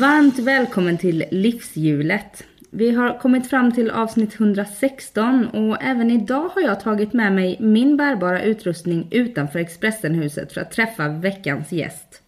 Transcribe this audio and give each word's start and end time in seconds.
Varmt 0.00 0.38
välkommen 0.38 0.98
till 0.98 1.24
Livshjulet. 1.30 2.44
Vi 2.70 2.90
har 2.90 3.18
kommit 3.18 3.50
fram 3.50 3.72
till 3.72 3.90
avsnitt 3.90 4.34
116 4.34 5.46
och 5.46 5.82
även 5.82 6.10
idag 6.10 6.48
har 6.48 6.62
jag 6.62 6.80
tagit 6.80 7.12
med 7.12 7.32
mig 7.32 7.56
min 7.60 7.96
bärbara 7.96 8.42
utrustning 8.42 9.08
utanför 9.10 9.58
Expressenhuset 9.58 10.52
för 10.52 10.60
att 10.60 10.72
träffa 10.72 11.08
veckans 11.08 11.72
gäst. 11.72 12.22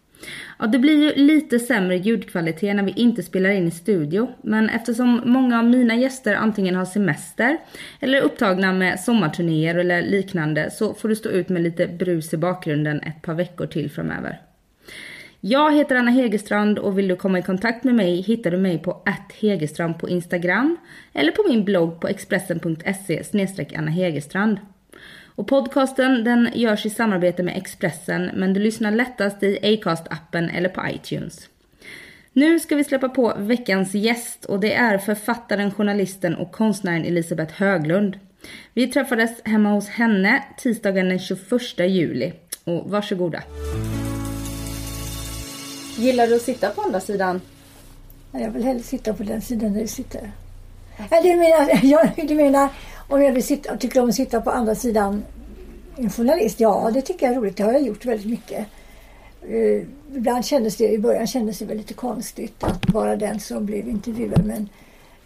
Ja, 0.58 0.66
det 0.66 0.78
blir 0.78 0.98
ju 0.98 1.24
lite 1.24 1.58
sämre 1.58 1.96
ljudkvalitet 1.96 2.76
när 2.76 2.82
vi 2.82 2.92
inte 2.96 3.22
spelar 3.22 3.50
in 3.50 3.68
i 3.68 3.70
studio, 3.70 4.28
men 4.42 4.68
eftersom 4.68 5.20
många 5.24 5.58
av 5.58 5.64
mina 5.64 5.96
gäster 5.96 6.34
antingen 6.34 6.74
har 6.74 6.84
semester 6.84 7.58
eller 8.00 8.18
är 8.18 8.22
upptagna 8.22 8.72
med 8.72 9.00
sommarturnéer 9.00 9.74
eller 9.74 10.02
liknande 10.02 10.70
så 10.70 10.94
får 10.94 11.08
du 11.08 11.16
stå 11.16 11.28
ut 11.28 11.48
med 11.48 11.62
lite 11.62 11.86
brus 11.86 12.34
i 12.34 12.36
bakgrunden 12.36 13.00
ett 13.00 13.22
par 13.22 13.34
veckor 13.34 13.66
till 13.66 13.90
framöver. 13.90 14.40
Jag 15.44 15.76
heter 15.76 15.96
Anna 15.96 16.10
Hegerstrand 16.10 16.78
och 16.78 16.98
vill 16.98 17.08
du 17.08 17.16
komma 17.16 17.38
i 17.38 17.42
kontakt 17.42 17.84
med 17.84 17.94
mig 17.94 18.20
hittar 18.20 18.50
du 18.50 18.56
mig 18.56 18.78
på 18.78 19.02
Hegerstrand 19.40 19.98
på 19.98 20.08
Instagram 20.08 20.76
eller 21.12 21.32
på 21.32 21.44
min 21.48 21.64
blogg 21.64 22.00
på 22.00 22.08
expressen.se 22.08 23.22
Anna 23.76 23.90
Hegerstrand. 23.90 24.58
Och 25.34 25.48
podcasten 25.48 26.24
den 26.24 26.48
görs 26.54 26.86
i 26.86 26.90
samarbete 26.90 27.42
med 27.42 27.56
Expressen 27.56 28.30
men 28.34 28.54
du 28.54 28.60
lyssnar 28.60 28.90
lättast 28.90 29.42
i 29.42 29.58
Acast-appen 29.62 30.50
eller 30.56 30.68
på 30.68 30.82
iTunes. 30.94 31.48
Nu 32.32 32.60
ska 32.60 32.76
vi 32.76 32.84
släppa 32.84 33.08
på 33.08 33.34
veckans 33.38 33.94
gäst 33.94 34.44
och 34.44 34.60
det 34.60 34.74
är 34.74 34.98
författaren, 34.98 35.70
journalisten 35.70 36.34
och 36.34 36.52
konstnären 36.52 37.04
Elisabeth 37.04 37.54
Höglund. 37.54 38.18
Vi 38.74 38.86
träffades 38.86 39.42
hemma 39.44 39.72
hos 39.72 39.88
henne 39.88 40.44
tisdagen 40.56 41.08
den 41.08 41.18
21 41.18 41.40
juli. 41.78 42.32
Och 42.64 42.90
varsågoda. 42.90 43.42
Gillar 45.96 46.26
du 46.26 46.36
att 46.36 46.42
sitta 46.42 46.70
på 46.70 46.82
andra 46.82 47.00
sidan? 47.00 47.40
Jag 48.32 48.50
vill 48.50 48.64
hellre 48.64 48.82
sitta 48.82 49.14
på 49.14 49.22
den 49.22 49.42
sidan 49.42 49.72
där 49.72 49.80
du 49.80 49.86
sitter. 49.86 50.32
Eller 51.10 51.22
du, 51.22 51.36
menar, 51.36 51.80
jag, 52.16 52.28
du 52.28 52.34
menar 52.34 52.68
om 53.08 53.22
jag 53.22 53.32
vill 53.32 53.44
sitta, 53.44 53.76
tycker 53.76 54.00
om 54.00 54.08
att 54.08 54.14
sitta 54.14 54.40
på 54.40 54.50
andra 54.50 54.74
sidan 54.74 55.24
en 55.96 56.10
journalist? 56.10 56.60
Ja, 56.60 56.90
det 56.94 57.02
tycker 57.02 57.26
jag 57.26 57.34
är 57.34 57.40
roligt. 57.40 57.56
Det 57.56 57.62
har 57.62 57.72
jag 57.72 57.82
gjort 57.82 58.04
väldigt 58.04 58.30
mycket. 58.30 58.66
Uh, 59.48 59.82
ibland 60.16 60.44
kändes 60.44 60.76
det, 60.76 60.88
i 60.88 60.98
början 60.98 61.26
kändes 61.26 61.58
det 61.58 61.64
väl 61.64 61.76
lite 61.76 61.94
konstigt 61.94 62.64
att 62.64 62.90
vara 62.90 63.16
den 63.16 63.40
som 63.40 63.66
blev 63.66 63.88
intervjuad. 63.88 64.44
Men 64.46 64.68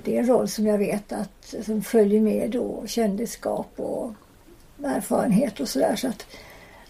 det 0.04 0.16
är 0.16 0.20
en 0.20 0.26
roll 0.26 0.48
som 0.48 0.66
jag 0.66 0.78
vet 0.78 1.12
att 1.12 1.54
som 1.64 1.82
följer 1.82 2.20
med 2.20 2.50
då 2.50 2.82
kändisskap 2.86 3.72
och 3.76 4.12
erfarenhet 4.84 5.60
och 5.60 5.68
sådär. 5.68 5.96
Så 5.96 6.08
att, 6.08 6.26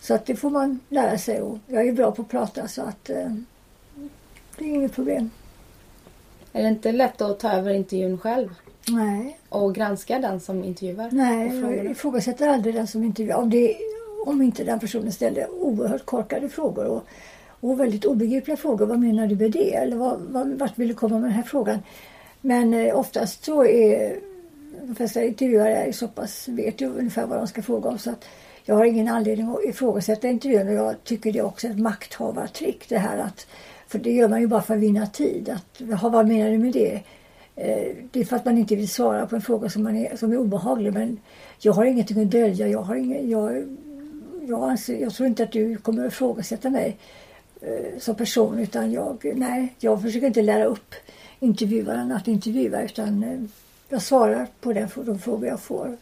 så 0.00 0.14
att 0.14 0.27
det 0.27 0.36
får 0.36 0.50
man 0.50 0.80
lära 0.88 1.18
sig. 1.18 1.40
Och 1.40 1.58
jag 1.66 1.88
är 1.88 1.92
bra 1.92 2.11
på 2.12 2.22
att 2.22 2.28
prata 2.28 2.68
så 2.68 2.83
att 2.83 3.11
uh, 3.11 3.36
det 4.58 4.64
är 4.64 4.68
inget 4.68 4.92
problem. 4.92 5.30
Är 6.52 6.62
det 6.62 6.68
inte 6.68 6.92
lätt 6.92 7.20
att 7.20 7.40
ta 7.40 7.52
över 7.52 7.74
intervjun 7.74 8.18
själv? 8.18 8.48
Nej. 8.88 9.38
Och 9.48 9.74
granska 9.74 10.18
den 10.18 10.40
som 10.40 10.64
intervjuar? 10.64 11.08
Nej, 11.12 11.60
jag 11.60 11.90
ifrågasätter 11.90 12.48
aldrig 12.48 12.74
den 12.74 12.86
som 12.86 13.05
intervjuar. 13.05 13.36
Om, 13.36 13.50
det, 13.50 13.77
om 14.27 14.42
inte 14.42 14.64
den 14.64 14.80
personen 14.80 15.12
ställer 15.12 15.50
oerhört 15.50 16.06
korkade 16.06 16.48
frågor 16.48 16.84
och, 16.84 17.06
och 17.61 17.80
väldigt 17.80 18.05
obegripliga 18.05 18.56
frågor. 18.56 18.86
Vad 18.86 18.98
menar 18.98 19.27
du 19.27 19.36
med 19.36 19.52
det? 19.52 19.74
Eller 19.74 19.96
vad, 19.96 20.20
vad, 20.20 20.48
vart 20.48 20.78
vill 20.78 20.89
du 20.89 20.95
komma 20.95 21.18
med 21.18 21.30
den 21.30 21.36
här 21.36 21.42
frågan? 21.42 21.78
Men 22.40 22.74
eh, 22.74 22.98
oftast 22.98 23.45
så 23.45 23.64
är 23.64 24.20
de 24.83 24.95
flesta 24.95 25.24
intervjuare 25.24 25.92
så 25.92 26.08
pass, 26.08 26.48
vet 26.48 26.80
ju 26.80 26.86
ungefär 26.98 27.27
vad 27.27 27.39
de 27.39 27.46
ska 27.46 27.62
fråga 27.62 27.89
om. 27.89 27.98
Så 27.98 28.11
att 28.11 28.24
jag 28.64 28.74
har 28.74 28.84
ingen 28.84 29.08
anledning 29.08 29.48
att 29.48 29.64
ifrågasätta 29.64 30.28
intervjun 30.28 30.68
och 30.68 30.74
jag 30.74 31.05
tycker 31.05 31.33
det 31.33 31.39
är 31.39 31.46
också 31.46 31.66
ett 31.66 31.78
makthavartrick 31.78 32.89
det 32.89 32.98
här 32.98 33.18
att 33.18 33.46
för 33.89 33.98
det 33.98 34.13
gör 34.13 34.29
man 34.29 34.41
ju 34.41 34.47
bara 34.47 34.63
för 34.63 34.74
att 34.74 34.80
vinna 34.80 35.07
tid. 35.07 35.48
Att, 35.48 35.80
vad 36.02 36.29
menar 36.29 36.51
du 36.51 36.58
med 36.58 36.73
det? 36.73 37.02
Eh, 37.57 37.95
det 38.11 38.20
är 38.20 38.24
för 38.24 38.36
att 38.36 38.45
man 38.45 38.58
inte 38.58 38.77
vill 38.77 38.89
svara 38.89 39.27
på 39.27 39.36
en 39.36 39.42
fråga 39.42 39.70
som, 39.70 39.83
man 39.83 39.97
är, 39.97 40.17
som 40.17 40.33
är 40.33 40.36
obehaglig. 40.39 40.92
Men 40.92 41.20
jag 41.58 41.73
har 41.73 41.85
ingenting 41.85 42.23
att 42.23 42.30
dölja. 42.30 42.69
Jag, 42.69 42.83
har 42.83 42.96
ingen, 42.96 43.30
jag, 43.30 43.64
jag, 44.48 44.70
anser, 44.70 45.01
jag 45.01 45.14
tror 45.14 45.27
inte 45.27 45.42
att 45.42 45.52
du 45.52 45.77
kommer 45.77 46.07
att 46.07 46.13
ifrågasätta 46.13 46.70
mig 46.70 46.96
eh, 47.61 47.98
som 47.98 48.14
person. 48.14 48.58
Utan 48.58 48.92
jag, 48.92 49.33
nej, 49.35 49.75
jag 49.79 50.02
försöker 50.02 50.27
inte 50.27 50.42
lära 50.42 50.64
upp 50.64 50.95
intervjuaren 51.41 52.13
att 52.13 52.29
intervjua. 52.29 52.83
Utan 52.83 53.23
eh, 53.23 53.41
jag 53.89 54.02
svarar 54.02 54.46
på 54.61 54.73
den, 54.73 54.89
de 54.95 55.19
frågor 55.19 55.48
jag 55.48 55.61
får. 55.61 55.96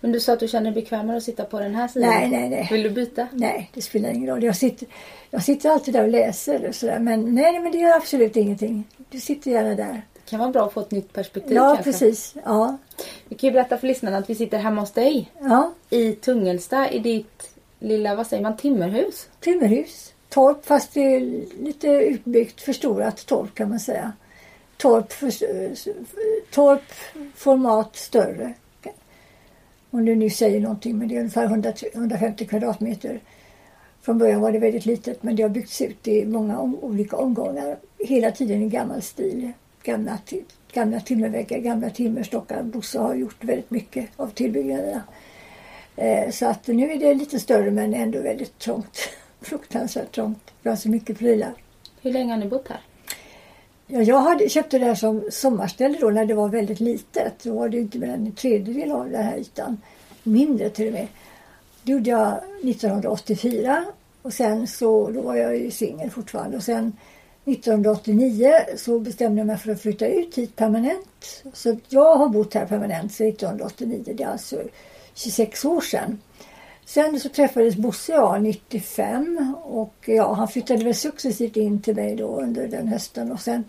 Men 0.00 0.12
du 0.12 0.20
sa 0.20 0.32
att 0.32 0.40
du 0.40 0.48
känner 0.48 0.70
dig 0.70 0.82
bekvämare 0.82 1.16
att 1.16 1.22
sitta 1.22 1.44
på 1.44 1.60
den 1.60 1.74
här 1.74 1.88
sidan. 1.88 2.08
Nej, 2.10 2.28
nej, 2.28 2.48
nej. 2.48 2.68
Vill 2.72 2.82
du 2.82 2.90
byta? 2.90 3.28
Nej, 3.32 3.70
det 3.74 3.82
spelar 3.82 4.10
ingen 4.10 4.28
roll. 4.28 4.42
Jag 4.44 4.56
sitter, 4.56 4.88
jag 5.30 5.42
sitter 5.42 5.70
alltid 5.70 5.94
där 5.94 6.02
och 6.02 6.08
läser 6.08 6.68
och 6.68 6.74
sådär. 6.74 6.98
Men 6.98 7.34
nej, 7.34 7.60
men 7.60 7.72
det 7.72 7.78
gör 7.78 7.96
absolut 7.96 8.36
ingenting. 8.36 8.84
Du 9.10 9.20
sitter 9.20 9.50
gärna 9.50 9.74
där. 9.74 10.02
Det 10.14 10.30
kan 10.30 10.38
vara 10.40 10.50
bra 10.50 10.66
att 10.66 10.72
få 10.72 10.80
ett 10.80 10.90
nytt 10.90 11.12
perspektiv 11.12 11.56
Ja, 11.56 11.74
kanske. 11.74 11.84
precis. 11.84 12.34
Ja. 12.44 12.76
Vi 13.28 13.36
kan 13.36 13.48
ju 13.48 13.52
berätta 13.54 13.78
för 13.78 13.86
lyssnarna 13.86 14.18
att 14.18 14.30
vi 14.30 14.34
sitter 14.34 14.58
hemma 14.58 14.80
hos 14.80 14.92
dig. 14.92 15.32
Ja. 15.40 15.72
I 15.90 16.12
Tungelsta, 16.12 16.90
i 16.90 16.98
ditt 16.98 17.50
lilla, 17.78 18.14
vad 18.14 18.26
säger 18.26 18.42
man, 18.42 18.56
timmerhus? 18.56 19.28
Timmerhus. 19.40 20.10
Torp, 20.28 20.66
fast 20.66 20.94
det 20.94 21.00
är 21.00 21.20
lite 21.62 21.86
utbyggt, 21.88 22.60
förstorat 22.60 23.26
torp 23.26 23.54
kan 23.54 23.68
man 23.68 23.80
säga. 23.80 24.12
Torp, 24.76 25.12
för, 25.12 25.30
torp 26.50 26.82
format 27.34 27.96
större 27.96 28.54
om 29.94 30.04
du 30.04 30.16
nu 30.16 30.30
säger 30.30 30.60
någonting, 30.60 30.98
men 30.98 31.08
det 31.08 31.16
är 31.16 31.18
ungefär 31.18 31.44
100, 31.44 31.72
150 31.94 32.46
kvadratmeter. 32.46 33.20
Från 34.02 34.18
början 34.18 34.40
var 34.40 34.52
det 34.52 34.58
väldigt 34.58 34.86
litet 34.86 35.22
men 35.22 35.36
det 35.36 35.42
har 35.42 35.50
byggts 35.50 35.80
ut 35.80 36.08
i 36.08 36.26
många 36.26 36.58
om, 36.58 36.78
olika 36.78 37.16
omgångar. 37.16 37.78
Hela 37.98 38.30
tiden 38.30 38.62
i 38.62 38.68
gammal 38.68 39.02
stil. 39.02 39.52
Gamla, 39.82 40.18
gamla 40.72 41.00
timmerväggar, 41.00 41.58
gamla 41.58 41.90
timmerstockar. 41.90 42.62
Bosse 42.62 42.98
har 42.98 43.14
gjort 43.14 43.44
väldigt 43.44 43.70
mycket 43.70 44.08
av 44.16 44.28
tillbyggnaderna. 44.28 45.02
Eh, 45.96 46.30
så 46.30 46.46
att 46.46 46.66
nu 46.66 46.92
är 46.92 46.98
det 46.98 47.14
lite 47.14 47.40
större 47.40 47.70
men 47.70 47.94
ändå 47.94 48.20
väldigt 48.20 48.58
trångt. 48.58 48.98
Fruktansvärt 49.40 50.14
trångt. 50.14 50.50
Vi 50.62 50.70
har 50.70 50.76
så 50.76 50.88
mycket 50.88 51.18
prylar. 51.18 51.54
Hur 52.02 52.12
länge 52.12 52.32
har 52.32 52.38
ni 52.38 52.48
bott 52.48 52.68
här? 52.68 52.80
Ja, 53.86 54.02
jag 54.02 54.20
hade, 54.20 54.48
köpte 54.48 54.78
det 54.78 54.84
här 54.84 54.94
som 54.94 55.24
sommarställe 55.30 55.98
då 56.00 56.10
när 56.10 56.24
det 56.24 56.34
var 56.34 56.48
väldigt 56.48 56.80
litet. 56.80 57.42
Då 57.42 57.54
var 57.54 57.68
det 57.68 57.78
inte 57.78 57.98
mer 57.98 58.08
än 58.08 58.26
en 58.26 58.32
tredjedel 58.32 58.92
av 58.92 59.10
den 59.10 59.24
här 59.24 59.36
ytan. 59.36 59.80
Mindre 60.22 60.70
till 60.70 60.86
och 60.86 60.92
med. 60.92 61.06
Det 61.82 61.92
gjorde 61.92 62.10
jag 62.10 62.40
1984 62.62 63.84
och 64.22 64.32
sen 64.32 64.66
så, 64.66 65.10
då 65.10 65.20
var 65.20 65.34
jag 65.34 65.56
ju 65.56 65.70
singel 65.70 66.10
fortfarande. 66.10 66.56
Och 66.56 66.62
sen 66.62 66.92
1989 67.44 68.52
så 68.76 68.98
bestämde 68.98 69.40
jag 69.40 69.46
mig 69.46 69.58
för 69.58 69.72
att 69.72 69.80
flytta 69.80 70.06
ut 70.06 70.38
hit 70.38 70.56
permanent. 70.56 71.42
Så 71.52 71.76
jag 71.88 72.16
har 72.16 72.28
bott 72.28 72.54
här 72.54 72.66
permanent 72.66 73.12
sedan 73.12 73.28
1989. 73.28 74.14
Det 74.16 74.22
är 74.22 74.28
alltså 74.28 74.62
26 75.14 75.64
år 75.64 75.80
sedan. 75.80 76.18
Sen 76.86 77.20
så 77.20 77.28
träffades 77.28 77.76
Bosse 77.76 78.18
och 78.18 78.34
jag 78.34 78.42
95 78.42 79.54
och 79.62 79.94
ja, 80.06 80.32
han 80.32 80.48
flyttade 80.48 80.84
väl 80.84 80.94
successivt 80.94 81.56
in 81.56 81.82
till 81.82 81.94
mig 81.94 82.16
då 82.16 82.40
under 82.40 82.68
den 82.68 82.88
hösten 82.88 83.32
och 83.32 83.40
sen 83.40 83.64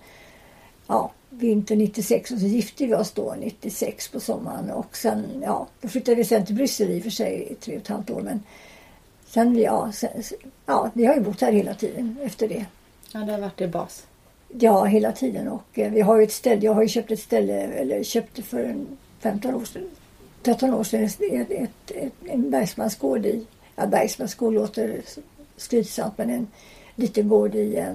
ja, 0.87 1.11
vintern 1.29 1.77
96 1.77 2.31
och 2.31 2.39
så 2.39 2.45
gifte 2.45 2.85
vi 2.85 2.95
oss 2.95 3.11
då 3.11 3.35
96 3.39 4.07
på 4.07 4.19
sommaren 4.19 4.71
och 4.71 4.97
sen 4.97 5.25
ja, 5.43 5.67
då 5.81 5.87
flyttade 5.87 6.15
vi 6.15 6.23
sen 6.23 6.45
till 6.45 6.55
Bryssel 6.55 6.91
i 6.91 6.99
och 6.99 7.03
för 7.03 7.09
sig 7.09 7.47
i 7.51 7.55
tre 7.55 7.75
och 7.75 7.81
ett 7.81 7.87
halvt 7.87 8.09
år 8.09 8.21
men 8.21 8.43
sen 9.25 9.57
ja, 9.57 9.91
sen, 9.91 10.09
ja, 10.65 10.91
vi 10.93 11.05
har 11.05 11.15
ju 11.15 11.21
bott 11.21 11.41
här 11.41 11.51
hela 11.51 11.73
tiden 11.73 12.17
efter 12.23 12.47
det. 12.47 12.65
Ja, 13.13 13.19
det 13.19 13.31
har 13.31 13.39
varit 13.39 13.61
er 13.61 13.67
bas. 13.67 14.07
Ja, 14.59 14.83
hela 14.83 15.11
tiden 15.11 15.47
och 15.47 15.79
eh, 15.79 15.91
vi 15.91 16.01
har 16.01 16.17
ju 16.17 16.23
ett 16.23 16.31
ställe, 16.31 16.65
jag 16.65 16.73
har 16.73 16.81
ju 16.81 16.87
köpt 16.87 17.11
ett 17.11 17.19
ställe, 17.19 17.53
eller 17.53 18.03
köpte 18.03 18.41
för 18.41 18.63
en 18.63 18.87
15 19.19 19.55
år 19.55 19.65
sedan 19.65 19.89
13 20.45 20.73
år 20.73 20.83
sedan 20.83 21.03
ett, 21.03 21.51
ett, 21.51 21.91
ett, 21.91 22.13
en 22.25 22.49
bergsmansgård 22.49 23.25
i, 23.25 23.47
ja 23.75 23.87
bergsmansgård 23.87 24.53
låter 24.53 25.01
skrytsamt 25.57 26.17
men 26.17 26.29
en 26.29 26.47
liten 26.95 27.27
gård 27.27 27.55
i 27.55 27.77
eh, 27.77 27.93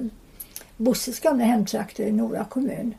Bosses 0.77 1.21
gamla 1.21 1.45
hemtrakter 1.45 2.05
i 2.05 2.13
Nora 2.13 2.45
kommun. 2.45 2.95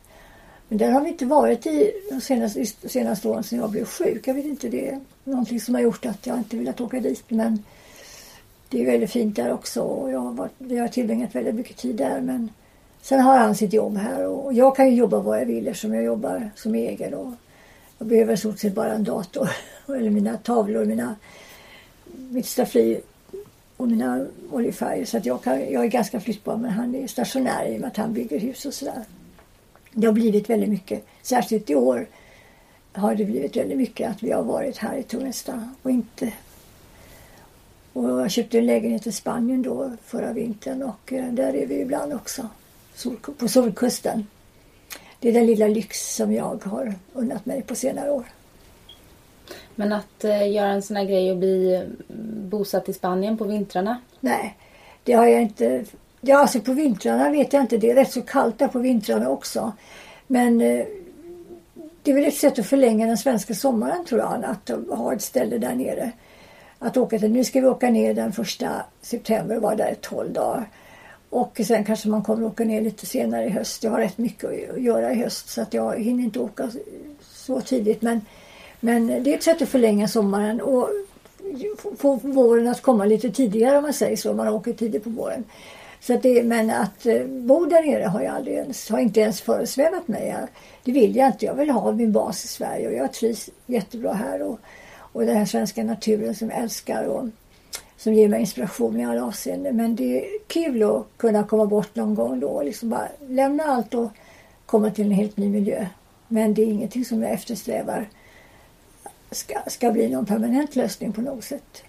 Men 0.68 0.78
där 0.78 0.92
har 0.92 1.02
vi 1.02 1.10
inte 1.10 1.26
varit 1.26 1.66
i 1.66 1.92
de 2.10 2.22
senaste, 2.22 2.66
senaste 2.66 3.28
åren 3.28 3.44
sedan 3.44 3.60
jag 3.60 3.72
blev 3.72 3.86
sjuk. 3.86 4.28
Jag 4.28 4.34
vet 4.34 4.46
inte, 4.46 4.70
det 4.70 4.90
är 4.90 5.00
någonting 5.24 5.62
som 5.62 5.76
har 5.76 5.82
gjort 5.82 6.06
att 6.06 6.28
jag 6.28 6.38
inte 6.38 6.58
velat 6.58 6.82
åka 6.82 7.00
dit 7.00 7.24
men 7.28 7.64
det 8.70 8.82
är 8.82 8.86
väldigt 8.86 9.12
fint 9.12 9.36
där 9.36 9.54
också 9.54 9.82
och 9.82 10.12
jag 10.12 10.20
har 10.20 10.32
varit, 10.32 10.52
vi 10.58 10.78
har 10.78 10.88
tillbringat 10.88 11.36
väldigt 11.36 11.56
mycket 11.56 11.78
tid 11.78 11.96
där 11.96 12.22
men 12.22 12.50
Sen 13.02 13.20
har 13.20 13.38
han 13.38 13.56
sitt 13.56 13.74
jobb 13.74 13.98
här 13.98 14.28
och 14.28 14.54
jag 14.54 14.76
kan 14.76 14.90
ju 14.90 14.96
jobba 14.96 15.20
var 15.20 15.38
jag 15.38 15.46
vill 15.46 15.68
eftersom 15.68 15.94
jag 15.94 16.04
jobbar 16.04 16.50
som 16.56 16.76
egen. 16.76 17.14
Och 17.14 17.34
jag 18.02 18.08
behöver 18.08 18.34
i 18.34 18.38
stort 18.38 18.60
sett 18.60 18.76
bara 18.76 18.94
en 18.94 19.04
dator 19.04 19.50
eller 19.88 20.10
mina 20.10 20.38
tavlor, 20.38 20.86
mina, 20.86 21.16
mitt 22.06 22.46
staffli 22.46 23.02
och 23.78 23.88
mina 23.88 24.26
oljefärger. 24.52 25.06
Så 25.06 25.18
att 25.18 25.26
jag, 25.26 25.44
kan, 25.44 25.72
jag 25.72 25.84
är 25.84 25.88
ganska 25.88 26.20
flyttbar 26.20 26.58
men 26.58 26.72
han 26.72 26.96
är 26.96 27.08
stationär 27.08 27.66
i 27.66 27.76
och 27.76 27.82
med 27.82 27.88
att 27.88 27.98
han 27.98 28.14
bygger 28.14 28.40
hus 28.40 28.66
och 28.66 28.74
sådär. 28.74 29.04
Det 29.92 30.08
har 30.08 30.14
blivit 30.14 30.50
väldigt 30.50 30.70
mycket, 30.70 31.06
särskilt 31.22 31.70
i 31.70 31.76
år 31.76 32.08
har 32.94 33.16
det 33.16 33.26
blivit 33.26 33.56
väldigt 33.56 33.78
mycket 33.78 34.12
att 34.12 34.24
vi 34.24 34.32
har 34.32 34.44
varit 34.44 34.78
här 34.78 34.98
i 34.98 35.04
Tungelsta. 35.04 35.70
och 35.82 35.92
inte 35.92 36.34
och 37.94 38.10
jag 38.10 38.32
köpte 38.32 38.58
en 38.58 38.66
lägenhet 38.66 39.08
i 39.08 39.12
Spanien 39.12 39.62
då 39.62 39.92
förra 40.06 40.34
vintern 40.34 40.84
och 40.84 41.14
eh, 41.14 41.34
där 41.34 41.56
är 41.56 41.66
vi 41.66 41.82
ibland 41.82 42.14
också. 42.14 42.50
På 43.38 43.48
Solkusten. 43.48 44.28
Det 45.22 45.30
är 45.30 45.34
den 45.34 45.46
lilla 45.46 45.68
lyx 45.68 46.16
som 46.16 46.34
jag 46.34 46.64
har 46.64 46.94
unnat 47.14 47.46
mig 47.46 47.62
på 47.62 47.76
senare 47.76 48.12
år. 48.12 48.26
Men 49.76 49.94
att 49.94 50.24
eh, 50.24 50.52
göra 50.52 50.70
en 50.70 50.82
sån 50.82 50.98
här 50.98 51.06
grej 51.06 51.32
och 51.32 51.38
bli 51.38 51.76
mm, 51.76 52.50
bosatt 52.50 52.90
i 52.90 52.94
Spanien 52.94 53.38
på 53.38 53.44
vintrarna? 53.44 54.02
Nej, 54.20 54.58
det 55.04 55.14
har 55.14 55.26
jag 55.26 55.42
inte. 55.42 55.86
Ja, 56.22 56.40
alltså 56.40 56.60
på 56.60 56.74
vintrarna 56.74 57.30
vet 57.30 57.54
jag 57.54 57.64
inte. 57.64 57.78
Det 57.78 57.92
är 57.92 57.96
rätt 57.96 58.12
så 58.12 58.22
kallt 58.22 58.60
där 58.60 58.68
på 58.68 58.80
vintrarna 58.80 59.30
också. 59.30 59.72
Men 60.28 60.62
eh, 60.62 60.86
det 62.04 62.12
är 62.12 62.16
väl 62.16 62.26
ett 62.26 62.38
sätt 62.38 62.60
att 62.60 62.66
förlänga 62.66 63.08
den 63.08 63.18
svenska 63.18 63.54
sommaren 63.54 64.06
tror 64.06 64.20
jag. 64.22 64.44
Att 64.46 64.72
ha 64.98 65.14
ett 65.14 65.22
ställe 65.22 65.58
där 65.58 65.76
nere. 65.76 66.12
Att 66.80 66.98
åka 66.98 67.20
till, 67.20 67.32
nu 67.32 67.44
ska 67.44 67.62
vi 67.62 67.68
åka 67.68 67.90
ner 67.90 68.14
den 68.14 68.32
första 68.32 68.70
september 69.02 69.56
och 69.56 69.62
vara 69.62 69.76
där 69.76 69.92
i 69.92 69.96
12 70.02 70.34
dagar. 70.34 70.70
Och 71.32 71.62
sen 71.68 71.84
kanske 71.84 72.10
man 72.10 72.24
kommer 72.24 72.48
åka 72.48 72.64
ner 72.64 72.82
lite 72.82 73.06
senare 73.06 73.46
i 73.46 73.50
höst. 73.50 73.84
Jag 73.84 73.92
har 73.92 74.00
rätt 74.00 74.18
mycket 74.18 74.70
att 74.72 74.82
göra 74.82 75.12
i 75.12 75.16
höst 75.16 75.50
så 75.50 75.62
att 75.62 75.74
jag 75.74 76.00
hinner 76.00 76.24
inte 76.24 76.40
åka 76.40 76.70
så 77.22 77.62
tidigt. 77.62 78.02
Men, 78.02 78.22
men 78.80 79.08
det 79.08 79.34
är 79.34 79.38
ett 79.38 79.44
sätt 79.44 79.62
att 79.62 79.70
förlänga 79.70 80.08
sommaren 80.08 80.62
och 80.62 80.90
få 81.98 82.16
våren 82.16 82.68
att 82.68 82.82
komma 82.82 83.06
lite 83.06 83.32
tidigare 83.32 83.78
om 83.78 83.84
man 83.84 83.94
säger 83.94 84.18
så. 84.18 84.34
Man 84.34 84.48
åker 84.48 84.74
tidigt 84.74 85.04
på 85.04 85.10
våren. 85.10 85.44
Så 86.00 86.14
att 86.14 86.24
det, 86.24 86.44
men 86.44 86.70
att 86.70 87.06
eh, 87.06 87.24
bo 87.26 87.66
där 87.66 87.84
nere 87.84 88.04
har 88.04 88.22
jag 88.22 88.36
aldrig 88.36 88.56
ens, 88.56 88.90
har 88.90 89.00
inte 89.00 89.20
ens 89.20 89.42
föresvävat 89.42 90.08
mig. 90.08 90.36
Det 90.84 90.92
vill 90.92 91.16
jag 91.16 91.28
inte. 91.28 91.46
Jag 91.46 91.56
vill 91.56 91.70
ha 91.70 91.92
min 91.92 92.12
bas 92.12 92.46
i 92.46 92.48
Sverige 92.48 92.88
och 92.88 92.94
jag 92.94 93.14
trivs 93.14 93.50
jättebra 93.66 94.14
här. 94.14 94.42
Och, 94.42 94.60
och 94.94 95.26
den 95.26 95.38
här 95.38 95.46
svenska 95.46 95.84
naturen 95.84 96.36
som 96.36 96.50
jag 96.50 96.60
älskar 96.60 97.04
och 97.04 97.28
som 98.04 98.14
ger 98.14 98.28
mig 98.28 98.40
inspiration 98.40 99.00
i 99.00 99.06
alla 99.06 99.26
avseenden. 99.26 99.76
Men 99.76 99.96
det 99.96 100.26
är 100.26 100.40
kul 100.48 100.84
att 100.84 101.08
kunna 101.18 101.44
komma 101.44 101.66
bort 101.66 101.96
någon 101.96 102.16
gång 102.16 102.40
då 102.40 102.48
och 102.48 102.66
liksom 102.66 102.90
bara 102.90 103.08
lämna 103.28 103.64
allt 103.64 103.94
och 103.94 104.12
komma 104.66 104.92
till 104.92 105.06
en 105.06 105.12
helt 105.12 105.38
ny 105.38 105.50
miljö. 105.50 105.88
Men 106.28 106.54
det 106.54 106.62
är 106.62 106.66
ingenting 106.66 107.06
som 107.06 107.24
jag 107.24 107.32
eftersträvar 107.32 108.10
ska, 109.32 109.56
ska 109.68 109.92
bli 109.92 110.10
någon 110.10 110.26
permanent 110.26 110.76
lösning 110.76 111.14
på 111.14 111.22
något 111.22 111.44
sätt. 111.44 111.84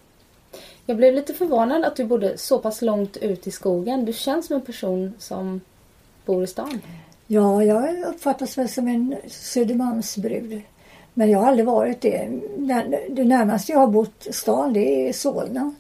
Jag 0.87 0.97
blev 0.97 1.15
lite 1.15 1.35
förvånad 1.35 1.85
att 1.85 1.97
du 1.97 2.05
bodde 2.05 2.39
så 2.39 2.59
pass 2.59 2.83
långt 2.83 3.17
ut 3.17 3.47
i 3.47 3.51
skogen. 3.51 4.05
Du 4.05 4.13
känns 4.13 4.47
som 4.47 4.57
en 4.57 4.63
person 4.63 5.15
som 5.19 5.61
bor 6.27 6.45
i 6.45 6.47
stan. 6.47 6.81
Ja, 7.27 7.65
jag 7.65 8.03
uppfattas 8.05 8.59
väl 8.59 8.69
som 8.69 8.89
en 8.89 9.17
Södermalmsbrud. 9.29 10.63
Men 11.15 11.31
jag 11.31 11.39
har 11.39 11.47
aldrig 11.47 11.67
varit 11.67 12.01
det. 12.01 12.29
Det 13.11 13.25
närmaste 13.25 13.73
jag 13.73 13.79
har 13.79 13.87
bott 13.87 14.27
stan 14.31 14.73
det 14.73 15.09
är 15.09 15.13
Solna. 15.13 15.75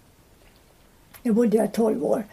Jag 1.22 1.34
bodde 1.34 1.58
där 1.58 1.66
12 1.66 2.04
år. 2.04 2.24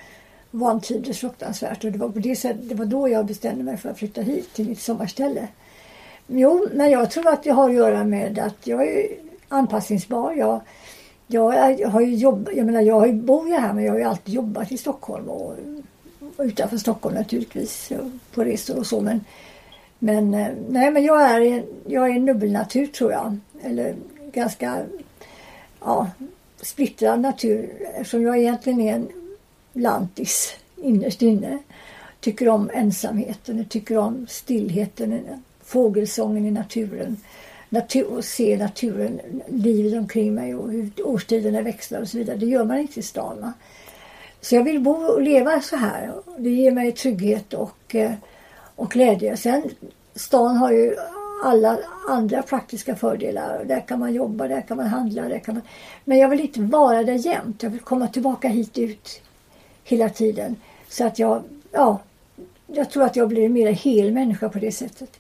Vantrivdes 0.52 1.20
fruktansvärt 1.20 1.84
och 1.84 1.92
det 1.92 1.98
var, 1.98 2.10
på 2.10 2.20
det, 2.20 2.36
sättet, 2.36 2.70
det 2.70 2.76
var 2.76 2.86
då 2.86 3.10
jag 3.10 3.26
bestämde 3.26 3.64
mig 3.64 3.78
för 3.78 3.90
att 3.90 3.98
flytta 3.98 4.22
hit 4.22 4.54
till 4.54 4.70
mitt 4.70 4.82
sommarställe. 4.82 5.48
Jo, 6.28 6.68
men 6.74 6.92
jag 6.92 7.12
tror 7.12 7.28
att 7.28 7.44
det 7.44 7.50
har 7.50 7.70
att 7.70 7.76
göra 7.76 8.04
med 8.04 8.40
att 8.40 8.68
jag 8.68 8.88
är 8.88 9.08
anpassningsbar. 9.48 10.34
Jag, 10.34 10.62
jag, 11.28 11.80
jag 11.80 11.90
har 11.90 12.02
ju 12.02 12.16
jobbat, 12.16 12.56
jag 12.56 12.66
menar 12.66 12.82
jag 12.82 13.16
bor 13.16 13.48
ju 13.48 13.56
här 13.56 13.74
men 13.74 13.84
jag 13.84 13.92
har 13.92 14.00
ju 14.00 14.06
alltid 14.06 14.34
jobbat 14.34 14.72
i 14.72 14.78
Stockholm 14.78 15.30
och, 15.30 15.56
och 16.38 16.44
utanför 16.44 16.78
Stockholm 16.78 17.16
naturligtvis 17.16 17.92
på 18.34 18.44
resor 18.44 18.78
och 18.78 18.86
så 18.86 19.02
men 19.02 19.22
men 20.00 20.34
eh, 20.34 20.48
nej 20.70 20.92
men 20.92 21.04
jag 21.04 21.22
är, 21.22 21.64
jag 21.88 22.10
är 22.10 22.16
en 22.16 22.26
dubbelnatur 22.26 22.88
tror 22.88 23.12
jag. 23.12 23.38
Eller 23.62 23.96
ganska 24.32 24.82
ja, 25.80 26.10
splittrad 26.62 27.20
natur 27.20 27.70
eftersom 27.96 28.22
jag 28.22 28.38
egentligen 28.38 28.82
är 28.82 28.94
en 28.94 29.08
lantis 29.74 30.56
innerst 30.76 31.22
inne. 31.22 31.58
Tycker 32.20 32.50
om 32.50 32.70
ensamheten, 32.74 33.66
tycker 33.66 33.98
om 33.98 34.28
stillheten, 34.30 35.20
fågelsången 35.64 36.46
i 36.46 36.52
naturen. 36.52 37.18
Natur, 37.70 38.06
och 38.06 38.26
se 38.26 38.58
naturen, 38.58 39.20
livet 39.48 40.00
omkring 40.00 40.34
mig 40.34 40.56
och 40.56 40.72
hur 40.72 40.92
årstiderna 41.04 41.62
växlar 41.62 42.02
och 42.02 42.08
så 42.08 42.18
vidare. 42.18 42.38
Det 42.38 42.46
gör 42.46 42.64
man 42.64 42.78
inte 42.78 43.00
i 43.00 43.04
stan. 43.04 43.42
Va? 43.42 43.54
Så 44.42 44.56
jag 44.56 44.64
vill 44.64 44.80
bo 44.80 44.92
och 44.92 45.22
leva 45.22 45.62
så 45.62 45.76
här. 45.76 46.14
Det 46.38 46.50
ger 46.50 46.72
mig 46.72 46.92
trygghet 46.92 47.54
och 47.54 47.96
eh, 47.96 48.14
och 48.80 48.92
glädje. 48.92 49.38
Sen 49.38 49.64
stan 50.16 50.58
har 50.58 50.72
ju 50.72 50.96
alla 51.44 51.80
andra 52.08 52.42
praktiska 52.42 52.96
fördelar. 52.96 53.64
Där 53.66 53.88
kan 53.88 54.00
man 54.00 54.14
jobba, 54.14 54.48
där 54.48 54.62
kan 54.62 54.78
man 54.78 54.88
handla. 54.88 55.30
Där 55.30 55.40
kan 55.40 55.56
man... 55.56 55.64
Men 56.06 56.18
jag 56.18 56.30
vill 56.30 56.40
inte 56.40 56.62
vara 56.62 57.04
där 57.04 57.14
jämt. 57.14 57.64
Jag 57.64 57.70
vill 57.70 57.80
komma 57.80 58.08
tillbaka 58.08 58.48
hit 58.48 58.78
ut 58.78 59.22
hela 59.84 60.10
tiden. 60.10 60.56
Så 60.90 61.08
att 61.08 61.20
jag, 61.20 61.44
ja, 61.72 62.00
jag 62.68 62.90
tror 62.90 63.04
att 63.04 63.16
jag 63.16 63.28
blir 63.30 63.46
en 63.46 63.54
mer 63.54 63.72
hel 63.72 64.12
människa 64.12 64.50
på 64.50 64.60
det 64.60 64.72
sättet. 64.72 65.20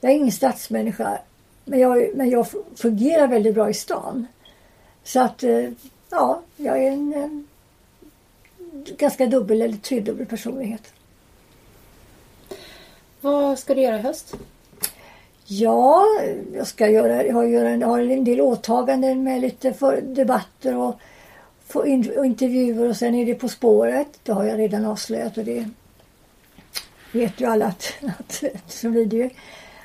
Jag 0.00 0.12
är 0.12 0.16
ingen 0.16 0.32
stadsmänniska. 0.32 1.18
Men 1.64 1.78
jag, 1.78 2.16
men 2.16 2.30
jag 2.30 2.46
fungerar 2.76 3.26
väldigt 3.26 3.54
bra 3.54 3.70
i 3.70 3.74
stan. 3.74 4.26
Så 5.04 5.20
att, 5.20 5.42
eh, 5.42 5.70
ja, 6.10 6.42
jag 6.56 6.84
är 6.84 6.90
en, 6.90 7.14
en 7.14 7.46
ganska 8.96 9.26
dubbel 9.26 9.62
eller 9.62 9.76
tredubbel 9.76 10.26
personlighet. 10.26 10.92
Vad 13.20 13.58
ska 13.58 13.74
du 13.74 13.80
göra 13.80 13.98
i 13.98 14.02
höst? 14.02 14.34
Ja, 15.52 16.06
jag 16.54 16.66
ska 16.66 16.88
göra, 16.88 17.24
jag 17.24 17.34
har, 17.34 17.44
jag 17.44 17.88
har 17.88 18.00
en 18.00 18.24
del 18.24 18.40
åtaganden 18.40 19.24
med 19.24 19.40
lite 19.40 19.72
för, 19.72 20.00
debatter 20.00 20.76
och, 20.76 21.00
och, 21.72 21.86
intervjuer 22.26 22.88
och 22.88 22.96
sen 22.96 23.14
är 23.14 23.26
det 23.26 23.34
På 23.34 23.48
spåret. 23.48 24.06
Det 24.22 24.32
har 24.32 24.44
jag 24.44 24.58
redan 24.58 24.84
avslöjat 24.84 25.38
och 25.38 25.44
det 25.44 25.68
vet 27.12 27.40
ju 27.40 27.46
alla 27.46 27.66
att, 27.66 27.92
att 28.18 28.44
så 28.66 28.90
blir 28.90 29.06
det 29.06 29.16
ju. 29.16 29.30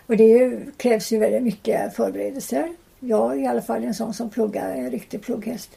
Och 0.06 0.18
det 0.18 0.60
krävs 0.78 1.12
ju 1.12 1.20
väldigt 1.20 1.44
mycket 1.44 1.96
förberedelser. 1.96 2.70
Jag 3.00 3.34
är 3.34 3.40
i 3.40 3.48
alla 3.48 3.62
fall 3.62 3.84
en 3.84 3.94
sån 3.94 4.14
som 4.14 4.30
pluggar, 4.30 4.76
en 4.76 4.92
riktig 4.92 5.22
plugghäst. 5.22 5.70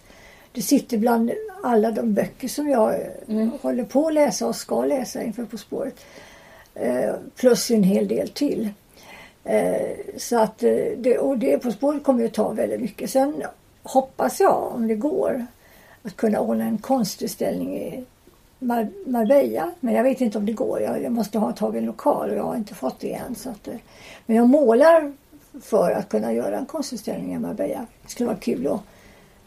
Det 0.52 0.62
sitter 0.62 0.98
bland 0.98 1.30
alla 1.62 1.90
de 1.90 2.14
böcker 2.14 2.48
som 2.48 2.68
jag 2.68 2.94
mm. 3.28 3.50
håller 3.62 3.84
på 3.84 4.06
att 4.06 4.14
läsa 4.14 4.46
och 4.46 4.56
ska 4.56 4.84
läsa 4.84 5.22
inför 5.22 5.44
På 5.44 5.58
spåret. 5.58 6.04
Eh, 6.74 7.14
plus 7.36 7.70
en 7.70 7.82
hel 7.82 8.08
del 8.08 8.28
till. 8.28 8.70
Eh, 9.44 9.96
så 10.16 10.38
att 10.38 10.62
eh, 10.62 10.70
det, 10.96 11.18
och 11.18 11.38
det 11.38 11.58
På 11.58 11.72
spåret 11.72 12.02
kommer 12.02 12.24
att 12.24 12.34
ta 12.34 12.48
väldigt 12.48 12.80
mycket. 12.80 13.10
Sen 13.10 13.42
hoppas 13.82 14.40
jag, 14.40 14.72
om 14.74 14.88
det 14.88 14.94
går, 14.94 15.46
att 16.02 16.16
kunna 16.16 16.40
ordna 16.40 16.64
en 16.64 16.78
konstutställning 16.78 17.78
i 17.78 18.04
Mar 18.58 18.88
Marbella. 19.06 19.70
Men 19.80 19.94
jag 19.94 20.02
vet 20.02 20.20
inte 20.20 20.38
om 20.38 20.46
det 20.46 20.52
går. 20.52 20.80
Jag, 20.80 21.02
jag 21.02 21.12
måste 21.12 21.38
ha 21.38 21.52
tagit 21.52 21.78
en 21.78 21.86
lokal 21.86 22.30
och 22.30 22.36
jag 22.36 22.42
har 22.42 22.56
inte 22.56 22.74
fått 22.74 23.00
det 23.00 23.14
än. 23.14 23.34
Så 23.34 23.50
att, 23.50 23.68
eh. 23.68 23.74
men 24.26 24.36
jag 24.36 24.48
målar 24.48 25.12
för 25.62 25.90
att 25.90 26.08
kunna 26.08 26.32
göra 26.32 26.58
en 26.58 26.66
konstutställning 26.66 27.34
i 27.34 27.38
Marbella. 27.38 27.86
Det 28.02 28.10
skulle 28.10 28.26
vara 28.26 28.38
kul 28.38 28.66
att 28.66 28.80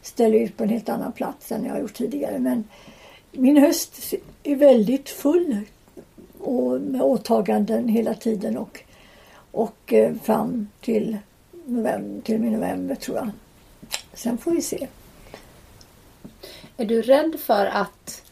ställa 0.01 0.35
ut 0.35 0.57
på 0.57 0.63
en 0.63 0.69
helt 0.69 0.89
annan 0.89 1.11
plats 1.11 1.51
än 1.51 1.65
jag 1.65 1.73
har 1.73 1.79
gjort 1.79 1.93
tidigare. 1.93 2.39
Men 2.39 2.63
min 3.31 3.57
höst 3.57 4.13
är 4.43 4.55
väldigt 4.55 5.09
full 5.09 5.57
och 6.39 6.81
med 6.81 7.01
åtaganden 7.01 7.87
hela 7.87 8.13
tiden 8.13 8.57
och, 8.57 8.83
och 9.51 9.93
eh, 9.93 10.13
fram 10.23 10.67
till, 10.81 11.17
november, 11.65 12.21
till 12.21 12.41
november 12.41 12.95
tror 12.95 13.17
jag. 13.17 13.29
Sen 14.13 14.37
får 14.37 14.51
vi 14.51 14.61
se. 14.61 14.87
Är 16.77 16.85
du 16.85 17.01
rädd 17.01 17.35
för 17.39 17.65
att 17.65 18.23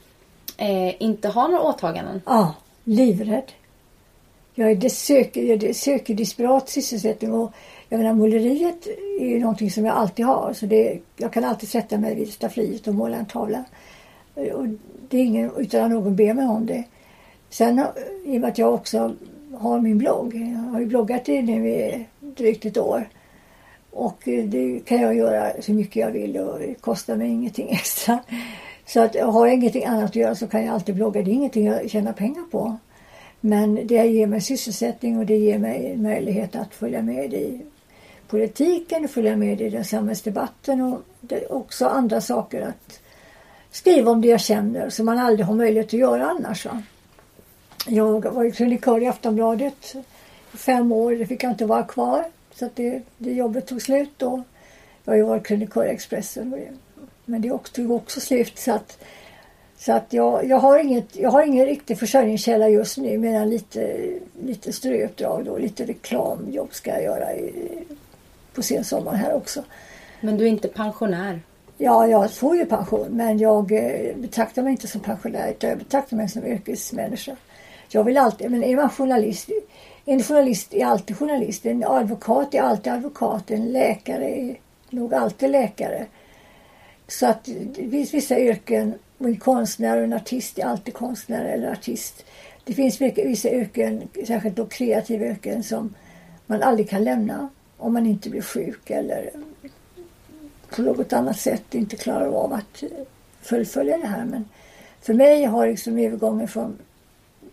eh, 0.57 1.01
inte 1.01 1.27
ha 1.27 1.47
några 1.47 1.63
åtaganden? 1.63 2.21
Ja, 2.25 2.53
livrädd. 2.83 3.51
Jag, 4.55 4.91
söker, 4.91 5.43
jag 5.43 5.75
söker 5.75 6.13
desperat 6.13 6.69
sysselsättning 6.69 7.33
och 7.33 7.51
jag 7.89 7.97
menar 7.97 8.13
måleriet 8.13 8.87
är 9.19 9.25
ju 9.25 9.39
någonting 9.39 9.71
som 9.71 9.85
jag 9.85 9.95
alltid 9.95 10.25
har. 10.25 10.53
Så 10.53 10.65
det, 10.65 10.99
jag 11.17 11.33
kan 11.33 11.43
alltid 11.43 11.69
sätta 11.69 11.97
mig 11.97 12.15
vid 12.15 12.33
staffliet 12.33 12.87
och 12.87 12.95
måla 12.95 13.17
en 13.17 13.25
tavla. 13.25 13.63
Och 14.35 14.67
det 15.09 15.17
är 15.17 15.21
ingen, 15.21 15.51
utan 15.57 15.83
att 15.83 15.91
någon 15.91 16.15
ber 16.15 16.33
mig 16.33 16.45
om 16.45 16.65
det. 16.65 16.83
Sen 17.49 17.85
i 18.25 18.37
och 18.37 18.41
med 18.41 18.49
att 18.49 18.57
jag 18.57 18.73
också 18.73 19.15
har 19.59 19.81
min 19.81 19.97
blogg. 19.97 20.35
Jag 20.35 20.71
har 20.71 20.79
ju 20.79 20.85
bloggat 20.85 21.29
i 21.29 21.41
nu 21.41 21.69
i 21.69 22.05
drygt 22.19 22.65
ett 22.65 22.77
år. 22.77 23.09
Och 23.91 24.27
eh, 24.27 24.45
det 24.45 24.79
kan 24.85 25.01
jag 25.01 25.15
göra 25.15 25.51
så 25.61 25.71
mycket 25.71 25.95
jag 25.95 26.11
vill 26.11 26.37
och 26.37 26.59
det 26.59 26.73
kostar 26.81 27.15
mig 27.15 27.29
ingenting 27.29 27.69
extra. 27.71 28.19
Så 28.85 28.99
att 28.99 29.15
har 29.15 29.45
jag 29.45 29.55
ingenting 29.55 29.85
annat 29.85 30.05
att 30.05 30.15
göra 30.15 30.35
så 30.35 30.47
kan 30.47 30.65
jag 30.65 30.73
alltid 30.73 30.95
blogga. 30.95 31.21
Det 31.21 31.31
är 31.31 31.33
ingenting 31.33 31.65
jag 31.65 31.89
tjänar 31.89 32.13
pengar 32.13 32.43
på. 32.51 32.77
Men 33.41 33.87
det 33.87 34.05
ger 34.05 34.27
mig 34.27 34.41
sysselsättning 34.41 35.17
och 35.17 35.25
det 35.25 35.37
ger 35.37 35.59
mig 35.59 35.97
möjlighet 35.97 36.55
att 36.55 36.73
följa 36.73 37.01
med 37.01 37.33
i 37.33 37.61
politiken, 38.27 39.07
följa 39.07 39.35
med 39.35 39.61
i 39.61 39.69
den 39.69 39.85
samhällsdebatten 39.85 40.81
och 40.81 41.01
det 41.21 41.35
är 41.35 41.53
också 41.53 41.85
andra 41.87 42.21
saker 42.21 42.61
att 42.61 42.99
skriva 43.71 44.11
om 44.11 44.21
det 44.21 44.27
jag 44.27 44.41
känner 44.41 44.89
som 44.89 45.05
man 45.05 45.17
aldrig 45.17 45.45
har 45.45 45.55
möjlighet 45.55 45.87
att 45.87 45.93
göra 45.93 46.29
annars. 46.29 46.65
Va? 46.65 46.83
Jag 47.91 48.33
var 48.33 48.49
krönikör 48.49 49.03
i 49.03 49.07
Aftonbladet 49.07 49.95
i 50.53 50.57
fem 50.57 50.91
år. 50.91 51.11
Det 51.11 51.25
fick 51.25 51.43
jag 51.43 51.51
inte 51.51 51.65
vara 51.65 51.83
kvar. 51.83 52.25
Så 52.55 52.69
det, 52.75 53.01
det 53.17 53.31
jobbet 53.31 53.67
tog 53.67 53.81
slut 53.81 54.09
då. 54.17 54.43
Jag 55.03 55.11
har 55.11 55.17
ju 55.17 55.23
varit 55.23 55.47
krönikör 55.47 55.85
i 55.85 55.89
Expressen. 55.89 56.55
Men 57.25 57.41
det 57.41 57.57
tog 57.71 57.91
också 57.91 58.19
slut. 58.19 58.57
Så 58.57 58.71
att, 58.71 58.97
så 59.77 59.93
att 59.93 60.13
jag, 60.13 60.45
jag, 60.45 60.57
har 60.57 60.79
inget, 60.79 61.15
jag 61.15 61.29
har 61.29 61.43
ingen 61.43 61.65
riktig 61.65 61.99
försörjningskälla 61.99 62.69
just 62.69 62.97
nu. 62.97 63.17
Medan 63.17 63.49
lite, 63.49 63.97
lite 64.43 64.73
ströuppdrag 64.73 65.45
då. 65.45 65.57
Lite 65.57 65.85
reklamjobb 65.85 66.73
ska 66.73 66.91
jag 66.91 67.03
göra 67.03 67.35
i, 67.35 67.53
på 68.53 68.61
sensommaren 68.61 69.17
här 69.17 69.33
också. 69.33 69.63
Men 70.21 70.37
du 70.37 70.43
är 70.43 70.49
inte 70.49 70.67
pensionär? 70.67 71.41
Ja, 71.77 72.07
jag 72.07 72.31
får 72.31 72.55
ju 72.55 72.65
pension 72.65 73.07
men 73.09 73.39
jag 73.39 73.71
eh, 73.71 74.15
betraktar 74.15 74.63
mig 74.63 74.71
inte 74.71 74.87
som 74.87 75.01
pensionär 75.01 75.51
utan 75.51 75.69
jag 75.69 75.79
betraktar 75.79 76.17
mig 76.17 76.29
som 76.29 76.45
yrkesmänniska. 76.45 77.35
Jag 77.89 78.03
vill 78.03 78.17
alltid, 78.17 78.51
men 78.51 78.63
är 78.63 78.75
man 78.75 78.89
journalist, 78.89 79.49
en 80.05 80.23
journalist 80.23 80.73
är 80.73 80.85
alltid 80.85 81.17
journalist, 81.17 81.65
en 81.65 81.83
advokat 81.83 82.53
är 82.53 82.61
alltid 82.61 82.93
advokat, 82.93 83.51
en 83.51 83.71
läkare 83.71 84.25
är 84.25 84.59
nog 84.89 85.13
alltid 85.13 85.49
läkare. 85.49 86.05
Så 87.07 87.27
att 87.27 87.49
det 87.75 87.89
finns 87.89 88.13
vissa 88.13 88.39
yrken, 88.39 88.93
en 89.17 89.37
konstnär 89.37 89.97
och 89.97 90.03
en 90.03 90.13
artist 90.13 90.59
är 90.59 90.65
alltid 90.65 90.93
konstnär 90.93 91.45
eller 91.45 91.71
artist. 91.71 92.25
Det 92.63 92.73
finns 92.73 93.01
vissa 93.01 93.49
yrken, 93.51 94.09
särskilt 94.27 94.55
då 94.55 94.65
kreativa 94.65 95.25
yrken, 95.25 95.63
som 95.63 95.93
man 96.45 96.63
aldrig 96.63 96.89
kan 96.89 97.03
lämna 97.03 97.49
om 97.77 97.93
man 97.93 98.05
inte 98.05 98.29
blir 98.29 98.41
sjuk 98.41 98.89
eller 98.89 99.31
på 100.75 100.81
något 100.81 101.13
annat 101.13 101.39
sätt 101.39 101.75
inte 101.75 101.95
klarar 101.95 102.27
av 102.27 102.53
att 102.53 102.83
fullfölja 103.41 103.97
det 103.97 104.07
här. 104.07 104.25
Men 104.25 104.45
för 105.01 105.13
mig 105.13 105.45
har 105.45 105.67
liksom 105.67 105.97
övergången 105.97 106.47
från, 106.47 106.77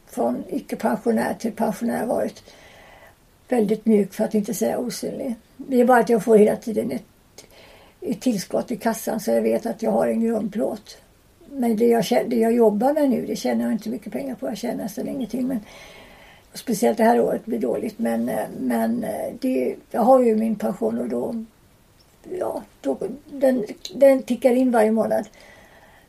från 0.06 0.44
icke-pensionär 0.48 1.34
till 1.34 1.52
pensionär 1.52 2.06
varit 2.06 2.42
väldigt 3.48 3.86
mjuk 3.86 4.14
för 4.14 4.24
att 4.24 4.34
inte 4.34 4.54
säga 4.54 4.78
osynlig. 4.78 5.34
Det 5.56 5.80
är 5.80 5.84
bara 5.84 6.00
att 6.00 6.08
jag 6.08 6.24
får 6.24 6.36
hela 6.36 6.56
tiden 6.56 6.90
ett, 6.90 7.04
ett 8.00 8.20
tillskott 8.20 8.70
i 8.70 8.76
kassan 8.76 9.20
så 9.20 9.30
jag 9.30 9.42
vet 9.42 9.66
att 9.66 9.82
jag 9.82 9.90
har 9.90 10.06
en 10.06 10.20
grundplåt. 10.20 10.98
Men 11.50 11.76
det 11.76 11.86
jag, 11.86 12.04
det 12.26 12.36
jag 12.36 12.52
jobbar 12.52 12.92
med 12.92 13.10
nu 13.10 13.26
det 13.26 13.36
tjänar 13.36 13.64
jag 13.64 13.72
inte 13.72 13.88
mycket 13.88 14.12
pengar 14.12 14.34
på. 14.34 14.46
Jag 14.46 14.56
tjänar 14.56 14.82
nästan 14.82 15.08
ingenting. 15.08 15.46
Men, 15.46 15.60
speciellt 16.54 16.98
det 16.98 17.04
här 17.04 17.20
året 17.20 17.46
blir 17.46 17.58
dåligt. 17.58 17.98
Men, 17.98 18.28
eh, 18.28 18.46
men 18.60 19.04
eh, 19.04 19.34
det, 19.40 19.76
jag 19.90 20.00
har 20.00 20.22
ju 20.22 20.36
min 20.36 20.56
pension 20.56 20.98
och 20.98 21.08
då 21.08 21.44
ja, 22.38 22.62
då, 22.80 22.98
den, 23.32 23.64
den 23.94 24.22
tickar 24.22 24.50
in 24.50 24.70
varje 24.70 24.90
månad. 24.90 25.28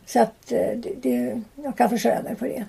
Så 0.05 0.21
att 0.21 0.51
eh, 0.51 0.77
det, 0.77 0.93
det, 1.01 1.41
jag 1.55 1.77
kan 1.77 1.89
försörja 1.89 2.21
mig 2.21 2.35
på 2.35 2.45
det. 2.45 2.65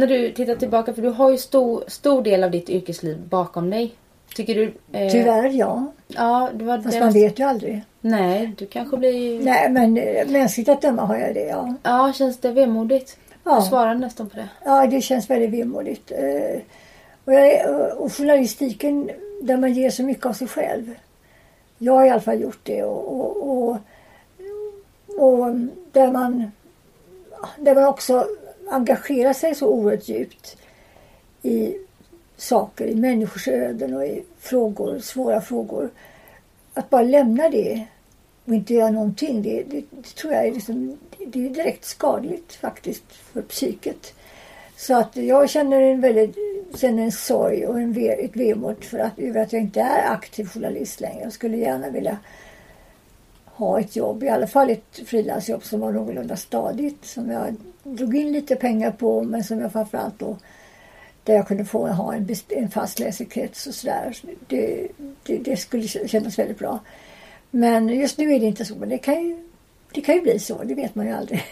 När 0.00 0.06
du 0.06 0.32
tittar 0.32 0.54
tillbaka, 0.54 0.94
för 0.94 1.02
du 1.02 1.08
har 1.08 1.30
ju 1.30 1.38
stor, 1.38 1.84
stor 1.86 2.22
del 2.22 2.44
av 2.44 2.50
ditt 2.50 2.70
yrkesliv 2.70 3.18
bakom 3.28 3.70
dig. 3.70 3.94
Tycker 4.34 4.54
du? 4.54 4.72
Eh... 4.92 5.12
Tyvärr 5.12 5.48
ja. 5.48 5.92
ja 6.06 6.50
det 6.54 6.64
var, 6.64 6.78
Fast 6.78 6.92
det 6.92 7.00
man 7.00 7.12
vet 7.12 7.38
ju 7.38 7.44
aldrig. 7.44 7.82
Nej, 8.00 8.54
du 8.58 8.66
kanske 8.66 8.96
blir... 8.96 9.44
Nej, 9.44 9.70
men 9.70 9.96
eh, 9.96 10.28
mänskligt 10.28 10.68
att 10.68 10.82
döma 10.82 11.02
har 11.02 11.16
jag 11.16 11.34
det 11.34 11.44
ja. 11.44 11.74
Ja, 11.82 12.12
känns 12.14 12.38
det 12.38 12.52
vemodigt? 12.52 13.16
Ja. 13.44 13.60
Du 13.60 13.66
svarade 13.66 13.98
nästan 13.98 14.28
på 14.28 14.36
det. 14.36 14.48
Ja, 14.64 14.86
det 14.86 15.00
känns 15.00 15.30
väldigt 15.30 15.50
vemodigt. 15.50 16.10
Eh, 16.10 16.60
och, 17.24 17.32
jag, 17.32 17.96
och 17.98 18.12
journalistiken 18.12 19.10
där 19.42 19.56
man 19.56 19.72
ger 19.72 19.90
så 19.90 20.02
mycket 20.02 20.26
av 20.26 20.32
sig 20.32 20.48
själv. 20.48 20.94
Jag 21.78 21.92
har 21.92 22.06
i 22.06 22.10
alla 22.10 22.20
fall 22.20 22.40
gjort 22.40 22.60
det 22.62 22.82
och, 22.82 23.20
och, 23.20 23.50
och, 23.50 23.76
och 25.16 25.54
där, 25.92 26.12
man, 26.12 26.52
där 27.58 27.74
man 27.74 27.84
också 27.84 28.26
engagerar 28.70 29.32
sig 29.32 29.54
så 29.54 29.68
oerhört 29.68 30.08
djupt 30.08 30.56
i 31.42 31.76
saker, 32.36 32.86
i 32.86 32.94
människors 32.94 33.48
öden 33.48 33.94
och 33.94 34.06
i 34.06 34.22
frågor, 34.38 34.98
svåra 34.98 35.40
frågor. 35.40 35.90
Att 36.74 36.90
bara 36.90 37.02
lämna 37.02 37.48
det 37.48 37.86
och 38.44 38.54
inte 38.54 38.74
göra 38.74 38.90
någonting, 38.90 39.42
det, 39.42 39.62
det, 39.62 39.82
det 39.90 40.14
tror 40.16 40.32
jag 40.32 40.46
är, 40.46 40.52
liksom, 40.52 40.98
det 41.18 41.46
är 41.46 41.50
direkt 41.50 41.84
skadligt 41.84 42.52
faktiskt 42.54 43.12
för 43.12 43.42
psyket. 43.42 44.14
Så 44.76 44.96
att 44.96 45.16
jag 45.16 45.50
känner 45.50 45.80
en 45.80 46.00
väldigt 46.00 46.36
känner 46.74 47.02
en 47.02 47.12
sorg 47.12 47.66
och 47.66 47.80
en 47.80 47.92
ve, 47.92 48.08
ett 48.08 48.36
vemod 48.36 48.84
för 48.84 48.98
att, 48.98 49.18
över 49.18 49.40
att 49.40 49.52
jag 49.52 49.62
inte 49.62 49.80
är 49.80 50.12
aktiv 50.12 50.44
journalist 50.46 51.00
längre. 51.00 51.22
Jag 51.22 51.32
skulle 51.32 51.56
gärna 51.56 51.90
vilja 51.90 52.18
ha 53.60 53.80
ett 53.80 53.96
jobb, 53.96 54.22
i 54.22 54.28
alla 54.28 54.46
fall 54.46 54.70
ett 54.70 55.00
frilansjobb 55.06 55.64
som 55.64 55.80
var 55.80 55.92
någorlunda 55.92 56.36
stadigt. 56.36 57.04
Som 57.04 57.30
jag 57.30 57.56
drog 57.82 58.16
in 58.16 58.32
lite 58.32 58.56
pengar 58.56 58.90
på 58.90 59.22
men 59.22 59.44
som 59.44 59.60
jag 59.60 59.72
framförallt 59.72 60.18
då 60.18 60.36
där 61.24 61.34
jag 61.34 61.48
kunde 61.48 61.64
få 61.64 61.88
ha 61.88 62.14
en, 62.14 62.28
en 62.48 62.70
fast 62.70 62.98
läsekrets 62.98 63.66
och 63.66 63.74
sådär. 63.74 64.16
Det, 64.48 64.88
det, 65.22 65.38
det, 65.38 65.56
skulle 65.56 65.88
kännas 65.88 66.38
väldigt 66.38 66.58
bra. 66.58 66.78
Men 67.50 67.88
just 67.88 68.18
nu 68.18 68.34
är 68.34 68.40
det 68.40 68.46
inte 68.46 68.64
så. 68.64 68.74
Men 68.74 68.88
det 68.88 68.98
kan 68.98 69.26
ju, 69.26 69.48
det 69.94 70.00
kan 70.00 70.14
ju 70.14 70.20
bli 70.20 70.38
så, 70.38 70.62
det 70.64 70.74
vet 70.74 70.94
man 70.94 71.06
ju 71.06 71.12
aldrig. 71.12 71.44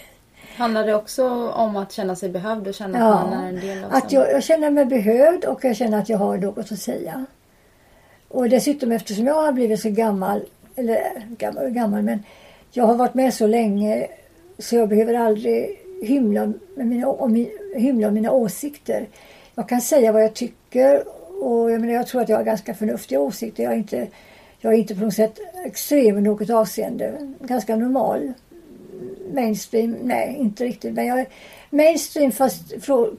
Handlar 0.57 0.87
det 0.87 0.95
också 0.95 1.50
om 1.50 1.77
att 1.77 1.93
känna 1.93 2.17
sig 2.17 2.29
behövd 2.29 2.69
och 2.69 2.75
känna 2.75 2.99
ja, 2.99 3.15
att 3.15 3.31
man 3.31 3.45
är 3.45 3.49
en 3.49 3.61
del 3.61 3.85
av 3.85 3.93
att 3.93 4.12
jag, 4.12 4.33
jag 4.33 4.43
känner 4.43 4.71
mig 4.71 4.85
behövd 4.85 5.45
och 5.45 5.65
jag 5.65 5.77
känner 5.77 5.99
att 5.99 6.09
jag 6.09 6.19
har 6.19 6.37
något 6.37 6.73
att 6.73 6.79
säga. 6.79 7.27
Och 8.29 8.49
dessutom 8.49 8.93
eftersom 8.93 9.27
jag 9.27 9.35
har 9.35 9.53
blivit 9.53 9.81
så 9.81 9.91
gammal, 9.91 10.43
eller 10.79 11.23
gammal 11.39 11.71
gammal 11.71 12.03
men 12.03 12.23
jag 12.71 12.85
har 12.85 12.95
varit 12.95 13.15
med 13.15 13.35
så 13.35 13.47
länge 13.47 14.07
så 14.59 14.77
jag 14.77 14.89
behöver 14.89 15.15
aldrig 15.15 15.81
hymla 16.03 16.53
med 16.75 16.87
mina, 16.87 17.09
om, 17.09 17.47
hymla 17.75 18.09
om 18.09 18.15
mina 18.15 18.33
åsikter. 18.33 19.07
Jag 19.55 19.69
kan 19.69 19.81
säga 19.81 20.13
vad 20.13 20.23
jag 20.23 20.35
tycker 20.35 21.03
och 21.45 21.71
jag, 21.71 21.81
menar, 21.81 21.95
jag 21.95 22.07
tror 22.07 22.21
att 22.21 22.29
jag 22.29 22.37
har 22.37 22.45
ganska 22.45 22.75
förnuftiga 22.75 23.21
åsikter. 23.21 23.63
Jag 23.63 23.73
är 23.73 23.77
inte, 23.77 24.07
jag 24.61 24.75
är 24.75 24.79
inte 24.79 24.95
på 24.95 25.01
något 25.01 25.15
sätt 25.15 25.39
extrem 25.67 26.19
i 26.19 26.21
något 26.21 26.51
avseende. 26.51 27.35
Ganska 27.41 27.77
normal 27.77 28.33
mainstream, 29.33 29.97
nej 30.03 30.37
inte 30.39 30.65
riktigt. 30.65 30.95
Men 30.95 31.07
jag 31.07 31.21
är 31.21 31.27
mainstream 31.71 32.33
fast 32.33 32.63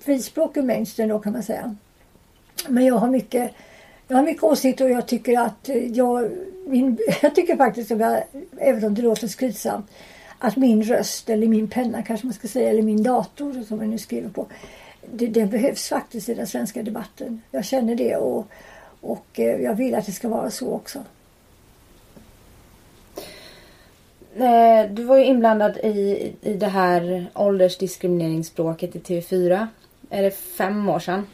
frispråkig 0.02 0.64
mainstream 0.64 1.10
då 1.10 1.20
kan 1.20 1.34
man 1.34 1.44
säga. 1.44 1.76
Men 2.68 2.86
jag 2.86 2.96
har 2.96 3.10
mycket, 3.10 3.52
jag 4.10 4.18
har 4.18 4.24
mycket 4.24 4.44
åsikter 4.44 4.86
och 4.86 4.92
jag 4.92 5.08
tycker 5.08 5.40
att 5.40 5.70
jag, 5.92 6.32
min, 6.68 6.98
jag 7.22 7.36
tycker 7.36 7.58
faktiskt, 7.58 7.90
jag, 7.90 8.24
även 8.58 8.84
om 8.84 8.96
det 8.96 9.02
låter 9.02 9.28
skrytsamt, 9.28 9.86
att 10.40 10.56
min 10.56 10.84
röst 10.84 11.30
eller 11.30 11.48
min 11.48 11.68
penna 11.68 12.04
kanske 12.04 12.28
man 12.28 12.34
ska 12.34 12.48
säga, 12.48 12.70
eller 12.70 12.82
min 12.82 13.04
dator 13.04 13.64
som 13.64 13.80
jag 13.80 13.90
nu 13.90 13.98
skriver 13.98 14.30
på, 14.30 14.48
det, 15.14 15.28
den 15.28 15.50
behövs 15.50 15.90
faktiskt 15.90 16.30
i 16.30 16.34
den 16.34 16.48
svenska 16.48 16.84
debatten. 16.84 17.42
Jag 17.52 17.66
känner 17.66 17.96
det 17.96 18.16
och, 18.16 18.48
och 19.02 19.40
eh, 19.40 19.62
jag 19.62 19.76
vill 19.76 19.96
att 19.96 20.06
det 20.06 20.12
ska 20.12 20.30
vara 20.30 20.52
så 20.52 20.74
också. 20.74 21.00
Eh, 24.36 24.92
du 24.92 25.04
var 25.04 25.18
ju 25.18 25.26
inblandad 25.26 25.78
i, 25.78 26.34
i 26.42 26.54
det 26.54 26.68
här 26.68 27.32
åldersdiskrimineringsspråket 27.34 28.96
i 28.96 29.00
TV4. 29.00 29.68
Är 30.10 30.24
det 30.24 30.32
fem 30.32 30.90
år 30.90 31.00
sedan? 31.00 31.26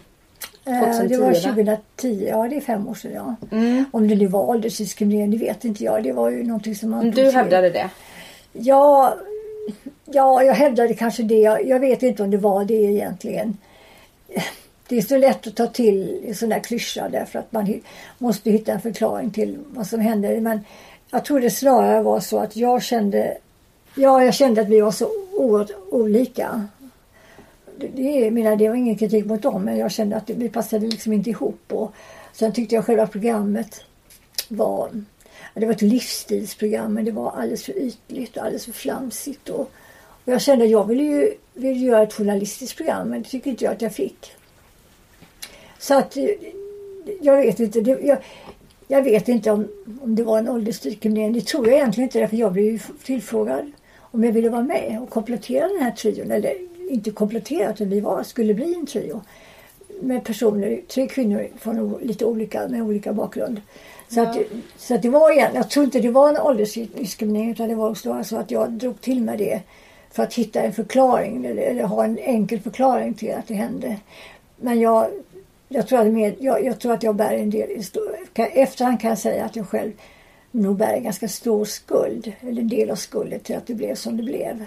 2010, 0.65 1.03
eh, 1.03 1.09
det 1.09 1.17
var 1.17 1.33
2010, 1.33 2.27
ja 2.29 2.47
det 2.49 2.55
är 2.55 2.61
fem 2.61 2.87
år 2.87 2.93
sedan 2.93 3.11
ja. 3.13 3.57
Mm. 3.57 3.85
Om 3.91 4.07
det 4.07 4.15
nu 4.15 4.27
var 4.27 4.49
åldersdiskriminering, 4.49 5.31
det 5.31 5.37
vet 5.37 5.65
inte 5.65 5.83
jag. 5.83 6.03
Det 6.03 6.13
var 6.13 6.29
ju 6.29 6.43
någonting 6.43 6.75
som 6.75 6.89
man... 6.89 7.11
Du 7.11 7.31
hävdade 7.31 7.69
det? 7.69 7.89
Ja, 8.53 9.15
ja, 10.05 10.43
jag 10.43 10.53
hävdade 10.53 10.93
kanske 10.93 11.23
det. 11.23 11.39
Jag, 11.39 11.67
jag 11.67 11.79
vet 11.79 12.03
inte 12.03 12.23
om 12.23 12.31
det 12.31 12.37
var 12.37 12.65
det 12.65 12.73
egentligen. 12.73 13.57
Det 14.87 14.97
är 14.97 15.01
så 15.01 15.17
lätt 15.17 15.47
att 15.47 15.55
ta 15.55 15.67
till 15.67 16.23
en 16.27 16.35
sån 16.35 16.49
där 16.49 16.59
klyscha 16.59 17.09
därför 17.09 17.39
att 17.39 17.51
man 17.51 17.81
måste 18.17 18.51
hitta 18.51 18.71
en 18.71 18.81
förklaring 18.81 19.31
till 19.31 19.57
vad 19.67 19.87
som 19.87 19.99
händer. 19.99 20.39
Men 20.39 20.59
jag 21.11 21.25
tror 21.25 21.39
det 21.39 21.49
snarare 21.49 22.03
var 22.03 22.19
så 22.19 22.39
att 22.39 22.55
jag 22.55 22.83
kände, 22.83 23.37
ja, 23.95 24.23
jag 24.23 24.33
kände 24.33 24.61
att 24.61 24.69
vi 24.69 24.81
var 24.81 24.91
så 24.91 25.09
oerhört 25.37 25.71
olika. 25.91 26.67
Det, 27.79 27.87
det, 27.87 28.31
menar, 28.31 28.55
det 28.55 28.69
var 28.69 28.75
ingen 28.75 28.97
kritik 28.97 29.25
mot 29.25 29.41
dem 29.41 29.63
men 29.63 29.77
jag 29.77 29.91
kände 29.91 30.15
att 30.15 30.29
vi 30.29 30.49
passade 30.49 30.87
liksom 30.87 31.13
inte 31.13 31.29
ihop. 31.29 31.73
Och 31.73 31.93
sen 32.33 32.53
tyckte 32.53 32.75
jag 32.75 32.85
själva 32.85 33.07
programmet 33.07 33.81
var 34.49 34.89
det 35.53 35.65
var 35.65 35.73
ett 35.73 35.81
livsstilsprogram 35.81 36.93
men 36.93 37.05
det 37.05 37.11
var 37.11 37.31
alldeles 37.31 37.63
för 37.63 37.77
ytligt 37.77 38.37
och 38.37 38.43
alldeles 38.43 38.65
för 38.65 38.71
flamsigt. 38.71 39.49
Och, 39.49 39.71
och 40.25 40.33
jag 40.33 40.41
kände 40.41 40.65
att 40.65 40.71
jag 40.71 40.87
ville 40.87 41.03
ju 41.03 41.33
ville 41.53 41.79
göra 41.79 42.03
ett 42.03 42.13
journalistiskt 42.13 42.77
program 42.77 43.09
men 43.09 43.21
det 43.21 43.29
tycker 43.29 43.49
inte 43.49 43.63
jag 43.63 43.73
att 43.73 43.81
jag 43.81 43.93
fick. 43.93 44.31
Så 45.79 45.93
att 45.93 46.17
eh, 46.17 46.25
jag 47.21 47.37
vet 47.37 47.59
inte. 47.59 47.81
Det, 47.81 47.99
jag, 48.01 48.17
jag 48.87 49.01
vet 49.01 49.27
inte 49.27 49.51
om, 49.51 49.67
om 50.01 50.15
det 50.15 50.23
var 50.23 50.39
en 50.39 50.49
åldersdiskriminering. 50.49 51.33
Det 51.33 51.45
tror 51.45 51.67
jag 51.67 51.75
egentligen 51.75 52.07
inte 52.07 52.19
därför 52.19 52.37
jag 52.37 52.53
blev 52.53 52.65
ju 52.65 52.79
tillfrågad 53.03 53.71
om 53.99 54.23
jag 54.23 54.31
ville 54.31 54.49
vara 54.49 54.63
med 54.63 54.99
och 55.01 55.09
komplettera 55.09 55.67
den 55.67 55.81
här 55.81 55.91
trion. 55.91 56.31
Eller 56.31 56.53
inte 56.89 57.11
kompletterat 57.11 57.81
vi 57.81 57.99
var, 57.99 58.23
skulle 58.23 58.53
bli 58.53 58.75
en 58.75 58.85
trio. 58.85 59.21
Med 60.01 60.23
personer, 60.23 60.81
tre 60.87 61.07
kvinnor 61.07 61.47
från 61.59 61.97
lite 62.01 62.25
olika, 62.25 62.67
med 62.67 62.81
olika 62.81 63.13
bakgrund. 63.13 63.61
Så, 64.09 64.19
ja. 64.19 64.29
att, 64.29 64.37
så 64.77 64.95
att 64.95 65.01
det 65.01 65.09
var 65.09 65.31
igen, 65.31 65.51
jag 65.55 65.69
tror 65.69 65.85
inte 65.85 65.99
det 65.99 66.09
var 66.09 66.29
en 66.29 66.37
åldersdiskriminering 66.37 67.51
utan 67.51 67.69
det 67.69 67.75
var 67.75 67.89
också 67.89 68.23
så 68.23 68.37
att 68.37 68.51
jag 68.51 68.71
drog 68.71 69.01
till 69.01 69.21
med 69.21 69.37
det 69.37 69.61
för 70.11 70.23
att 70.23 70.33
hitta 70.33 70.61
en 70.61 70.73
förklaring 70.73 71.45
eller, 71.45 71.61
eller 71.61 71.83
ha 71.83 72.03
en 72.03 72.17
enkel 72.17 72.59
förklaring 72.59 73.13
till 73.13 73.33
att 73.33 73.47
det 73.47 73.53
hände. 73.53 73.97
Men 74.57 74.79
jag, 74.79 75.07
jag, 75.69 75.87
tror, 75.87 75.99
att 75.99 76.07
med, 76.07 76.35
jag, 76.39 76.65
jag 76.65 76.79
tror 76.79 76.93
att 76.93 77.03
jag 77.03 77.15
bär 77.15 77.33
en 77.33 77.49
del, 77.49 77.69
efterhand 78.35 79.01
kan 79.01 79.09
jag 79.09 79.19
säga 79.19 79.45
att 79.45 79.55
jag 79.55 79.67
själv 79.67 79.91
nog 80.51 80.77
bär 80.77 80.93
en 80.93 81.03
ganska 81.03 81.27
stor 81.27 81.65
skuld, 81.65 82.31
eller 82.41 82.61
en 82.61 82.67
del 82.67 82.91
av 82.91 82.95
skulden 82.95 83.39
till 83.39 83.55
att 83.55 83.67
det 83.67 83.73
blev 83.73 83.95
som 83.95 84.17
det 84.17 84.23
blev. 84.23 84.65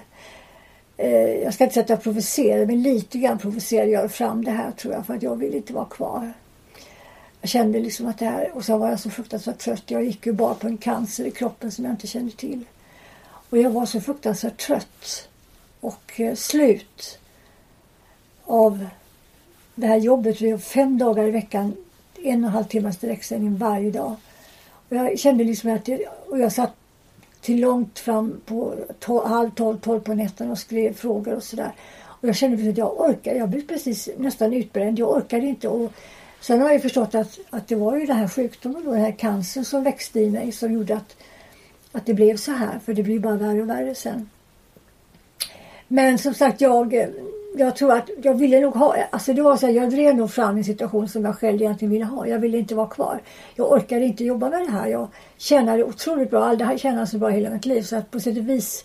Eh, 0.99 1.43
jag 1.43 1.55
ska 1.55 1.64
inte 1.64 1.75
säga 1.75 1.85
att 1.85 1.90
jag 1.90 2.02
provocerade, 2.02 2.67
men 2.67 2.83
lite 2.83 3.19
grann 3.19 3.38
provocerade 3.38 3.90
jag 3.90 4.12
fram 4.12 4.45
det 4.45 4.50
här 4.50 4.71
tror 4.71 4.95
jag 4.95 5.07
för 5.07 5.14
att 5.14 5.23
jag 5.23 5.37
ville 5.37 5.57
inte 5.57 5.73
vara 5.73 5.85
kvar. 5.85 6.33
Jag 7.40 7.50
kände 7.50 7.81
liksom 7.81 8.07
att 8.07 8.19
det 8.19 8.25
här, 8.25 8.50
och 8.55 8.64
så 8.64 8.78
var 8.78 8.90
jag 8.90 9.00
så 9.00 9.11
fruktansvärt 9.11 9.59
trött. 9.59 9.83
Jag 9.87 10.05
gick 10.05 10.26
ju 10.26 10.33
bara 10.33 10.55
på 10.55 10.67
en 10.67 10.78
cancer 10.78 11.25
i 11.25 11.31
kroppen 11.31 11.73
som 11.73 11.85
jag 11.85 11.93
inte 11.93 12.07
kände 12.07 12.33
till. 12.33 12.64
Och 13.50 13.59
jag 13.59 13.71
var 13.71 13.87
så 13.87 14.00
fruktansvärt 14.00 14.57
trött 14.57 15.28
och 15.81 16.21
eh, 16.21 16.35
slut 16.35 17.19
av 18.45 18.87
det 19.75 19.87
här 19.87 19.97
jobbet. 19.97 20.40
Vi 20.40 20.59
fem 20.59 20.99
dagar 20.99 21.25
i 21.25 21.31
veckan, 21.31 21.76
en 22.23 22.45
och 22.45 22.49
en 22.49 22.55
halv 22.55 22.64
timmas 22.64 22.97
direktsändning 22.97 23.57
varje 23.57 23.90
dag. 23.90 24.17
Och 24.88 24.97
jag 24.97 25.19
kände 25.19 25.45
liksom 25.45 25.75
att 25.75 25.88
jag, 25.88 26.00
och 26.28 26.38
jag 26.38 26.52
satt 26.52 26.77
till 27.40 27.61
långt 27.61 27.99
fram 27.99 28.40
på 28.47 28.75
tol, 28.99 29.26
halv 29.26 29.50
tolv, 29.50 29.78
tolv 29.78 30.00
på 30.00 30.14
nätterna 30.14 30.50
och 30.50 30.59
skrev 30.59 30.95
frågor 30.95 31.35
och 31.35 31.42
sådär. 31.42 31.73
Och 32.21 32.28
jag 32.28 32.37
kände 32.37 32.71
att 32.71 32.78
jag 32.78 33.00
orkar. 33.00 33.35
Jag 33.35 33.49
blev 33.49 33.66
precis 33.66 34.09
nästan 34.18 34.52
utbränd. 34.52 34.99
Jag 34.99 35.11
orkade 35.11 35.47
inte. 35.47 35.68
Och 35.68 35.92
sen 36.40 36.61
har 36.61 36.71
jag 36.71 36.83
förstått 36.83 37.14
att, 37.14 37.38
att 37.50 37.68
det 37.68 37.76
var 37.76 37.97
ju 37.97 38.07
den 38.07 38.16
här 38.16 38.28
sjukdomen, 38.28 38.85
då, 38.85 38.90
den 38.90 39.00
här 39.00 39.12
cancern 39.12 39.64
som 39.64 39.85
växte 39.85 40.21
i 40.21 40.30
mig 40.30 40.52
som 40.52 40.73
gjorde 40.73 40.97
att, 40.97 41.16
att 41.92 42.07
det 42.07 42.14
blev 42.14 42.37
så 42.37 42.52
här. 42.52 42.78
För 42.78 42.95
det 42.95 43.02
blir 43.02 43.21
bara 43.21 43.37
värre 43.37 43.62
och 43.62 43.68
värre 43.68 43.95
sen. 43.95 44.30
Men 45.88 46.18
som 46.18 46.35
sagt, 46.35 46.61
jag, 46.61 46.95
jag 47.57 47.76
tror 47.76 47.93
att 47.93 48.11
jag 48.23 48.35
ville 48.35 48.61
nog 48.61 48.75
ha, 48.75 48.97
alltså 49.11 49.33
det 49.33 49.43
var 49.43 49.57
så 49.57 49.67
här, 49.67 49.73
jag 49.73 49.90
drev 49.90 50.17
nog 50.17 50.31
fram 50.31 50.57
en 50.57 50.64
situation 50.64 51.09
som 51.09 51.25
jag 51.25 51.38
själv 51.38 51.62
egentligen 51.62 51.93
ville 51.93 52.05
ha. 52.05 52.26
Jag 52.26 52.38
ville 52.38 52.59
inte 52.59 52.75
vara 52.75 52.88
kvar. 52.88 53.21
Jag 53.55 53.73
orkade 53.73 54.05
inte 54.05 54.25
jobba 54.25 54.50
med 54.50 54.61
det 54.61 54.73
här. 54.73 54.87
Jag 54.87 55.09
tjänade 55.37 55.85
otroligt 55.85 56.31
bra, 56.31 56.45
aldrig 56.45 56.81
tjänat 56.81 57.09
så 57.09 57.19
bra 57.19 57.28
hela 57.28 57.50
mitt 57.50 57.67
liv. 57.67 57.83
Så 57.83 57.97
att 57.97 58.11
på 58.11 58.21
sätt 58.21 58.38
och 58.38 58.49
vis 58.49 58.85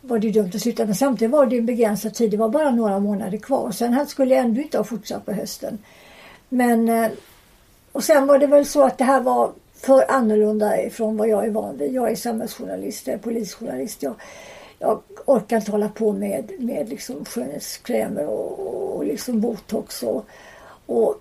var 0.00 0.18
det 0.18 0.30
dumt 0.30 0.50
att 0.54 0.60
sluta. 0.60 0.84
Men 0.84 0.94
samtidigt 0.94 1.32
var 1.32 1.46
det 1.46 1.58
en 1.58 1.66
begränsad 1.66 2.14
tid. 2.14 2.30
Det 2.30 2.36
var 2.36 2.48
bara 2.48 2.70
några 2.70 2.98
månader 2.98 3.38
kvar. 3.38 3.70
Sen 3.70 4.06
skulle 4.06 4.34
jag 4.34 4.44
ändå 4.44 4.60
inte 4.60 4.78
ha 4.78 4.84
fortsatt 4.84 5.26
på 5.26 5.32
hösten. 5.32 5.78
Men 6.48 6.88
eh, 6.88 7.10
och 7.92 8.04
sen 8.04 8.26
var 8.26 8.38
det 8.38 8.46
väl 8.46 8.66
så 8.66 8.82
att 8.82 8.98
det 8.98 9.04
här 9.04 9.20
var 9.20 9.52
för 9.74 10.10
annorlunda 10.10 10.72
från 10.90 11.16
vad 11.16 11.28
jag 11.28 11.46
är 11.46 11.50
van 11.50 11.78
vid. 11.78 11.92
Jag 11.92 12.10
är 12.10 12.16
samhällsjournalist, 12.16 13.06
jag 13.06 13.14
är 13.14 13.18
polisjournalist. 13.18 14.02
Jag, 14.02 14.14
jag 14.80 15.02
orkar 15.24 15.56
inte 15.56 15.70
hålla 15.70 15.88
på 15.88 16.12
med, 16.12 16.52
med 16.58 16.88
liksom 16.88 17.24
skönhetskrämer 17.24 18.26
och, 18.26 18.96
och 18.96 19.04
liksom 19.04 19.40
botox 19.40 20.02
och, 20.02 20.26
och 20.86 21.20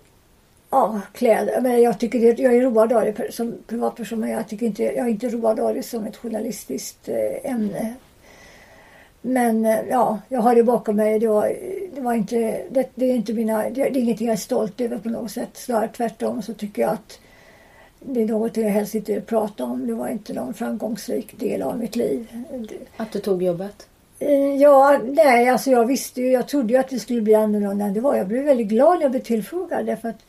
ja, 0.70 1.01
kläder. 1.13 1.62
Men 1.62 1.82
jag, 1.82 2.00
tycker 2.00 2.20
det, 2.20 2.42
jag 2.42 2.56
är 2.56 2.62
road 2.62 2.94
av 2.94 3.06
det 3.06 3.34
som 3.34 3.56
privatperson 3.68 4.20
men 4.20 4.30
jag, 4.30 4.48
tycker 4.48 4.66
inte, 4.66 4.84
jag 4.84 5.06
är 5.06 5.08
inte 5.08 5.30
road 5.30 5.60
av 5.60 5.74
det 5.74 5.84
som 5.84 6.06
ett 6.06 6.18
journalistiskt 6.18 7.10
eh, 7.10 7.51
ämne. 7.51 7.94
Men 9.22 9.66
eh, 9.66 9.80
ja, 9.89 10.20
jag 10.30 10.39
har 10.42 10.56
det 10.56 10.63
bakom 10.63 10.96
mig. 10.96 11.20
Det 11.20 11.28
var, 11.28 11.54
det 11.96 12.01
var 12.01 12.13
inte, 12.13 12.62
det, 12.70 12.89
det, 12.96 13.06
är 13.06 13.16
inte 13.16 13.34
mina, 13.34 13.63
det, 13.63 13.70
det 13.70 13.82
är 13.82 13.98
ingenting 13.98 14.28
jag 14.28 14.34
är 14.34 14.38
stolt 14.38 14.82
över 14.82 14.98
på 14.98 15.10
något 15.10 15.32
sätt. 15.32 15.50
Snarare 15.54 15.88
tvärtom 15.88 16.42
så 16.42 16.54
tycker 16.54 16.82
jag 16.82 16.92
att 16.92 17.20
det 18.00 18.21
är 18.21 18.26
något 18.26 18.58
jag 18.58 18.69
helst 18.69 18.95
inte 18.95 19.13
vill 19.13 19.21
prata 19.21 19.63
om. 19.63 19.88
Det 19.88 19.93
var 19.93 20.08
inte 20.08 20.34
någon 20.34 20.54
framgångsrik 20.54 21.39
del 21.39 21.62
av 21.62 21.80
mitt 21.80 21.95
liv. 21.95 22.28
Att 22.97 23.12
du 23.12 23.19
tog 23.19 23.43
jobbet? 23.43 23.88
Eh, 24.19 24.56
ja, 24.56 25.00
nej, 25.04 25.50
alltså 25.50 25.71
jag 25.71 25.86
visste 25.86 26.21
ju, 26.21 26.32
jag 26.32 26.47
trodde 26.47 26.74
ju 26.74 26.80
att 26.80 26.89
det 26.89 27.00
skulle 27.00 27.21
bli 27.21 27.36
annorlunda 27.36 27.86
än 27.86 27.93
det 27.93 28.00
var. 28.00 28.15
Jag 28.15 28.28
blev 28.28 28.43
väldigt 28.43 28.67
glad 28.67 28.95
när 28.95 29.02
jag 29.02 29.12
blev 29.12 29.21
tillfrågad 29.21 29.86
därför 29.86 30.10
att 30.10 30.19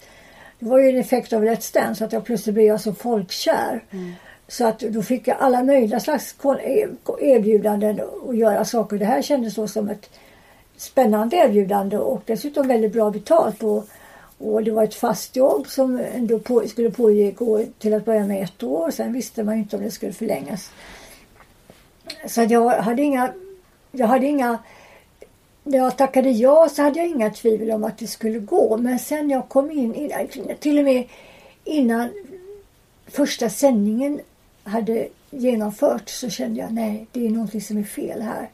det 0.58 0.66
var 0.66 0.78
ju 0.78 0.88
en 0.88 0.98
effekt 0.98 1.32
av 1.32 1.44
Let's 1.44 1.74
Dance 1.74 2.04
att 2.04 2.12
jag 2.12 2.24
plötsligt 2.24 2.54
blev 2.54 2.78
så 2.78 2.92
folkkär. 2.92 3.84
Mm. 3.90 4.12
Så 4.48 4.66
att 4.66 4.80
då 4.80 5.02
fick 5.02 5.28
jag 5.28 5.36
alla 5.40 5.64
möjliga 5.64 6.00
slags 6.00 6.34
e- 6.64 6.86
erbjudanden 7.20 8.00
att 8.28 8.36
göra 8.36 8.64
saker. 8.64 8.98
Det 8.98 9.04
här 9.04 9.22
kändes 9.22 9.54
då 9.54 9.68
som 9.68 9.88
ett 9.88 10.10
spännande 10.76 11.36
erbjudande 11.36 11.98
och 11.98 12.22
dessutom 12.26 12.68
väldigt 12.68 12.92
bra 12.92 13.10
betalt. 13.10 13.62
Och 13.62 13.84
och 14.40 14.64
det 14.64 14.70
var 14.70 14.84
ett 14.84 14.94
fast 14.94 15.36
jobb 15.36 15.66
som 15.66 16.00
ändå 16.00 16.38
på, 16.38 16.68
skulle 16.68 16.90
pågå 16.90 17.64
till 17.78 17.94
att 17.94 18.04
börja 18.04 18.26
med 18.26 18.44
ett 18.44 18.62
år. 18.62 18.90
Sen 18.90 19.12
visste 19.12 19.44
man 19.44 19.54
ju 19.54 19.62
inte 19.62 19.76
om 19.76 19.82
det 19.82 19.90
skulle 19.90 20.12
förlängas. 20.12 20.70
Så 22.26 22.42
jag 22.42 22.70
hade 22.70 23.02
inga... 23.02 23.32
Jag 23.92 24.06
hade 24.06 24.26
inga 24.26 24.58
när 25.64 25.78
jag 25.78 25.96
tackade 25.96 26.30
ja 26.30 26.68
så 26.68 26.82
hade 26.82 26.98
jag 26.98 27.08
inga 27.08 27.30
tvivel 27.30 27.70
om 27.70 27.84
att 27.84 27.98
det 27.98 28.06
skulle 28.06 28.38
gå. 28.38 28.76
Men 28.76 28.98
sen 28.98 29.30
jag 29.30 29.48
kom 29.48 29.70
in, 29.70 30.10
till 30.60 30.78
och 30.78 30.84
med 30.84 31.08
innan 31.64 32.08
första 33.06 33.50
sändningen 33.50 34.20
hade 34.64 35.08
genomförts 35.30 36.18
så 36.20 36.30
kände 36.30 36.60
jag 36.60 36.72
nej, 36.72 37.06
det 37.12 37.26
är 37.26 37.30
någonting 37.30 37.60
som 37.60 37.78
är 37.78 37.84
fel 37.84 38.22
här 38.22 38.48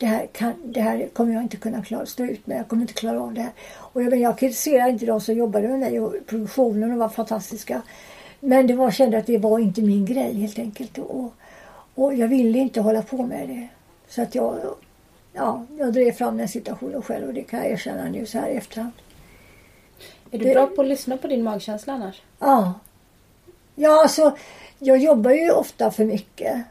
det 0.00 0.06
här, 0.06 0.26
kan, 0.32 0.54
det 0.64 0.80
här 0.80 1.08
kommer 1.12 1.34
jag 1.34 1.42
inte 1.42 1.56
kunna 1.56 1.82
klara, 1.82 2.06
stå 2.06 2.24
ut 2.24 2.46
med. 2.46 2.58
Jag 2.58 2.68
kommer 2.68 2.82
inte 2.82 2.92
klara 2.92 3.22
av 3.22 3.34
det 3.34 3.40
här. 3.40 3.52
Och 3.92 4.02
jag, 4.02 4.16
jag 4.16 4.38
kritiserar 4.38 4.88
inte 4.88 5.06
de 5.06 5.20
som 5.20 5.34
jobbade 5.34 5.68
med 5.68 5.78
mig 5.78 6.00
och 6.00 6.14
produktionen 6.26 6.98
var 6.98 7.08
fantastiska. 7.08 7.82
Men 8.40 8.66
det 8.66 8.74
var, 8.74 8.90
kände 8.90 9.18
att 9.18 9.26
det 9.26 9.38
var 9.38 9.58
inte 9.58 9.82
min 9.82 10.04
grej 10.04 10.34
helt 10.34 10.58
enkelt. 10.58 10.98
Och, 10.98 11.34
och 11.94 12.14
jag 12.14 12.28
ville 12.28 12.58
inte 12.58 12.80
hålla 12.80 13.02
på 13.02 13.22
med 13.22 13.48
det. 13.48 13.68
Så 14.08 14.22
att 14.22 14.34
jag, 14.34 14.56
ja, 15.32 15.66
jag 15.78 15.92
drev 15.92 16.12
fram 16.12 16.36
den 16.36 16.48
situationen 16.48 17.02
själv 17.02 17.28
och 17.28 17.34
det 17.34 17.42
kan 17.42 17.60
jag 17.60 17.70
erkänna 17.70 18.04
nu 18.04 18.26
så 18.26 18.38
här 18.38 18.48
i 18.48 18.56
efterhand. 18.56 18.92
Är 20.30 20.38
du 20.38 20.44
det, 20.44 20.54
bra 20.54 20.66
på 20.66 20.82
att 20.82 20.88
lyssna 20.88 21.16
på 21.16 21.28
din 21.28 21.42
magkänsla 21.42 21.92
annars? 21.92 22.22
Ja. 22.38 22.74
Ja, 23.74 24.02
alltså 24.02 24.36
jag 24.78 24.98
jobbar 24.98 25.30
ju 25.30 25.50
ofta 25.50 25.90
för 25.90 26.04
mycket. 26.04 26.62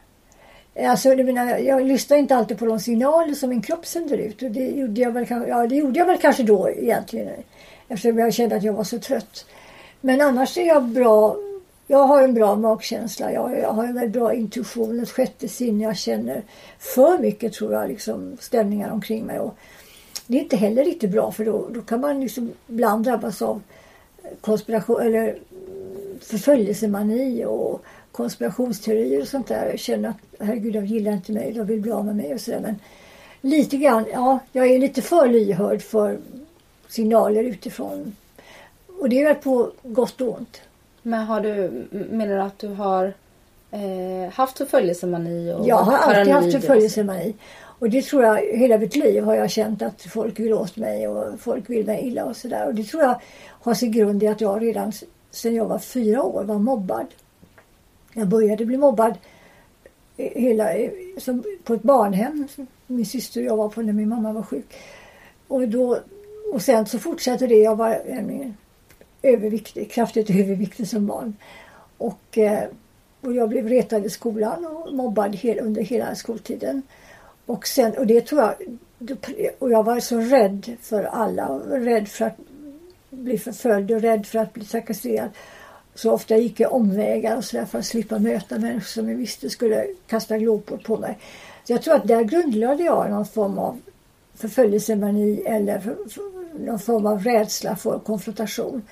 Alltså, 0.86 1.08
jag, 1.08 1.26
menar, 1.26 1.58
jag 1.58 1.86
lyssnar 1.86 2.16
inte 2.16 2.36
alltid 2.36 2.58
på 2.58 2.66
de 2.66 2.80
signaler 2.80 3.34
som 3.34 3.50
min 3.50 3.62
kropp 3.62 3.86
sänder 3.86 4.18
ut. 4.18 4.42
Och 4.42 4.50
det 4.50 4.70
gjorde 4.70 5.00
jag 5.00 5.12
väl, 5.12 5.26
ja, 5.48 5.66
det 5.66 5.76
gjorde 5.76 5.98
jag 5.98 6.06
väl 6.06 6.18
kanske 6.18 6.42
då 6.42 6.70
egentligen. 6.70 7.28
Eftersom 7.88 8.18
jag 8.18 8.34
kände 8.34 8.56
att 8.56 8.62
jag 8.62 8.72
var 8.72 8.84
så 8.84 8.98
trött. 8.98 9.46
Men 10.00 10.20
annars 10.20 10.58
är 10.58 10.66
jag 10.66 10.84
bra. 10.84 11.36
Jag 11.86 12.06
har 12.06 12.22
en 12.22 12.34
bra 12.34 12.56
magkänsla. 12.56 13.32
Jag, 13.32 13.58
jag 13.58 13.72
har 13.72 13.84
en 13.84 13.94
väldigt 13.94 14.12
bra 14.12 14.34
intuition. 14.34 15.00
Ett 15.00 15.10
sjätte 15.10 15.48
sinne. 15.48 15.84
Jag 15.84 15.96
känner 15.96 16.42
för 16.78 17.18
mycket 17.18 17.52
tror 17.52 17.72
jag. 17.72 17.88
Liksom, 17.88 18.36
stämningar 18.40 18.90
omkring 18.90 19.24
mig. 19.26 19.38
Och 19.38 19.56
det 20.26 20.38
är 20.38 20.42
inte 20.42 20.56
heller 20.56 20.84
riktigt 20.84 21.10
bra 21.10 21.32
för 21.32 21.44
då, 21.44 21.68
då 21.70 21.82
kan 21.82 22.00
man 22.00 22.20
liksom 22.20 22.52
ibland 22.68 23.04
drabbas 23.04 23.42
av 23.42 23.62
konspiration 24.40 25.00
eller 25.00 25.38
förföljelsemani 26.20 27.44
och 27.44 27.84
konspirationsteorier 28.12 29.20
och 29.20 29.28
sånt 29.28 29.46
där. 29.46 29.66
Jag 29.66 29.78
känner 29.78 30.08
att 30.08 30.16
herregud, 30.40 30.72
de 30.72 30.86
gillar 30.86 31.12
inte 31.12 31.32
mig, 31.32 31.52
de 31.52 31.66
vill 31.66 31.80
bli 31.80 31.92
av 31.92 32.06
med 32.06 32.16
mig 32.16 32.34
och 32.34 32.40
sådär. 32.40 32.60
Men 32.60 32.78
lite 33.40 33.76
grann, 33.76 34.04
ja, 34.12 34.38
jag 34.52 34.66
är 34.66 34.78
lite 34.78 35.02
för 35.02 35.28
lyhörd 35.28 35.82
för 35.82 36.18
signaler 36.88 37.44
utifrån. 37.44 38.16
Och 39.00 39.08
det 39.08 39.20
är 39.20 39.24
väl 39.24 39.34
på 39.34 39.70
gott 39.82 40.20
och 40.20 40.38
ont. 40.38 40.60
Men 41.02 41.26
har 41.26 41.40
du, 41.40 41.84
menar 42.10 42.34
du 42.34 42.42
att 42.42 42.58
du 42.58 42.68
har 42.68 43.14
eh, 43.70 44.32
haft 44.32 44.58
förföljelsemani? 44.58 45.52
Och 45.52 45.68
jag 45.68 45.76
har 45.76 45.98
alltid 45.98 46.34
haft 46.34 46.52
förföljelsemani. 46.52 47.34
Och 47.80 47.90
det 47.90 48.02
tror 48.02 48.24
jag, 48.24 48.36
hela 48.36 48.78
mitt 48.78 48.96
liv 48.96 49.24
har 49.24 49.34
jag 49.34 49.50
känt 49.50 49.82
att 49.82 50.02
folk 50.02 50.40
vill 50.40 50.52
åt 50.52 50.76
mig 50.76 51.08
och 51.08 51.40
folk 51.40 51.70
vill 51.70 51.86
mig 51.86 52.06
illa 52.06 52.24
och 52.24 52.36
sådär. 52.36 52.66
Och 52.66 52.74
det 52.74 52.84
tror 52.84 53.02
jag 53.02 53.20
har 53.48 53.74
sin 53.74 53.92
grund 53.92 54.22
i 54.22 54.26
att 54.26 54.40
jag 54.40 54.62
redan 54.62 54.92
sedan 55.30 55.54
jag 55.54 55.66
var 55.66 55.78
fyra 55.78 56.22
år 56.22 56.44
var 56.44 56.58
mobbad. 56.58 57.06
Jag 58.14 58.28
började 58.28 58.66
bli 58.66 58.76
mobbad 58.76 59.18
hela, 60.16 60.70
som 61.18 61.44
på 61.64 61.74
ett 61.74 61.82
barnhem. 61.82 62.48
Min 62.86 63.06
syster 63.06 63.40
och 63.40 63.46
jag 63.46 63.56
var 63.56 63.68
på 63.68 63.82
när 63.82 63.92
min 63.92 64.08
mamma 64.08 64.32
var 64.32 64.42
sjuk. 64.42 64.74
Och, 65.48 65.68
då, 65.68 65.98
och 66.52 66.62
sen 66.62 66.86
så 66.86 66.98
fortsatte 66.98 67.46
det. 67.46 67.54
Jag 67.54 67.76
var 67.76 68.02
överviktig, 69.22 69.92
kraftigt 69.92 70.30
överviktig 70.30 70.88
som 70.88 71.06
barn. 71.06 71.36
Och, 71.98 72.38
eh, 72.38 72.68
och 73.20 73.34
jag 73.34 73.48
blev 73.48 73.68
retad 73.68 74.06
i 74.06 74.10
skolan 74.10 74.66
och 74.66 74.94
mobbad 74.94 75.36
hel, 75.36 75.58
under 75.58 75.82
hela 75.82 76.14
skoltiden. 76.14 76.82
Och, 77.46 77.66
sen, 77.66 77.92
och 77.98 78.06
det 78.06 78.20
tror 78.20 78.40
jag... 78.40 78.54
Och 79.58 79.70
jag 79.70 79.82
var 79.82 80.00
så 80.00 80.18
rädd 80.18 80.76
för 80.80 81.04
alla. 81.04 81.48
Rädd 81.58 82.08
för 82.08 82.24
att 82.24 82.36
bli 83.10 83.38
förföljd 83.38 83.90
och 83.90 84.00
rädd 84.00 84.26
för 84.26 84.38
att 84.38 84.52
bli 84.52 84.64
trakasserad. 84.64 85.30
Så 85.94 86.12
ofta 86.12 86.36
gick 86.36 86.60
jag 86.60 86.72
omvägar 86.72 87.36
och 87.36 87.44
så 87.44 87.56
där 87.56 87.64
för 87.64 87.78
att 87.78 87.86
slippa 87.86 88.18
möta 88.18 88.58
människor 88.58 88.80
som 88.80 89.08
jag 89.08 89.16
visste 89.16 89.50
skulle 89.50 89.86
kasta 90.06 90.38
glopor 90.38 90.76
på 90.76 90.96
mig. 90.96 91.18
Så 91.64 91.72
jag 91.72 91.82
tror 91.82 91.94
att 91.94 92.08
där 92.08 92.22
grundlade 92.22 92.82
jag 92.82 93.10
någon 93.10 93.26
form 93.26 93.58
av 93.58 93.80
förföljelsemani 94.34 95.42
eller 95.46 95.78
för, 95.78 95.96
för, 96.10 96.22
någon 96.66 96.78
form 96.78 97.06
av 97.06 97.24
rädsla 97.24 97.76
för 97.76 97.98
konfrontation. 97.98 98.82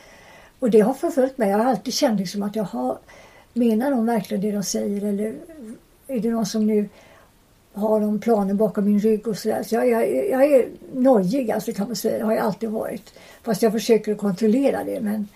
Och 0.58 0.70
det 0.70 0.80
har 0.80 0.94
förföljt 0.94 1.38
mig. 1.38 1.50
Jag 1.50 1.58
har 1.58 1.64
alltid 1.64 1.94
känt 1.94 2.20
liksom 2.20 2.42
att 2.42 2.56
jag 2.56 2.64
har, 2.64 2.98
menar 3.52 3.90
de 3.90 4.06
verkligen 4.06 4.40
det 4.40 4.52
de 4.52 4.62
säger 4.62 5.04
eller 5.04 5.34
är 6.06 6.20
det 6.20 6.30
någon 6.30 6.46
som 6.46 6.66
nu 6.66 6.88
har 7.72 8.00
de 8.00 8.20
planer 8.20 8.54
bakom 8.54 8.84
min 8.84 9.00
rygg 9.00 9.28
och 9.28 9.38
sådär. 9.38 9.62
Så 9.62 9.74
jag, 9.74 9.88
jag, 9.88 10.26
jag 10.30 10.44
är 10.44 10.68
nojig 10.92 11.50
alltså 11.50 11.72
kan 11.72 11.86
man 11.86 11.96
säga. 11.96 12.18
Det 12.18 12.24
har 12.24 12.32
jag 12.32 12.44
alltid 12.44 12.68
varit. 12.68 13.14
Fast 13.42 13.62
jag 13.62 13.72
försöker 13.72 14.14
kontrollera 14.14 14.84
det. 14.84 15.00
Men, 15.00 15.28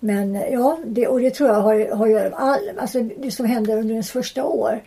men 0.00 0.34
ja, 0.34 0.78
det, 0.86 1.08
och 1.08 1.20
det 1.20 1.30
tror 1.30 1.48
jag 1.48 1.60
har, 1.60 1.96
har 1.96 2.26
att 2.26 2.32
all, 2.32 2.78
alltså 2.78 3.02
det 3.02 3.30
som 3.30 3.46
händer 3.46 3.78
under 3.78 3.92
ens 3.92 4.10
första 4.10 4.44
år 4.44 4.82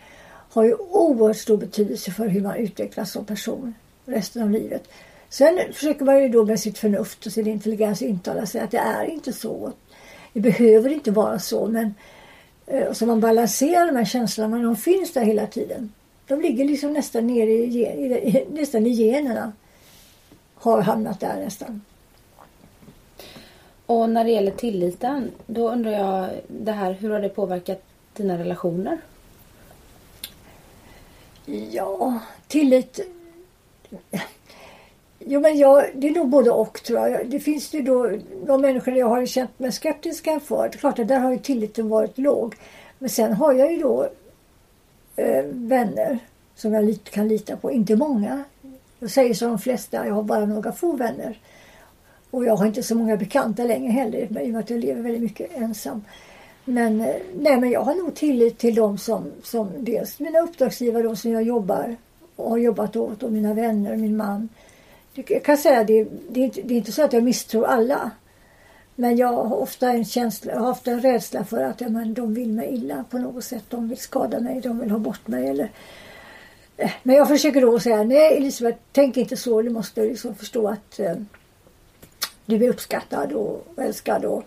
har 0.50 0.64
ju 0.64 0.74
oerhört 0.74 1.36
stor 1.36 1.56
betydelse 1.56 2.10
för 2.10 2.26
hur 2.26 2.40
man 2.40 2.56
utvecklas 2.56 3.12
som 3.12 3.24
person 3.24 3.74
resten 4.04 4.42
av 4.42 4.50
livet. 4.50 4.88
Sen 5.28 5.58
försöker 5.72 6.04
man 6.04 6.22
ju 6.22 6.28
då 6.28 6.44
med 6.44 6.60
sitt 6.60 6.78
förnuft 6.78 7.26
och 7.26 7.32
sin 7.32 7.46
intelligens 7.46 8.02
intala 8.02 8.46
sig 8.46 8.60
att 8.60 8.70
det 8.70 8.78
är 8.78 9.04
inte 9.04 9.32
så. 9.32 9.72
Det 10.32 10.40
behöver 10.40 10.92
inte 10.92 11.10
vara 11.10 11.38
så 11.38 11.66
men 11.66 11.94
eh, 12.66 12.92
så 12.92 13.06
man 13.06 13.20
balanserar 13.20 13.86
de 13.86 13.96
här 13.96 14.04
känslorna 14.04 14.48
men 14.48 14.62
de 14.62 14.76
finns 14.76 15.12
där 15.12 15.24
hela 15.24 15.46
tiden. 15.46 15.92
De 16.26 16.40
ligger 16.40 16.64
liksom 16.64 16.92
nästan 16.92 17.26
nere 17.26 17.50
i, 17.50 17.86
i, 17.86 18.46
nästan 18.52 18.86
i 18.86 18.90
generna. 18.90 19.52
Har 20.54 20.80
hamnat 20.80 21.20
där 21.20 21.36
nästan. 21.44 21.80
Och 23.86 24.10
när 24.10 24.24
det 24.24 24.30
gäller 24.30 24.50
tilliten, 24.50 25.30
då 25.46 25.70
undrar 25.70 25.92
jag 25.92 26.28
det 26.48 26.72
här, 26.72 26.92
hur 26.92 27.10
har 27.10 27.20
det 27.20 27.28
påverkat 27.28 27.82
dina 28.16 28.38
relationer? 28.38 28.98
Ja, 31.70 32.18
tillit... 32.48 33.00
Jo, 35.18 35.40
men 35.40 35.58
jag, 35.58 35.84
det 35.94 36.08
är 36.08 36.14
nog 36.14 36.28
både 36.28 36.50
och 36.50 36.82
tror 36.82 37.08
jag. 37.08 37.30
Det 37.30 37.40
finns 37.40 37.74
ju 37.74 37.82
då 37.82 38.10
de 38.46 38.60
människor 38.60 38.94
jag 38.94 39.06
har 39.06 39.26
känt 39.26 39.58
mig 39.58 39.72
skeptiska 39.72 40.40
för. 40.40 40.68
Det 40.68 40.76
är 40.76 40.78
klart 40.78 40.98
att 40.98 41.08
där 41.08 41.18
har 41.18 41.30
ju 41.30 41.38
tilliten 41.38 41.88
varit 41.88 42.18
låg. 42.18 42.56
Men 42.98 43.08
sen 43.08 43.32
har 43.32 43.52
jag 43.52 43.72
ju 43.72 43.78
då 43.78 44.08
eh, 45.16 45.44
vänner 45.44 46.18
som 46.54 46.72
jag 46.72 46.98
kan 47.04 47.28
lita 47.28 47.56
på. 47.56 47.72
Inte 47.72 47.96
många. 47.96 48.44
Jag 48.98 49.10
säger 49.10 49.34
som 49.34 49.48
de 49.48 49.58
flesta, 49.58 50.06
jag 50.06 50.14
har 50.14 50.22
bara 50.22 50.46
några 50.46 50.72
få 50.72 50.92
vänner. 50.92 51.38
Och 52.32 52.44
jag 52.44 52.56
har 52.56 52.66
inte 52.66 52.82
så 52.82 52.94
många 52.94 53.16
bekanta 53.16 53.64
längre 53.64 53.92
heller 53.92 54.18
i 54.18 54.26
och 54.26 54.52
med 54.52 54.60
att 54.60 54.70
jag 54.70 54.80
lever 54.80 55.02
väldigt 55.02 55.22
mycket 55.22 55.56
ensam. 55.56 56.04
Men, 56.64 57.00
eh, 57.00 57.16
nej, 57.34 57.60
men 57.60 57.70
jag 57.70 57.80
har 57.80 57.94
nog 57.94 58.14
tillit 58.14 58.58
till 58.58 58.74
dem 58.74 58.98
som, 58.98 59.32
som 59.42 59.70
dels 59.78 60.20
mina 60.20 60.38
uppdragsgivare 60.40 61.02
då, 61.02 61.16
som 61.16 61.32
jag 61.32 61.42
jobbar 61.42 61.96
och 62.36 62.50
har 62.50 62.58
jobbat 62.58 62.96
åt 62.96 63.22
och 63.22 63.32
mina 63.32 63.54
vänner 63.54 63.92
och 63.92 63.98
min 63.98 64.16
man. 64.16 64.48
Jag 65.14 65.44
kan 65.44 65.58
säga 65.58 65.84
det, 65.84 66.06
det, 66.28 66.40
är 66.40 66.44
inte, 66.44 66.62
det 66.62 66.74
är 66.74 66.78
inte 66.78 66.92
så 66.92 67.04
att 67.04 67.12
jag 67.12 67.22
misstror 67.22 67.64
alla. 67.64 68.10
Men 68.94 69.16
jag 69.16 69.32
har 69.32 69.56
ofta 69.56 69.90
en 69.90 70.04
känsla, 70.04 70.52
jag 70.52 70.60
har 70.60 70.70
ofta 70.70 70.90
en 70.90 71.00
rädsla 71.00 71.44
för 71.44 71.64
att 71.64 71.80
ja, 71.80 71.88
men 71.88 72.14
de 72.14 72.34
vill 72.34 72.52
mig 72.52 72.74
illa 72.74 73.04
på 73.10 73.18
något 73.18 73.44
sätt. 73.44 73.64
De 73.68 73.88
vill 73.88 73.98
skada 73.98 74.40
mig, 74.40 74.60
de 74.60 74.78
vill 74.78 74.90
ha 74.90 74.98
bort 74.98 75.28
mig. 75.28 75.48
Eller... 75.48 75.70
Eh. 76.76 76.90
Men 77.02 77.16
jag 77.16 77.28
försöker 77.28 77.60
då 77.60 77.80
säga, 77.80 78.02
nej 78.02 78.36
Elisabeth, 78.36 78.78
tänk 78.92 79.16
inte 79.16 79.36
så. 79.36 79.62
Du 79.62 79.70
måste 79.70 80.00
liksom 80.00 80.34
förstå 80.34 80.68
att 80.68 80.98
eh, 80.98 81.14
du 82.46 82.64
är 82.64 82.68
uppskattad 82.68 83.32
och 83.32 83.66
älskad. 83.76 84.24
Och, 84.24 84.44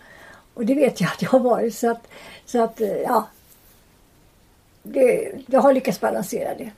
och 0.54 0.66
det 0.66 0.74
vet 0.74 1.02
jag 1.02 1.08
att 1.08 1.22
jag 1.22 1.30
har 1.30 1.40
varit. 1.40 1.76
Så 1.76 1.92
att, 1.92 2.08
så 2.46 2.64
att 2.64 2.82
eh, 2.82 3.02
ja. 3.02 3.28
Det, 4.84 5.32
jag 5.48 5.62
har 5.62 5.74
lyckats 5.74 6.00
balansera 6.00 6.50
det. 6.56 6.72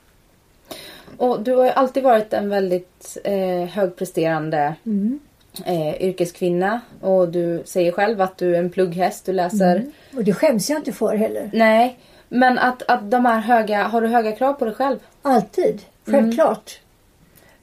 Och 1.16 1.40
du 1.42 1.54
har 1.54 1.64
ju 1.64 1.70
alltid 1.70 2.02
varit 2.02 2.32
en 2.32 2.48
väldigt 2.48 3.18
eh, 3.24 3.64
högpresterande 3.64 4.74
mm. 4.86 5.20
eh, 5.64 6.02
yrkeskvinna. 6.02 6.80
Och 7.00 7.28
du 7.28 7.62
säger 7.64 7.92
själv 7.92 8.20
att 8.20 8.38
du 8.38 8.54
är 8.54 8.58
en 8.58 8.70
plugghäst. 8.70 9.26
Du 9.26 9.32
läser... 9.32 9.76
Mm. 9.76 9.92
Och 10.16 10.24
det 10.24 10.32
skäms 10.32 10.70
jag 10.70 10.78
inte 10.78 10.92
för 10.92 11.16
heller. 11.16 11.50
Nej. 11.52 11.98
Men 12.28 12.58
att, 12.58 12.82
att 12.82 13.10
de 13.10 13.24
här 13.24 13.40
höga, 13.40 13.82
har 13.82 14.00
du 14.00 14.08
höga 14.08 14.32
krav 14.32 14.52
på 14.52 14.64
dig 14.64 14.74
själv? 14.74 14.98
Alltid. 15.22 15.82
Självklart. 16.04 16.80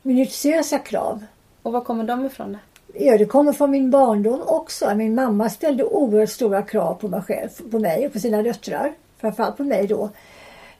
Mm. 0.04 0.16
Minutiösa 0.16 0.80
krav. 0.80 1.26
Och 1.62 1.72
var 1.72 1.82
kommer 1.82 2.04
de 2.04 2.26
ifrån? 2.26 2.52
Då? 2.54 2.60
Ja, 2.98 3.18
det 3.18 3.26
kommer 3.26 3.54
från 3.54 3.72
min 3.72 3.92
barndom 3.92 4.42
också. 4.46 4.96
Min 4.96 5.16
mamma 5.16 5.50
ställde 5.50 5.84
oerhört 5.84 6.30
stora 6.30 6.62
krav 6.62 6.94
på 6.94 7.08
mig 7.08 7.22
själv, 7.22 7.50
på 7.72 7.80
mig 7.80 8.06
och 8.06 8.14
på 8.14 8.20
sina 8.20 8.42
döttrar. 8.42 8.94
Framförallt 9.18 9.58
på 9.58 9.64
mig 9.64 9.88
då. 9.88 10.10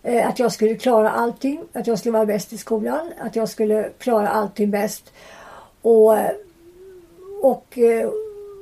Eh, 0.04 0.28
att 0.28 0.40
jag 0.40 0.52
skulle 0.52 0.76
klara 0.76 1.12
allting, 1.12 1.62
att 1.74 1.88
jag 1.88 2.00
skulle 2.00 2.12
vara 2.12 2.26
bäst 2.26 2.54
i 2.54 2.58
skolan, 2.58 3.12
att 3.20 3.36
jag 3.36 3.50
skulle 3.50 3.90
klara 4.00 4.28
allting 4.28 4.72
bäst. 4.72 5.14
Och, 5.82 6.12
och 7.42 7.78
eh, 7.78 8.10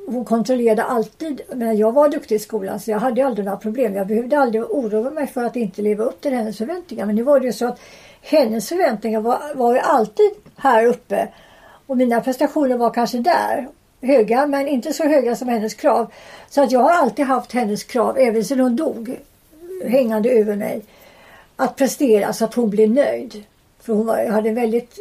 hon 0.08 0.26
kontrollerade 0.26 0.84
alltid. 0.84 1.42
Men 1.56 1.78
jag 1.78 1.92
var 1.92 2.10
duktig 2.10 2.36
i 2.36 2.40
skolan 2.40 2.80
så 2.80 2.92
jag 2.92 3.00
hade 3.00 3.26
aldrig 3.26 3.46
några 3.46 3.58
problem. 3.58 3.96
Jag 3.96 4.08
behövde 4.08 4.40
aldrig 4.40 4.64
oroa 4.64 5.10
mig 5.10 5.28
för 5.28 5.44
att 5.44 5.56
inte 5.56 5.82
leva 5.82 6.04
upp 6.04 6.22
till 6.22 6.34
hennes 6.34 6.58
förväntningar. 6.58 7.06
Men 7.06 7.16
nu 7.16 7.24
var 7.24 7.40
det 7.40 7.46
ju 7.46 7.54
så 7.54 7.68
att 7.68 7.80
hennes 8.22 8.70
förväntningar 8.70 9.22
var, 9.22 9.56
var 9.56 9.74
ju 9.74 9.80
alltid 9.80 10.32
här 10.56 10.86
uppe 10.86 11.28
och 11.88 11.98
mina 11.98 12.22
prestationer 12.22 12.78
var 12.78 12.90
kanske 12.90 13.18
där. 13.18 13.68
Höga 14.02 14.48
men 14.48 14.68
inte 14.68 14.94
så 14.94 15.04
höga 15.04 15.36
som 15.36 15.48
hennes 15.48 15.74
krav. 15.74 16.12
Så 16.50 16.64
att 16.64 16.72
jag 16.72 16.80
har 16.80 16.92
alltid 16.92 17.26
haft 17.26 17.52
hennes 17.52 17.84
krav, 17.84 18.18
även 18.18 18.46
sedan 18.46 18.60
hon 18.60 18.76
dog, 18.76 19.20
hängande 19.86 20.30
över 20.30 20.56
mig. 20.56 20.82
Att 21.56 21.76
prestera 21.76 22.34
så 22.34 22.46
att 22.46 22.54
hon 22.54 22.70
blev 22.70 22.92
nöjd. 22.92 23.44
För 23.80 23.94
hon 23.94 24.06
var, 24.06 24.18
jag 24.18 24.32
hade 24.32 24.50
en 24.50 24.56
väldigt 24.56 24.98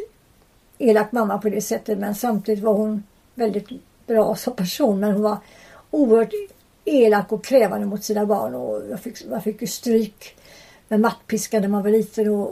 elak 0.77 1.11
mamma 1.11 1.37
på 1.37 1.49
det 1.49 1.61
sättet 1.61 1.99
men 1.99 2.15
samtidigt 2.15 2.63
var 2.63 2.73
hon 2.73 3.03
väldigt 3.35 3.67
bra 4.07 4.35
som 4.35 4.53
person. 4.53 4.99
Men 4.99 5.11
hon 5.11 5.21
var 5.21 5.37
oerhört 5.91 6.33
elak 6.85 7.31
och 7.31 7.45
krävande 7.45 7.85
mot 7.85 8.03
sina 8.03 8.25
barn 8.25 8.55
och 8.55 8.81
jag 8.89 8.99
fick, 8.99 9.25
jag 9.31 9.43
fick 9.43 9.61
ju 9.61 9.67
stryk 9.67 10.35
med 10.87 10.99
mattpiska 10.99 11.59
när 11.59 11.67
man 11.67 11.83
var 11.83 11.89
liten 11.89 12.29
och 12.29 12.51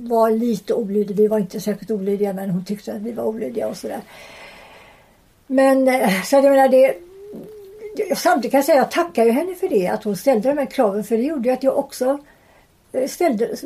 var 0.00 0.30
lite 0.30 0.74
olydig. 0.74 1.16
Vi 1.16 1.26
var 1.26 1.38
inte 1.38 1.60
särskilt 1.60 1.90
olydiga 1.90 2.32
men 2.32 2.50
hon 2.50 2.64
tyckte 2.64 2.92
att 2.92 3.02
vi 3.02 3.12
var 3.12 3.24
olydiga 3.24 3.68
och 3.68 3.76
sådär. 3.76 4.00
Men 5.46 5.88
eh, 5.88 6.22
så 6.22 6.36
jag 6.36 6.44
menar 6.44 6.68
det 6.68 6.94
Samtidigt 8.16 8.50
kan 8.50 8.58
jag 8.58 8.64
säga 8.64 8.82
att 8.82 8.96
jag 8.96 9.04
tackar 9.04 9.24
ju 9.24 9.30
henne 9.30 9.54
för 9.54 9.68
det. 9.68 9.88
Att 9.88 10.04
hon 10.04 10.16
ställde 10.16 10.48
de 10.48 10.58
här 10.58 10.66
kraven. 10.66 11.04
För 11.04 11.16
det 11.16 11.22
gjorde 11.22 11.48
ju 11.48 11.54
att 11.54 11.62
jag 11.62 11.78
också 11.78 12.18
eh, 12.92 13.08
ställde, 13.08 13.56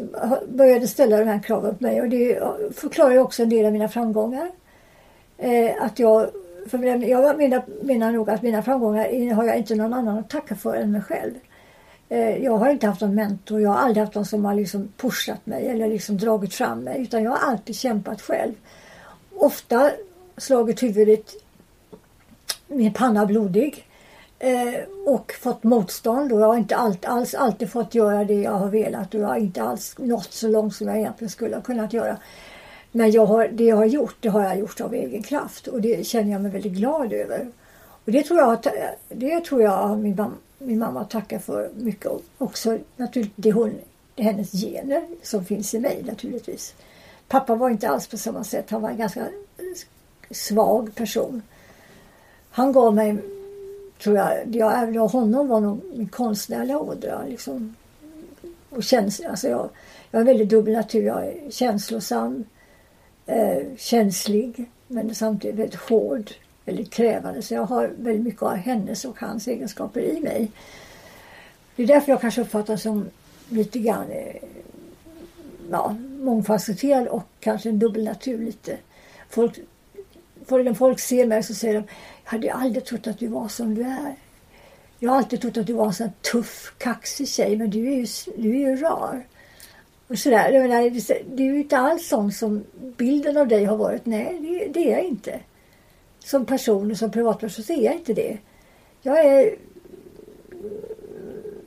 började 0.48 0.88
ställa 0.88 1.18
de 1.18 1.24
här 1.24 1.42
kraven 1.42 1.76
på 1.76 1.84
mig. 1.84 2.00
Och 2.00 2.08
det 2.08 2.38
förklarar 2.74 3.10
ju 3.10 3.18
också 3.18 3.42
en 3.42 3.48
del 3.48 3.66
av 3.66 3.72
mina 3.72 3.88
framgångar. 3.88 4.50
Eh, 5.38 5.70
att 5.80 5.98
jag, 5.98 6.30
för 6.66 6.78
jag 6.78 7.38
menar, 7.38 7.84
menar 7.84 8.12
nog 8.12 8.30
att 8.30 8.42
mina 8.42 8.62
framgångar 8.62 9.34
har 9.34 9.44
jag 9.44 9.56
inte 9.56 9.74
någon 9.74 9.92
annan 9.92 10.18
att 10.18 10.30
tacka 10.30 10.54
för 10.54 10.74
än 10.74 10.92
mig 10.92 11.02
själv. 11.02 11.34
Eh, 12.08 12.44
jag 12.44 12.56
har 12.56 12.70
inte 12.70 12.86
haft 12.86 13.00
någon 13.00 13.14
mentor. 13.14 13.60
Jag 13.60 13.70
har 13.70 13.78
aldrig 13.78 14.04
haft 14.04 14.14
någon 14.14 14.26
som 14.26 14.44
har 14.44 14.54
liksom 14.54 14.92
pushat 14.96 15.46
mig 15.46 15.68
eller 15.68 15.88
liksom 15.88 16.18
dragit 16.18 16.54
fram 16.54 16.80
mig. 16.80 17.02
Utan 17.02 17.22
jag 17.22 17.30
har 17.30 17.50
alltid 17.50 17.76
kämpat 17.76 18.22
själv. 18.22 18.52
Ofta 19.34 19.90
slagit 20.36 20.82
huvudet, 20.82 21.34
med 22.68 22.94
panna 22.94 23.26
blodig. 23.26 23.86
Eh, 24.38 24.80
och 25.06 25.32
fått 25.40 25.62
motstånd 25.62 26.32
och 26.32 26.40
jag 26.40 26.46
har 26.46 26.56
inte 26.56 26.76
allt, 26.76 27.04
alls 27.04 27.34
alltid 27.34 27.70
fått 27.70 27.94
göra 27.94 28.24
det 28.24 28.34
jag 28.34 28.52
har 28.52 28.68
velat 28.68 29.14
och 29.14 29.20
jag 29.20 29.28
har 29.28 29.36
inte 29.36 29.62
alls 29.62 29.94
nått 29.98 30.32
så 30.32 30.48
långt 30.48 30.74
som 30.74 30.88
jag 30.88 30.98
egentligen 30.98 31.30
skulle 31.30 31.56
ha 31.56 31.62
kunnat 31.62 31.92
göra. 31.92 32.16
Men 32.92 33.10
jag 33.10 33.26
har, 33.26 33.48
det 33.48 33.64
jag 33.64 33.76
har 33.76 33.84
gjort, 33.84 34.16
det 34.20 34.28
har 34.28 34.42
jag 34.42 34.58
gjort 34.58 34.80
av 34.80 34.94
egen 34.94 35.22
kraft 35.22 35.66
och 35.66 35.80
det 35.80 36.06
känner 36.06 36.32
jag 36.32 36.40
mig 36.40 36.50
väldigt 36.50 36.72
glad 36.72 37.12
över. 37.12 37.50
Och 38.04 38.12
det 38.12 38.22
tror 38.22 38.40
jag, 38.40 38.58
det 39.08 39.44
tror 39.44 39.62
jag 39.62 39.98
min 39.98 40.16
mamma 40.16 40.34
min 40.58 40.78
mamma 40.78 41.04
tackar 41.04 41.38
för 41.38 41.70
mycket. 41.76 42.12
Också 42.38 42.78
naturligtvis 42.96 43.44
det 43.44 43.52
hon, 43.52 43.74
det 44.14 44.22
hennes 44.22 44.52
gener 44.52 45.06
som 45.22 45.44
finns 45.44 45.74
i 45.74 45.80
mig 45.80 46.02
naturligtvis. 46.06 46.74
Pappa 47.28 47.54
var 47.54 47.70
inte 47.70 47.88
alls 47.88 48.06
på 48.06 48.16
samma 48.16 48.44
sätt. 48.44 48.70
Han 48.70 48.82
var 48.82 48.90
en 48.90 48.96
ganska 48.96 49.28
svag 50.30 50.94
person. 50.94 51.42
Han 52.50 52.72
gav 52.72 52.94
mig, 52.94 53.16
tror 54.02 54.16
jag, 54.16 54.56
jag 54.56 54.78
ärvde 54.78 55.00
av 55.00 55.12
honom 55.12 55.48
var 55.48 55.60
nog 55.60 55.80
min 55.94 56.08
konstnärliga 56.08 56.78
ådra. 56.78 57.24
Liksom. 57.28 57.76
Och 58.70 58.84
käns, 58.84 59.20
alltså 59.20 59.48
jag, 59.48 59.68
jag 60.10 60.20
är 60.20 60.24
väldigt 60.24 60.48
dubbel 60.48 60.74
natur. 60.74 61.02
Jag 61.02 61.26
är 61.26 61.50
känslosam, 61.50 62.44
eh, 63.26 63.62
känslig 63.76 64.70
men 64.86 65.14
samtidigt 65.14 65.58
väldigt 65.58 65.80
hård 65.80 66.30
väldigt 66.66 66.92
krävande. 66.92 67.42
Så 67.42 67.54
jag 67.54 67.62
har 67.62 67.92
väldigt 67.98 68.24
mycket 68.24 68.42
av 68.42 68.54
hennes 68.54 69.04
och 69.04 69.20
hans 69.20 69.48
egenskaper 69.48 70.00
i 70.00 70.20
mig. 70.20 70.50
Det 71.76 71.82
är 71.82 71.86
därför 71.86 72.12
jag 72.12 72.20
kanske 72.20 72.40
uppfattas 72.40 72.82
som 72.82 73.08
lite 73.48 73.78
grann 73.78 74.10
eh, 74.10 74.36
ja, 75.70 75.96
mångfacetterad 76.20 77.08
och 77.08 77.28
kanske 77.40 77.68
en 77.68 77.78
dubbelnatur 77.78 78.38
lite. 78.38 78.76
Folk, 79.30 79.58
när 80.48 80.74
folk 80.74 81.00
ser 81.00 81.26
mig 81.26 81.42
så 81.42 81.54
säger 81.54 81.74
de 81.74 81.84
Jag 82.24 82.30
hade 82.30 82.52
aldrig 82.52 82.84
trott 82.84 83.06
att 83.06 83.18
du 83.18 83.26
var 83.26 83.48
som 83.48 83.74
du 83.74 83.82
är. 83.82 84.14
Jag 84.98 85.10
har 85.10 85.16
alltid 85.16 85.40
trott 85.40 85.56
att 85.56 85.66
du 85.66 85.72
var 85.72 85.86
en 85.86 85.94
sån 85.94 86.12
tuff, 86.32 86.74
kaxig 86.78 87.28
tjej 87.28 87.56
men 87.56 87.70
du 87.70 87.92
är 87.92 87.96
ju, 87.96 88.06
du 88.36 88.50
är 88.50 88.70
ju 88.70 88.76
rar. 88.76 89.26
Och 90.08 90.18
sådär. 90.18 90.50
Jag 90.52 90.62
menar, 90.62 90.90
det 91.36 91.42
är 91.42 91.46
ju 91.46 91.58
inte 91.58 91.78
alls 91.78 92.08
sån 92.08 92.32
som 92.32 92.64
bilden 92.96 93.36
av 93.36 93.48
dig 93.48 93.64
har 93.64 93.76
varit. 93.76 94.06
Nej, 94.06 94.38
det, 94.40 94.80
det 94.80 94.92
är 94.92 94.96
jag 94.96 95.04
inte. 95.04 95.40
Som 96.26 96.46
person 96.46 96.90
och 96.90 96.96
som 96.96 97.10
privatperson 97.10 97.64
så 97.64 97.72
är 97.72 97.84
jag 97.84 97.94
inte 97.94 98.14
det. 98.14 98.38
Jag 99.02 99.24
är 99.24 99.46
eh, 99.46 99.52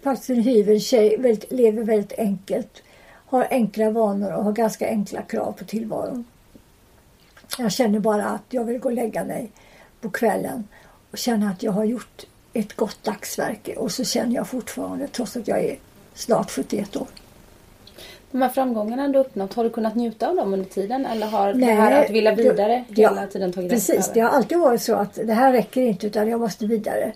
faktiskt 0.01 0.29
en 0.29 0.43
hyvens 0.43 0.87
tjej, 0.87 1.17
väldigt, 1.17 1.51
lever 1.51 1.83
väldigt 1.83 2.19
enkelt. 2.19 2.83
Har 3.25 3.47
enkla 3.49 3.91
vanor 3.91 4.33
och 4.33 4.43
har 4.43 4.51
ganska 4.51 4.87
enkla 4.87 5.21
krav 5.21 5.51
på 5.51 5.65
tillvaron. 5.65 6.25
Jag 7.57 7.71
känner 7.71 7.99
bara 7.99 8.25
att 8.25 8.43
jag 8.49 8.63
vill 8.63 8.79
gå 8.79 8.89
och 8.89 8.95
lägga 8.95 9.23
mig 9.23 9.51
på 10.01 10.09
kvällen 10.09 10.67
och 11.11 11.17
känna 11.17 11.49
att 11.49 11.63
jag 11.63 11.71
har 11.71 11.83
gjort 11.83 12.25
ett 12.53 12.73
gott 12.73 13.03
dagsverke. 13.03 13.75
Och 13.75 13.91
så 13.91 14.03
känner 14.03 14.35
jag 14.35 14.47
fortfarande, 14.47 15.07
trots 15.07 15.37
att 15.37 15.47
jag 15.47 15.63
är 15.63 15.79
snart 16.13 16.51
71 16.51 16.95
år. 16.95 17.07
De 18.31 18.41
här 18.41 18.49
framgångarna 18.49 19.07
du 19.07 19.19
uppnått, 19.19 19.53
har 19.53 19.63
du 19.63 19.69
kunnat 19.69 19.95
njuta 19.95 20.29
av 20.29 20.35
dem 20.35 20.53
under 20.53 20.69
tiden? 20.69 21.05
Eller 21.05 21.27
har 21.27 21.53
Nej, 21.53 21.69
det 21.69 21.73
här 21.73 22.03
att 22.03 22.09
vilja 22.09 22.35
vidare 22.35 22.85
det, 22.89 23.01
hela 23.01 23.27
tiden 23.27 23.53
tagit 23.53 23.71
Precis, 23.71 24.11
det 24.13 24.19
har 24.19 24.29
alltid 24.29 24.57
varit 24.57 24.81
så 24.81 24.95
att 24.95 25.15
det 25.15 25.33
här 25.33 25.51
räcker 25.51 25.81
inte 25.81 26.07
utan 26.07 26.29
jag 26.29 26.39
måste 26.39 26.65
vidare. 26.65 27.13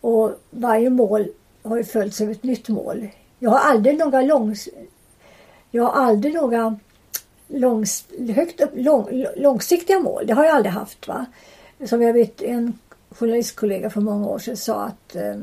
Och 0.00 0.32
varje 0.50 0.90
mål 0.90 1.28
har 1.62 1.76
ju 1.76 1.84
följts 1.84 2.20
av 2.20 2.30
ett 2.30 2.42
nytt 2.42 2.68
mål. 2.68 3.08
Jag 3.38 3.50
har 3.50 3.58
aldrig 3.58 3.98
några 3.98 4.22
långs... 4.22 4.68
Jag 5.70 5.84
har 5.84 6.02
aldrig 6.02 6.34
några 6.34 6.78
långs, 7.48 8.04
högt 8.34 8.60
upp, 8.60 8.70
lång, 8.74 9.26
långsiktiga 9.36 9.98
mål. 9.98 10.26
Det 10.26 10.32
har 10.32 10.44
jag 10.44 10.54
aldrig 10.54 10.72
haft. 10.72 11.08
Va? 11.08 11.26
Som 11.84 12.02
jag 12.02 12.12
vet 12.12 12.42
en 12.42 12.78
journalistkollega 13.10 13.90
för 13.90 14.00
många 14.00 14.28
år 14.28 14.38
sedan 14.38 14.56
sa 14.56 14.84
att 14.84 15.16
eh, 15.16 15.34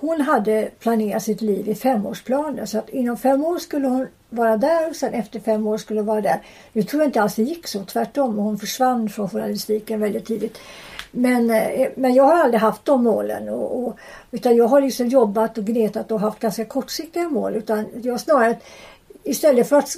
hon 0.00 0.20
hade 0.20 0.70
planerat 0.78 1.22
sitt 1.22 1.40
liv 1.40 1.68
i 1.68 1.74
femårsplaner. 1.74 2.66
Så 2.66 2.78
att 2.78 2.88
inom 2.88 3.16
fem 3.16 3.44
år 3.44 3.58
skulle 3.58 3.88
hon 3.88 4.06
vara 4.30 4.56
där 4.56 4.88
och 4.88 4.96
sen 4.96 5.14
efter 5.14 5.40
fem 5.40 5.66
år 5.66 5.78
skulle 5.78 6.00
hon 6.00 6.06
vara 6.06 6.20
där. 6.20 6.42
Nu 6.72 6.82
tror 6.82 7.02
jag 7.02 7.08
inte 7.08 7.22
alls 7.22 7.34
det 7.34 7.42
gick 7.42 7.66
så. 7.66 7.84
Tvärtom. 7.84 8.36
Hon 8.36 8.58
försvann 8.58 9.08
från 9.08 9.30
journalistiken 9.30 10.00
väldigt 10.00 10.26
tidigt. 10.26 10.58
Men, 11.10 11.50
eh, 11.50 11.88
men 11.96 12.14
jag 12.14 12.24
har 12.24 12.34
aldrig 12.34 12.60
haft 12.60 12.84
de 12.84 13.04
målen. 13.04 13.48
Och, 13.48 13.86
och, 13.86 13.98
utan 14.30 14.56
jag 14.56 14.68
har 14.68 14.80
liksom 14.80 15.06
jobbat 15.06 15.58
och 15.58 15.64
gnetat 15.64 16.12
och 16.12 16.20
haft 16.20 16.40
ganska 16.40 16.64
kortsiktiga 16.64 17.28
mål. 17.28 17.56
Utan 17.56 17.86
jag 18.02 18.20
snarare 18.20 18.56
istället 19.22 19.68
för 19.68 19.76
att 19.76 19.96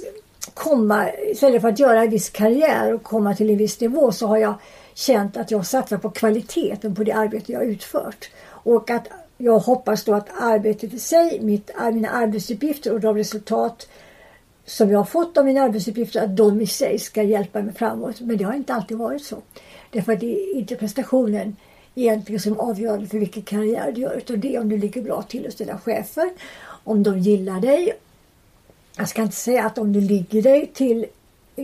komma, 0.53 1.09
istället 1.31 1.61
för 1.61 1.69
att 1.69 1.79
göra 1.79 2.03
en 2.03 2.09
viss 2.09 2.29
karriär 2.29 2.93
och 2.93 3.03
komma 3.03 3.35
till 3.35 3.49
en 3.49 3.57
viss 3.57 3.79
nivå 3.79 4.11
så 4.11 4.27
har 4.27 4.37
jag 4.37 4.53
känt 4.93 5.37
att 5.37 5.51
jag 5.51 5.65
satsar 5.65 5.97
på 5.97 6.09
kvaliteten 6.09 6.95
på 6.95 7.03
det 7.03 7.11
arbete 7.11 7.51
jag 7.51 7.63
utfört. 7.63 8.29
Och 8.47 8.89
att 8.89 9.07
jag 9.37 9.59
hoppas 9.59 10.03
då 10.03 10.13
att 10.13 10.29
arbetet 10.39 10.93
i 10.93 10.99
sig, 10.99 11.39
mitt, 11.41 11.71
mina 11.93 12.09
arbetsuppgifter 12.09 12.93
och 12.93 12.99
de 12.99 13.17
resultat 13.17 13.87
som 14.71 14.91
jag 14.91 14.99
har 14.99 15.05
fått 15.05 15.37
av 15.37 15.45
mina 15.45 15.61
arbetsuppgifter, 15.61 16.23
att 16.23 16.37
de 16.37 16.61
i 16.61 16.67
sig 16.67 16.99
ska 16.99 17.23
hjälpa 17.23 17.61
mig 17.61 17.73
framåt. 17.73 18.21
Men 18.21 18.37
det 18.37 18.43
har 18.43 18.53
inte 18.53 18.73
alltid 18.73 18.97
varit 18.97 19.23
så. 19.23 19.37
Därför 19.89 20.13
att 20.13 20.19
det 20.19 20.33
är 20.33 20.55
inte 20.55 20.75
prestationen 20.75 21.55
egentligen 21.95 22.41
som 22.41 22.59
avgör 22.59 23.05
för 23.05 23.17
vilken 23.17 23.43
karriär 23.43 23.91
du 23.91 24.01
gör. 24.01 24.17
Utan 24.17 24.39
det 24.39 24.55
är 24.55 24.61
om 24.61 24.69
du 24.69 24.77
ligger 24.77 25.01
bra 25.01 25.21
till 25.21 25.45
hos 25.45 25.55
dina 25.55 25.77
chefer. 25.79 26.29
Om 26.83 27.03
de 27.03 27.19
gillar 27.19 27.59
dig. 27.59 27.93
Jag 28.97 29.09
ska 29.09 29.21
inte 29.21 29.35
säga 29.35 29.65
att 29.65 29.77
om 29.77 29.93
du 29.93 30.01
ligger 30.01 30.41
dig 30.41 30.71
till 30.73 31.05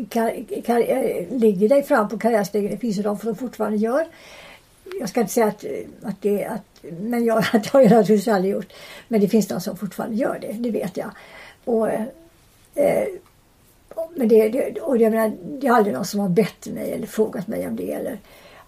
kar, 0.09 0.61
kar, 0.61 1.39
ligger 1.39 1.69
dig 1.69 1.83
fram 1.83 2.09
på 2.09 2.17
karriärstegen. 2.17 2.71
Det 2.71 2.77
finns 2.77 2.97
ju 2.97 3.03
de 3.03 3.17
som 3.17 3.35
fortfarande 3.35 3.77
gör. 3.77 4.07
Jag 4.99 5.09
ska 5.09 5.19
inte 5.21 5.33
säga 5.33 5.47
att, 5.47 5.65
att 6.03 6.21
det 6.21 6.45
att, 6.45 6.83
men 6.99 7.25
jag, 7.25 7.37
att 7.53 7.65
jag 7.65 7.71
har 7.71 7.81
jag 7.81 7.91
naturligtvis 7.91 8.27
aldrig 8.27 8.53
gjort. 8.53 8.73
Men 9.07 9.21
det 9.21 9.27
finns 9.27 9.47
de 9.47 9.61
som 9.61 9.77
fortfarande 9.77 10.15
gör 10.15 10.39
det, 10.41 10.51
det 10.51 10.71
vet 10.71 10.97
jag. 10.97 11.11
Och, 11.65 11.89
eh, 12.77 13.07
men 14.15 14.27
det, 14.27 14.49
det, 14.49 14.81
och 14.81 14.97
jag 14.97 15.11
menar, 15.11 15.37
det 15.43 15.67
är 15.67 15.71
aldrig 15.71 15.95
någon 15.95 16.05
som 16.05 16.19
har 16.19 16.29
bett 16.29 16.67
mig 16.67 16.91
eller 16.91 17.07
frågat 17.07 17.47
mig 17.47 17.67
om 17.67 17.75
det 17.75 17.91
eller 17.91 18.19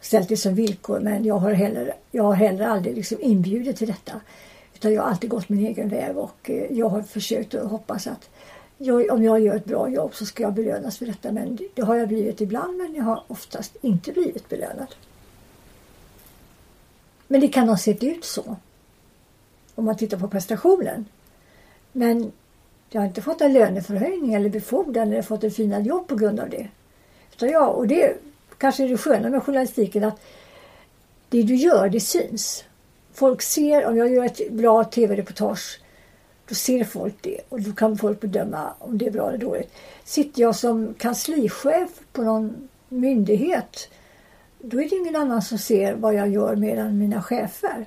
ställt 0.02 0.30
det 0.30 0.38
som 0.38 0.56
villkor. 0.56 1.00
Men 1.00 1.26
jag 1.26 1.36
har 1.36 1.54
heller, 1.54 1.94
jag 2.12 2.24
har 2.24 2.34
heller 2.34 2.66
aldrig 2.68 2.96
liksom 2.96 3.18
inbjudit 3.22 3.78
till 3.78 3.88
detta. 3.88 4.22
Utan 4.74 4.94
jag 4.94 5.02
har 5.02 5.10
alltid 5.10 5.30
gått 5.30 5.50
min 5.50 5.66
egen 5.66 5.90
väg 5.90 6.18
och 6.18 6.50
eh, 6.50 6.78
jag 6.78 6.90
har 6.90 7.02
försökt 7.02 7.54
och 7.54 7.70
hoppas 7.70 8.08
att 8.08 8.30
jag, 8.78 9.12
om 9.12 9.24
jag 9.24 9.40
gör 9.40 9.56
ett 9.56 9.66
bra 9.66 9.90
jobb 9.90 10.16
så 10.16 10.26
ska 10.26 10.44
jag 10.44 10.54
belönas 10.54 10.98
för 10.98 11.06
detta. 11.06 11.32
Men 11.32 11.56
det, 11.56 11.68
det 11.74 11.82
har 11.82 11.96
jag 11.96 12.08
blivit 12.08 12.42
ibland 12.42 12.78
men 12.78 12.96
jag 12.96 13.04
har 13.04 13.24
oftast 13.28 13.76
inte 13.82 14.12
blivit 14.12 14.50
belönad. 14.50 14.96
Men 17.28 17.42
det 17.42 17.48
kan 17.48 17.70
ha 17.70 17.78
sett 17.78 18.04
ut 18.04 18.26
så. 18.26 18.56
Om 19.76 19.86
man 19.86 19.98
tittar 19.98 20.18
på 20.18 20.28
prestationen. 20.28 21.06
Men 21.92 22.32
jag 22.90 23.02
har 23.02 23.08
inte 23.08 23.22
fått 23.22 23.42
en 23.42 23.54
löneförhöjning 23.54 24.34
eller 24.34 24.50
befordran 24.50 25.12
eller 25.12 25.22
fått 25.22 25.44
ett 25.44 25.56
finare 25.56 25.82
jobb 25.82 26.08
på 26.08 26.16
grund 26.16 26.40
av 26.40 26.50
det. 26.50 26.68
Utan 27.34 27.50
jag, 27.50 27.76
och 27.76 27.88
det 27.88 28.18
kanske 28.58 28.84
är 28.84 28.90
det 28.90 28.98
sköna 28.98 29.30
med 29.30 29.44
journalistiken 29.44 30.04
att 30.04 30.22
det 31.30 31.44
du 31.44 31.56
gör, 31.56 31.90
det 31.90 32.00
syns. 32.00 32.64
Folk 33.14 33.42
ser, 33.42 33.86
om 33.86 33.98
jag 33.98 34.12
gör 34.12 34.26
ett 34.26 34.52
bra 34.52 34.84
tv-reportage, 34.84 35.82
då 36.50 36.56
ser 36.56 36.84
folk 36.84 37.16
det 37.22 37.40
och 37.50 37.62
då 37.62 37.72
kan 37.72 37.98
folk 37.98 38.20
bedöma 38.20 38.74
om 38.80 38.98
det 38.98 39.08
är 39.08 39.12
bra 39.12 39.30
eller 39.30 39.38
dåligt. 39.38 39.74
Sitter 40.04 40.42
jag 40.42 40.56
som 40.56 40.94
kanslichef 40.94 41.90
på 42.12 42.22
någon 42.22 42.70
myndighet, 42.90 43.90
då 44.60 44.82
är 44.82 44.90
det 44.90 44.96
ingen 44.96 45.16
annan 45.16 45.42
som 45.42 45.58
ser 45.58 45.94
vad 45.94 46.14
jag 46.14 46.30
gör 46.30 46.56
mer 46.56 46.78
än 46.78 46.98
mina 46.98 47.22
chefer. 47.22 47.86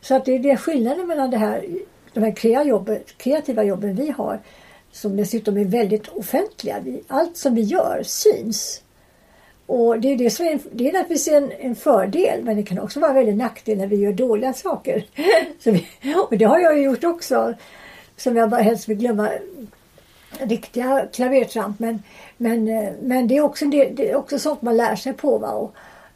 Så 0.00 0.14
att 0.14 0.24
det 0.24 0.34
är 0.34 0.38
det 0.38 0.56
skillnaden 0.56 1.06
mellan 1.06 1.30
det 1.30 1.36
här 1.36 1.64
de 2.12 2.22
här 2.22 2.34
kreativa 3.16 3.64
jobben 3.64 3.94
vi 3.94 4.10
har 4.10 4.40
som 4.92 5.16
dessutom 5.16 5.58
är 5.58 5.64
väldigt 5.64 6.08
offentliga. 6.08 6.76
Allt 7.08 7.36
som 7.36 7.54
vi 7.54 7.62
gör 7.62 8.02
syns. 8.04 8.82
Och 9.66 10.00
det 10.00 10.12
är, 10.12 10.16
det 10.16 10.30
som 10.30 10.46
är, 10.46 10.58
det 10.72 10.88
är 10.88 10.92
naturligtvis 10.92 11.28
en, 11.28 11.52
en 11.52 11.76
fördel 11.76 12.44
men 12.44 12.56
det 12.56 12.62
kan 12.62 12.78
också 12.78 13.00
vara 13.00 13.10
en 13.10 13.16
väldigt 13.16 13.36
nackdel 13.36 13.78
när 13.78 13.86
vi 13.86 13.96
gör 13.96 14.12
dåliga 14.12 14.52
saker. 14.52 15.04
vi, 15.64 15.86
och 16.30 16.38
det 16.38 16.44
har 16.44 16.58
jag 16.58 16.78
ju 16.78 16.84
gjort 16.84 17.04
också. 17.04 17.54
Som 18.16 18.36
jag 18.36 18.50
bara 18.50 18.62
helst 18.62 18.88
vill 18.88 18.98
glömma 18.98 19.28
riktiga 20.38 21.06
klavertramp. 21.12 21.78
Men, 21.78 22.02
men, 22.36 22.68
eh, 22.68 22.92
men 23.02 23.28
det 23.28 23.36
är 23.36 23.40
också, 23.40 23.64
det, 23.64 23.84
det 23.84 24.10
är 24.10 24.16
också 24.16 24.38
sånt 24.38 24.62
man 24.62 24.76
lär 24.76 24.96
sig 24.96 25.12
på. 25.12 25.38
Va? 25.38 25.50
Och, 25.50 25.74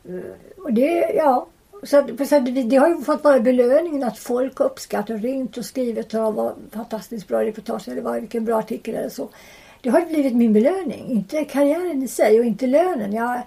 eh, 0.09 0.65
och 0.65 0.73
det, 0.73 1.13
ja, 1.17 1.47
så, 1.87 2.27
så 2.27 2.39
det, 2.39 2.63
det, 2.63 2.77
har 2.77 2.89
ju 2.89 3.03
fått 3.03 3.25
vara 3.25 3.41
belöningen 3.41 4.03
att 4.03 4.19
folk 4.19 4.61
uppskattar 4.61 5.15
och 5.15 5.21
ringt 5.21 5.57
och 5.57 5.65
skrivit 5.65 6.15
och 6.15 6.35
vad 6.35 6.55
fantastiskt 6.73 7.29
bra 7.29 7.45
reportage 7.45 7.89
eller 7.89 8.03
vad, 8.03 8.21
vilken 8.21 8.45
bra 8.45 8.59
artikel 8.59 8.95
eller 8.95 9.09
så. 9.09 9.29
Det 9.81 9.89
har 9.91 10.07
blivit 10.07 10.37
min 10.37 10.53
belöning, 10.53 11.11
inte 11.11 11.45
karriären 11.45 12.03
i 12.03 12.09
sig 12.09 12.41
och 12.41 12.47
inte 12.47 12.67
lönen. 12.67 13.13
Jag, 13.13 13.43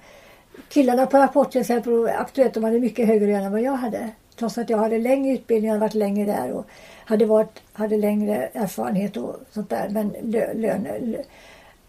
killarna 0.69 1.06
på 1.06 1.17
Rapport 1.17 1.52
till 1.52 1.62
exempel, 1.62 2.08
Aktuellt, 2.08 2.54
de 2.54 2.63
hade 2.63 2.80
mycket 2.80 3.08
högre 3.08 3.28
lön 3.28 3.43
än 3.43 3.52
vad 3.52 3.62
jag 3.62 3.73
hade. 3.73 4.10
Trots 4.36 4.58
att 4.58 4.69
jag 4.69 4.78
hade 4.78 4.97
längre 4.97 5.34
utbildning 5.34 5.73
och 5.73 5.80
varit 5.80 5.93
längre 5.93 6.25
där 6.32 6.52
och 6.52 6.65
hade, 7.06 7.25
varit, 7.25 7.62
hade 7.73 7.97
längre 7.97 8.49
erfarenhet 8.54 9.17
och 9.17 9.36
sånt 9.52 9.69
där. 9.69 9.89
Men 9.89 10.15
lö, 10.21 10.54
lön, 10.54 10.88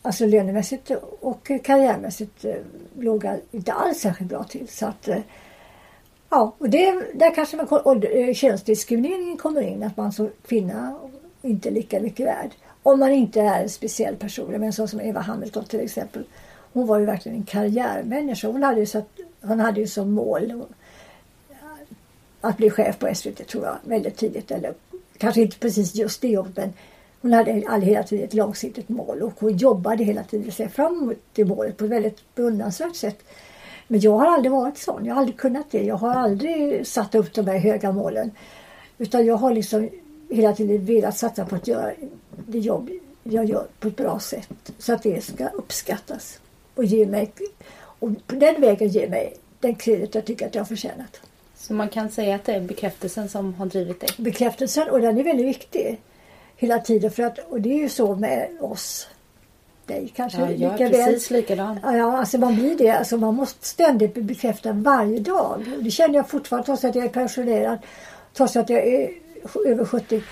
alltså 0.02 0.26
lönemässigt 0.26 0.90
och 1.20 1.50
karriärmässigt 1.62 2.44
eh, 2.44 2.54
låg 2.98 3.24
jag 3.24 3.36
inte 3.50 3.72
alls 3.72 3.98
särskilt 3.98 4.30
bra 4.30 4.44
till. 4.44 4.68
Så 4.68 4.86
att, 4.86 5.08
eh, 5.08 5.18
Ja, 6.30 6.54
och 6.58 6.70
det, 6.70 7.04
där 7.14 7.34
kanske 7.34 7.56
man, 7.56 8.02
eh, 8.02 8.34
könsdiskrimineringen 8.34 9.36
kommer 9.36 9.62
in. 9.62 9.82
Att 9.82 9.96
man 9.96 10.12
som 10.12 10.30
kvinna 10.46 10.98
inte 11.42 11.68
är 11.68 11.72
lika 11.72 12.00
mycket 12.00 12.26
värd. 12.26 12.50
Om 12.82 13.00
man 13.00 13.10
inte 13.12 13.40
är 13.40 13.62
en 13.62 13.68
speciell 13.68 14.16
person. 14.16 14.50
Men 14.50 14.72
så 14.72 14.86
som 14.86 15.00
Eva 15.00 15.20
Hamilton 15.20 15.64
till 15.64 15.80
exempel. 15.80 16.24
Hon 16.72 16.86
var 16.86 16.98
ju 16.98 17.06
verkligen 17.06 17.38
en 17.38 17.44
karriärmänniska. 17.44 18.48
Hon 18.48 18.62
hade 18.62 18.80
ju, 18.80 18.86
satt, 18.86 19.08
hon 19.40 19.60
hade 19.60 19.80
ju 19.80 19.86
som 19.86 20.12
mål 20.12 20.62
att 22.40 22.56
bli 22.56 22.70
chef 22.70 22.98
på 22.98 23.14
SVT 23.14 23.46
tror 23.48 23.64
jag 23.64 23.78
väldigt 23.82 24.16
tidigt. 24.16 24.50
Eller 24.50 24.74
kanske 25.18 25.42
inte 25.42 25.58
precis 25.58 25.94
just 25.94 26.20
det 26.20 26.28
jobbet 26.28 26.54
men 26.56 26.72
hon 27.20 27.32
hade 27.32 27.86
hela 27.86 28.02
tiden 28.02 28.24
ett 28.24 28.34
långsiktigt 28.34 28.88
mål 28.88 29.22
och 29.22 29.32
hon 29.38 29.56
jobbade 29.56 30.04
hela 30.04 30.24
tiden 30.24 30.52
sig 30.52 30.68
fram 30.68 31.02
emot 31.02 31.18
det 31.32 31.44
målet 31.44 31.76
på 31.76 31.84
ett 31.84 31.90
väldigt 31.90 32.34
beundransvärt 32.34 32.96
sätt. 32.96 33.18
Men 33.90 34.00
jag 34.00 34.18
har 34.18 34.26
aldrig 34.26 34.52
varit 34.52 34.78
sån. 34.78 35.04
Jag 35.04 35.14
har 35.14 35.20
aldrig 35.20 35.36
kunnat 35.36 35.70
det. 35.70 35.82
Jag 35.82 35.96
har 35.96 36.14
aldrig 36.14 36.86
satt 36.86 37.14
upp 37.14 37.34
de 37.34 37.46
här 37.46 37.58
höga 37.58 37.92
målen. 37.92 38.30
Utan 38.98 39.26
jag 39.26 39.36
har 39.36 39.54
liksom 39.54 39.88
hela 40.30 40.52
tiden 40.52 40.84
velat 40.84 41.16
satsa 41.16 41.44
på 41.44 41.56
att 41.56 41.68
göra 41.68 41.92
det 42.46 42.58
jobb 42.58 42.90
jag 43.22 43.44
gör 43.44 43.66
på 43.80 43.88
ett 43.88 43.96
bra 43.96 44.20
sätt. 44.20 44.72
Så 44.78 44.92
att 44.92 45.02
det 45.02 45.24
ska 45.24 45.48
uppskattas. 45.48 46.40
Och 46.74 46.84
ge 46.84 47.06
mig 47.06 47.32
och 47.76 48.10
på 48.26 48.34
den 48.34 48.60
vägen 48.60 48.88
ge 48.88 49.08
mig 49.08 49.34
den 49.60 49.74
kredit 49.74 50.14
jag 50.14 50.24
tycker 50.24 50.46
att 50.46 50.54
jag 50.54 50.62
har 50.62 50.66
förtjänat. 50.66 51.20
Så 51.56 51.72
man 51.72 51.88
kan 51.88 52.10
säga 52.10 52.34
att 52.34 52.44
det 52.44 52.52
är 52.52 52.60
bekräftelsen 52.60 53.28
som 53.28 53.54
har 53.54 53.66
drivit 53.66 54.00
dig? 54.00 54.10
Bekräftelsen 54.18 54.90
och 54.90 55.00
den 55.00 55.18
är 55.18 55.24
väldigt 55.24 55.46
viktig. 55.46 56.00
Hela 56.56 56.78
tiden 56.78 57.10
för 57.10 57.22
att, 57.22 57.38
och 57.38 57.60
det 57.60 57.72
är 57.72 57.78
ju 57.78 57.88
så 57.88 58.14
med 58.14 58.48
oss 58.60 59.08
dig 59.90 60.12
kanske. 60.16 60.38
Ja, 60.40 60.50
jag 60.50 60.80
är 60.80 60.88
precis 60.88 61.30
likadan. 61.30 61.80
Ja, 61.82 62.18
alltså 62.18 62.38
man 62.38 62.54
blir 62.54 62.78
det. 62.78 62.90
Alltså 62.90 63.16
man 63.16 63.34
måste 63.34 63.66
ständigt 63.66 64.14
bli 64.14 64.22
bekräftad 64.22 64.72
varje 64.72 65.20
dag. 65.20 65.64
Det 65.80 65.90
känner 65.90 66.14
jag 66.14 66.28
fortfarande 66.28 66.66
trots 66.66 66.84
att 66.84 66.94
jag 66.94 67.04
är 67.04 67.08
pensionerad. 67.08 67.78
Trots 68.34 68.56
att 68.56 68.70
jag 68.70 68.86
är 68.86 69.10
över 69.66 69.84
70. 69.84 70.22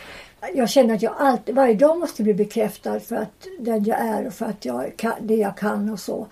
jag 0.55 0.69
känner 0.69 0.95
att 0.95 1.03
jag 1.03 1.15
alltid, 1.19 1.55
varje 1.55 1.75
dag 1.75 1.99
måste 1.99 2.23
bli 2.23 2.35
bekräftad 2.35 3.01
för 3.01 3.17
att 3.17 3.47
den 3.59 3.85
jag 3.85 4.01
är 4.01 4.27
och 4.27 4.35
för 4.35 4.47
att 4.47 4.65
jag 4.65 4.97
kan, 4.97 5.13
det 5.21 5.37
jag 5.37 5.57
kan 5.57 5.91
och 5.91 6.01
så. 6.01 6.27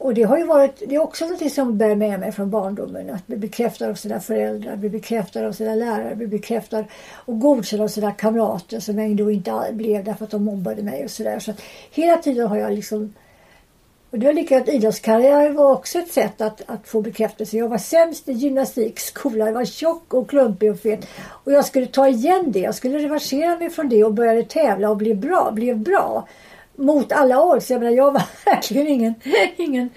Och 0.00 0.14
det 0.14 0.22
har 0.22 0.38
ju 0.38 0.44
varit, 0.44 0.82
det 0.88 0.94
är 0.94 0.98
också 0.98 1.26
något 1.26 1.52
som 1.52 1.78
bär 1.78 1.94
med 1.94 2.20
mig 2.20 2.32
från 2.32 2.50
barndomen. 2.50 3.10
Att 3.10 3.26
bli 3.26 3.36
bekräftad 3.36 3.88
av 3.88 3.94
sina 3.94 4.20
föräldrar, 4.20 4.76
bli 4.76 4.88
bekräftad 4.88 5.46
av 5.46 5.52
sina 5.52 5.74
lärare, 5.74 6.14
bli 6.14 6.26
bekräftad 6.26 6.84
och 7.12 7.40
godkänd 7.40 7.82
av 7.82 7.88
sina 7.88 8.12
kamrater 8.12 8.80
som 8.80 8.98
jag 8.98 9.06
ändå 9.06 9.30
inte 9.30 9.70
blev 9.72 10.04
därför 10.04 10.24
att 10.24 10.30
de 10.30 10.44
mobbade 10.44 10.82
mig 10.82 11.04
och 11.04 11.10
sådär. 11.10 11.38
Så 11.38 11.50
att 11.50 11.60
hela 11.90 12.16
tiden 12.16 12.46
har 12.46 12.56
jag 12.56 12.72
liksom 12.72 13.14
och 14.10 14.18
det 14.18 14.26
var 14.26 14.32
likadant 14.32 14.68
idrottskarriär 14.68 15.50
var 15.50 15.72
också 15.72 15.98
ett 15.98 16.12
sätt 16.12 16.40
att, 16.40 16.62
att 16.66 16.88
få 16.88 17.02
bekräftelse. 17.02 17.56
Jag 17.56 17.68
var 17.68 17.78
sämst 17.78 18.28
i 18.28 18.32
gymnastik, 18.32 19.00
skola. 19.00 19.46
Jag 19.46 19.52
var 19.52 19.64
tjock 19.64 20.14
och 20.14 20.30
klumpig 20.30 20.70
och 20.70 20.80
fet. 20.80 21.06
Och 21.20 21.52
jag 21.52 21.64
skulle 21.64 21.86
ta 21.86 22.08
igen 22.08 22.52
det. 22.52 22.58
Jag 22.58 22.74
skulle 22.74 22.98
reversera 22.98 23.58
mig 23.58 23.70
från 23.70 23.88
det 23.88 24.04
och 24.04 24.14
började 24.14 24.42
tävla 24.42 24.90
och 24.90 24.96
bli 24.96 25.14
bra, 25.14 25.50
blev 25.50 25.78
bra. 25.78 26.26
Mot 26.80 27.12
alla 27.12 27.44
odds. 27.44 27.70
Jag 27.70 27.80
menar, 27.80 27.96
jag 27.96 28.12
var 28.12 28.22
verkligen 28.44 28.86
ingen, 28.86 29.14
ingen, 29.56 29.90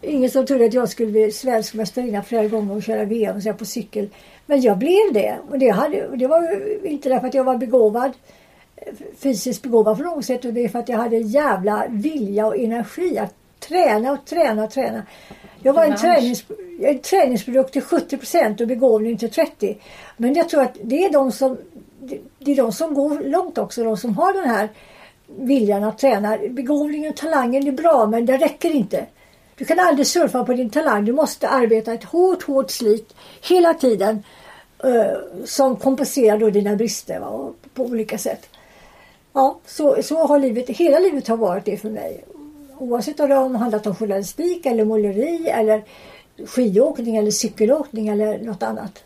ingen 0.00 0.30
som 0.30 0.46
trodde 0.46 0.64
att 0.64 0.74
jag 0.74 0.88
skulle 0.88 1.12
bli 1.12 1.32
svensk 1.32 1.74
mästarinna 1.74 2.22
flera 2.22 2.48
gånger 2.48 2.74
och 2.74 2.82
köra 2.82 3.04
VM 3.04 3.40
så 3.40 3.52
på 3.52 3.64
cykel. 3.64 4.08
Men 4.46 4.60
jag 4.60 4.78
blev 4.78 5.12
det. 5.12 5.38
Och 5.50 5.58
det, 5.58 5.68
hade, 5.68 6.16
det 6.16 6.26
var 6.26 6.60
inte 6.86 7.08
därför 7.08 7.26
att 7.26 7.34
jag 7.34 7.44
var 7.44 7.56
begåvad 7.56 8.12
fysiskt 9.18 9.62
begåvad 9.62 9.96
på 9.96 10.02
något 10.02 10.24
sätt. 10.24 10.44
Och 10.44 10.52
det 10.52 10.64
är 10.64 10.68
för 10.68 10.78
att 10.78 10.88
jag 10.88 10.98
hade 10.98 11.16
jävla 11.16 11.86
vilja 11.88 12.46
och 12.46 12.56
energi 12.56 13.18
att 13.18 13.34
träna 13.60 14.12
och 14.12 14.24
träna 14.24 14.64
och 14.64 14.70
träna. 14.70 15.02
Jag 15.62 15.72
var 15.72 15.84
en, 15.84 15.96
tränings, 15.96 16.44
en 16.80 16.98
träningsprodukt 16.98 17.72
till 17.72 17.82
70 17.82 18.16
procent 18.16 18.60
och 18.60 18.66
begåvning 18.66 19.16
till 19.16 19.30
30. 19.30 19.78
Men 20.16 20.34
jag 20.34 20.48
tror 20.48 20.62
att 20.62 20.76
det 20.82 21.04
är 21.04 21.12
de 21.12 21.32
som 21.32 21.56
det 22.38 22.52
är 22.52 22.56
de 22.56 22.72
som 22.72 22.94
går 22.94 23.28
långt 23.28 23.58
också. 23.58 23.84
De 23.84 23.96
som 23.96 24.14
har 24.14 24.32
den 24.32 24.48
här 24.48 24.68
viljan 25.38 25.84
att 25.84 25.98
träna. 25.98 26.38
Begåvningen 26.50 27.10
och 27.10 27.16
talangen 27.16 27.68
är 27.68 27.72
bra 27.72 28.06
men 28.06 28.26
det 28.26 28.36
räcker 28.36 28.70
inte. 28.70 29.06
Du 29.56 29.64
kan 29.64 29.78
aldrig 29.80 30.06
surfa 30.06 30.44
på 30.44 30.52
din 30.52 30.70
talang. 30.70 31.04
Du 31.04 31.12
måste 31.12 31.48
arbeta 31.48 31.92
ett 31.92 32.04
hårt, 32.04 32.42
hårt 32.42 32.70
slit 32.70 33.14
hela 33.48 33.74
tiden. 33.74 34.22
Uh, 34.84 35.44
som 35.44 35.76
kompenserar 35.76 36.38
då 36.38 36.50
dina 36.50 36.76
brister 36.76 37.20
va, 37.20 37.52
på 37.74 37.82
olika 37.82 38.18
sätt. 38.18 38.48
Ja, 39.32 39.60
så, 39.66 40.02
så 40.02 40.26
har 40.26 40.38
livet, 40.38 40.70
hela 40.70 40.98
livet 40.98 41.28
har 41.28 41.36
varit 41.36 41.64
det 41.64 41.76
för 41.76 41.90
mig. 41.90 42.24
Oavsett 42.78 43.20
om 43.20 43.28
det 43.28 43.34
har 43.34 43.48
handlat 43.48 43.86
om 43.86 43.94
journalistik 43.94 44.66
eller 44.66 44.84
måleri 44.84 45.48
eller 45.48 45.82
skidåkning 46.46 47.16
eller 47.16 47.30
cykelåkning 47.30 48.08
eller 48.08 48.38
något 48.38 48.62
annat. 48.62 49.04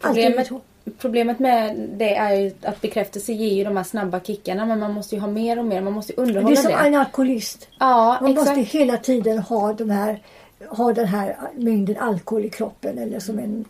Problemet, 0.00 0.50
problemet 0.98 1.38
med 1.38 1.76
det 1.96 2.14
är 2.14 2.34
ju 2.34 2.52
att 2.62 2.80
bekräftelse 2.80 3.32
ger 3.32 3.54
ju 3.54 3.64
de 3.64 3.76
här 3.76 3.84
snabba 3.84 4.20
kickarna 4.20 4.66
men 4.66 4.78
man 4.78 4.92
måste 4.92 5.14
ju 5.14 5.20
ha 5.20 5.28
mer 5.28 5.58
och 5.58 5.64
mer. 5.64 5.80
Man 5.80 5.92
måste 5.92 6.12
underhålla 6.12 6.48
det. 6.48 6.54
Det 6.54 6.60
är 6.60 6.78
som 6.78 6.86
en 6.86 6.94
alkoholist. 6.94 7.68
Ja, 7.78 8.18
man 8.20 8.30
exakt. 8.30 8.56
måste 8.56 8.78
hela 8.78 8.96
tiden 8.96 9.38
ha 9.38 9.72
de 9.72 9.90
här 9.90 10.20
ha 10.68 10.92
den 10.92 11.06
här 11.06 11.36
mängden 11.54 11.96
alkohol 11.96 12.44
i 12.44 12.50
kroppen 12.50 12.98
eller 12.98 13.20
som 13.20 13.38
en 13.38 13.64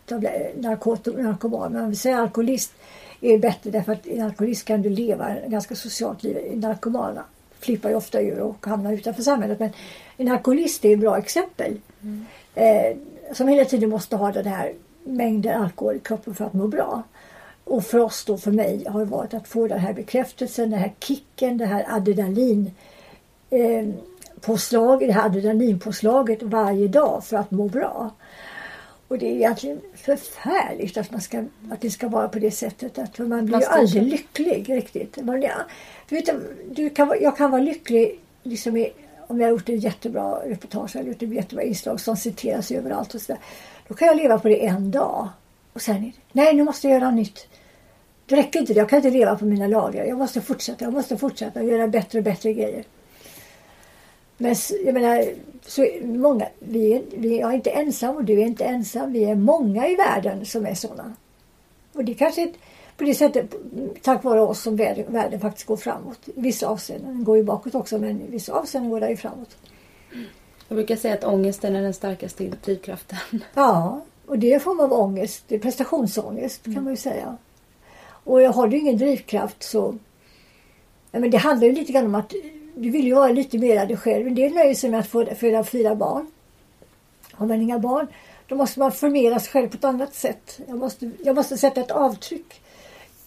narkoman. 1.15 1.73
Man 1.73 1.89
vill 1.89 1.99
säga 1.99 2.19
alkoholist 2.19 2.73
är 3.21 3.37
bättre 3.37 3.71
därför 3.71 3.91
att 3.91 4.07
en 4.07 4.21
alkoholist 4.21 4.65
kan 4.65 4.81
du 4.81 4.89
leva 4.89 5.29
ett 5.35 5.51
ganska 5.51 5.75
socialt 5.75 6.23
liv. 6.23 6.37
En 6.51 6.59
narkoman 6.59 7.19
flippar 7.59 7.89
ju 7.89 7.95
ofta 7.95 8.21
ur 8.21 8.39
och 8.39 8.65
hamnar 8.65 8.93
utanför 8.93 9.23
samhället. 9.23 9.59
Men 9.59 9.69
en 10.17 10.31
alkoholist 10.31 10.85
är 10.85 10.93
ett 10.93 10.99
bra 10.99 11.17
exempel. 11.17 11.77
Mm. 12.03 12.25
Eh, 12.55 12.97
som 13.33 13.47
hela 13.47 13.65
tiden 13.65 13.89
måste 13.89 14.15
ha 14.15 14.31
den 14.31 14.45
här 14.45 14.73
mängden 15.05 15.61
alkohol 15.61 15.95
i 15.95 15.99
kroppen 15.99 16.35
för 16.35 16.45
att 16.45 16.53
må 16.53 16.67
bra. 16.67 17.03
Och 17.63 17.83
för 17.83 17.99
oss 17.99 18.25
då, 18.25 18.37
för 18.37 18.51
mig, 18.51 18.85
har 18.87 18.99
det 18.99 19.05
varit 19.05 19.33
att 19.33 19.47
få 19.47 19.67
den 19.67 19.79
här 19.79 19.93
bekräftelsen, 19.93 20.69
den 20.69 20.79
här 20.79 20.93
kicken, 20.99 21.57
det 21.57 21.65
här 21.65 21.85
adrenalin 21.89 22.71
eh, 23.49 23.87
påslag, 24.41 24.99
det 24.99 25.11
här 25.11 25.25
adrenalinpåslaget 25.25 26.43
varje 26.43 26.87
dag 26.87 27.25
för 27.25 27.37
att 27.37 27.51
må 27.51 27.67
bra. 27.67 28.11
Och 29.07 29.17
det 29.17 29.25
är 29.25 29.35
egentligen 29.35 29.81
förfärligt 29.95 30.97
att, 30.97 31.11
man 31.11 31.21
ska, 31.21 31.43
att 31.71 31.81
det 31.81 31.91
ska 31.91 32.07
vara 32.07 32.27
på 32.27 32.39
det 32.39 32.51
sättet. 32.51 32.97
Att 32.97 33.17
man 33.17 33.45
blir 33.45 33.59
ju 33.59 33.65
aldrig 33.65 34.03
lycklig 34.03 34.69
riktigt. 34.69 35.17
Man, 35.23 35.41
ja, 35.41 35.55
du 36.09 36.15
vet, 36.15 36.29
du 36.71 36.89
kan, 36.89 37.13
jag 37.21 37.37
kan 37.37 37.51
vara 37.51 37.61
lycklig 37.61 38.19
liksom 38.43 38.77
i, 38.77 38.91
om 39.27 39.39
jag 39.39 39.47
har 39.47 39.51
gjort 39.51 39.69
ett 39.69 39.83
jättebra 39.83 40.39
reportage 40.45 40.95
eller 40.95 41.11
ett 41.11 41.21
jättebra 41.21 41.63
inslag 41.63 41.99
som 41.99 42.17
citeras 42.17 42.71
överallt. 42.71 43.15
Och 43.15 43.21
så 43.21 43.31
där. 43.31 43.41
Då 43.87 43.93
kan 43.93 44.07
jag 44.07 44.17
leva 44.17 44.39
på 44.39 44.47
det 44.47 44.65
en 44.65 44.91
dag. 44.91 45.29
Och 45.73 45.81
sen, 45.81 46.11
nej 46.31 46.53
nu 46.53 46.63
måste 46.63 46.87
jag 46.87 46.99
göra 46.99 47.11
nytt. 47.11 47.47
Det 48.25 48.35
räcker 48.35 48.59
inte, 48.59 48.73
jag 48.73 48.89
kan 48.89 48.97
inte 48.97 49.09
leva 49.09 49.35
på 49.35 49.45
mina 49.45 49.67
lager. 49.67 50.05
Jag 50.05 50.17
måste 50.17 50.41
fortsätta, 50.41 50.85
jag 50.85 50.93
måste 50.93 51.17
fortsätta 51.17 51.59
och 51.59 51.65
göra 51.65 51.87
bättre 51.87 52.19
och 52.19 52.23
bättre 52.23 52.53
grejer. 52.53 52.83
Men 54.37 54.55
jag 54.85 54.93
menar, 54.93 55.25
så 55.61 55.87
många, 56.03 56.47
vi 56.59 56.93
är, 56.93 57.03
vi 57.17 57.39
är 57.39 57.51
inte 57.51 57.69
ensam 57.69 58.15
och 58.15 58.23
du 58.23 58.33
är 58.33 58.45
inte 58.45 58.65
ensam. 58.65 59.13
Vi 59.13 59.23
är 59.23 59.35
många 59.35 59.87
i 59.87 59.95
världen 59.95 60.45
som 60.45 60.65
är 60.65 60.73
sådana. 60.73 61.13
Och 61.93 62.05
det 62.05 62.13
kanske 62.13 62.41
är 62.41 62.51
på 62.97 63.03
det 63.03 63.15
sättet, 63.15 63.55
tack 64.01 64.23
vare 64.23 64.41
oss 64.41 64.61
som 64.61 64.75
världen, 64.75 65.05
världen 65.07 65.39
faktiskt 65.39 65.67
går 65.67 65.77
framåt. 65.77 66.19
I 66.35 66.41
vissa 66.41 66.67
avseenden. 66.67 67.15
Den 67.15 67.23
går 67.23 67.37
ju 67.37 67.43
bakåt 67.43 67.75
också 67.75 67.97
men 67.97 68.21
i 68.21 68.27
vissa 68.29 68.53
avseenden 68.53 68.91
går 68.91 68.99
den 68.99 69.09
ju 69.09 69.17
framåt. 69.17 69.57
Jag 70.67 70.75
brukar 70.75 70.95
säga 70.95 71.13
att 71.13 71.23
ångesten 71.23 71.75
är 71.75 71.81
den 71.81 71.93
starkaste 71.93 72.51
drivkraften. 72.65 73.17
Ja, 73.53 74.01
och 74.25 74.39
det 74.39 74.51
är 74.51 74.53
en 74.53 74.59
form 74.59 74.79
av 74.79 74.93
ångest. 74.93 75.43
Det 75.47 75.55
är 75.55 75.59
prestationsångest 75.59 76.63
kan 76.63 76.83
man 76.83 76.93
ju 76.93 76.97
säga. 76.97 77.37
Och 78.07 78.39
har 78.39 78.67
du 78.67 78.77
ingen 78.77 78.97
drivkraft 78.97 79.63
så... 79.63 79.97
Ja, 81.11 81.19
men 81.19 81.31
det 81.31 81.37
handlar 81.37 81.67
ju 81.67 81.73
lite 81.73 81.91
grann 81.91 82.05
om 82.05 82.15
att 82.15 82.33
du 82.75 82.89
vill 82.89 83.05
ju 83.05 83.13
vara 83.13 83.31
lite 83.31 83.57
mer 83.57 83.85
dig 83.85 83.97
själv. 83.97 84.27
En 84.27 84.35
del 84.35 84.53
nöjer 84.53 84.75
sig 84.75 84.89
med 84.89 84.99
att 84.99 85.07
få, 85.07 85.25
föda 85.25 85.63
fyra 85.63 85.95
barn. 85.95 86.31
Har 87.31 87.47
man 87.47 87.61
inga 87.61 87.79
barn 87.79 88.07
då 88.47 88.55
måste 88.55 88.79
man 88.79 88.91
formera 88.91 89.39
sig 89.39 89.51
själv 89.51 89.69
på 89.69 89.77
ett 89.77 89.83
annat 89.83 90.15
sätt. 90.15 90.59
Jag 90.67 90.77
måste, 90.77 91.11
jag 91.23 91.35
måste 91.35 91.57
sätta 91.57 91.81
ett 91.81 91.91
avtryck. 91.91 92.61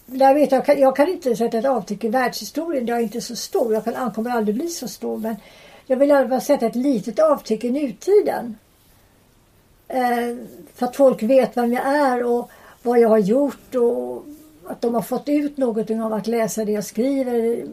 Jag, 0.05 0.33
vet, 0.33 0.51
jag, 0.51 0.65
kan, 0.65 0.79
jag 0.79 0.95
kan 0.95 1.07
inte 1.07 1.35
sätta 1.35 1.57
ett 1.57 1.65
avtryck 1.65 2.03
i 2.03 2.07
världshistorien. 2.07 2.87
Jag 2.87 2.97
är 2.97 3.03
inte 3.03 3.21
så 3.21 3.35
stor. 3.35 3.73
Jag 3.73 3.83
kan, 3.83 4.11
kommer 4.11 4.29
aldrig 4.29 4.55
bli 4.55 4.67
så 4.67 4.87
stor. 4.87 5.17
Men 5.17 5.35
jag 5.89 5.97
vill 5.97 6.09
i 6.09 6.13
alla 6.13 6.29
fall 6.29 6.41
sätta 6.41 6.65
ett 6.65 6.75
litet 6.75 7.19
avtryck 7.19 7.63
i 7.63 7.71
nutiden. 7.71 8.57
Eh, 9.87 10.37
för 10.73 10.85
att 10.85 10.95
folk 10.95 11.23
vet 11.23 11.57
vem 11.57 11.73
jag 11.73 11.85
är 11.85 12.23
och 12.23 12.49
vad 12.81 12.99
jag 12.99 13.09
har 13.09 13.17
gjort 13.17 13.75
och 13.75 14.25
att 14.67 14.81
de 14.81 14.93
har 14.93 15.01
fått 15.01 15.29
ut 15.29 15.57
någonting 15.57 16.01
av 16.01 16.13
att 16.13 16.27
läsa 16.27 16.65
det 16.65 16.71
jag 16.71 16.85
skriver, 16.85 17.65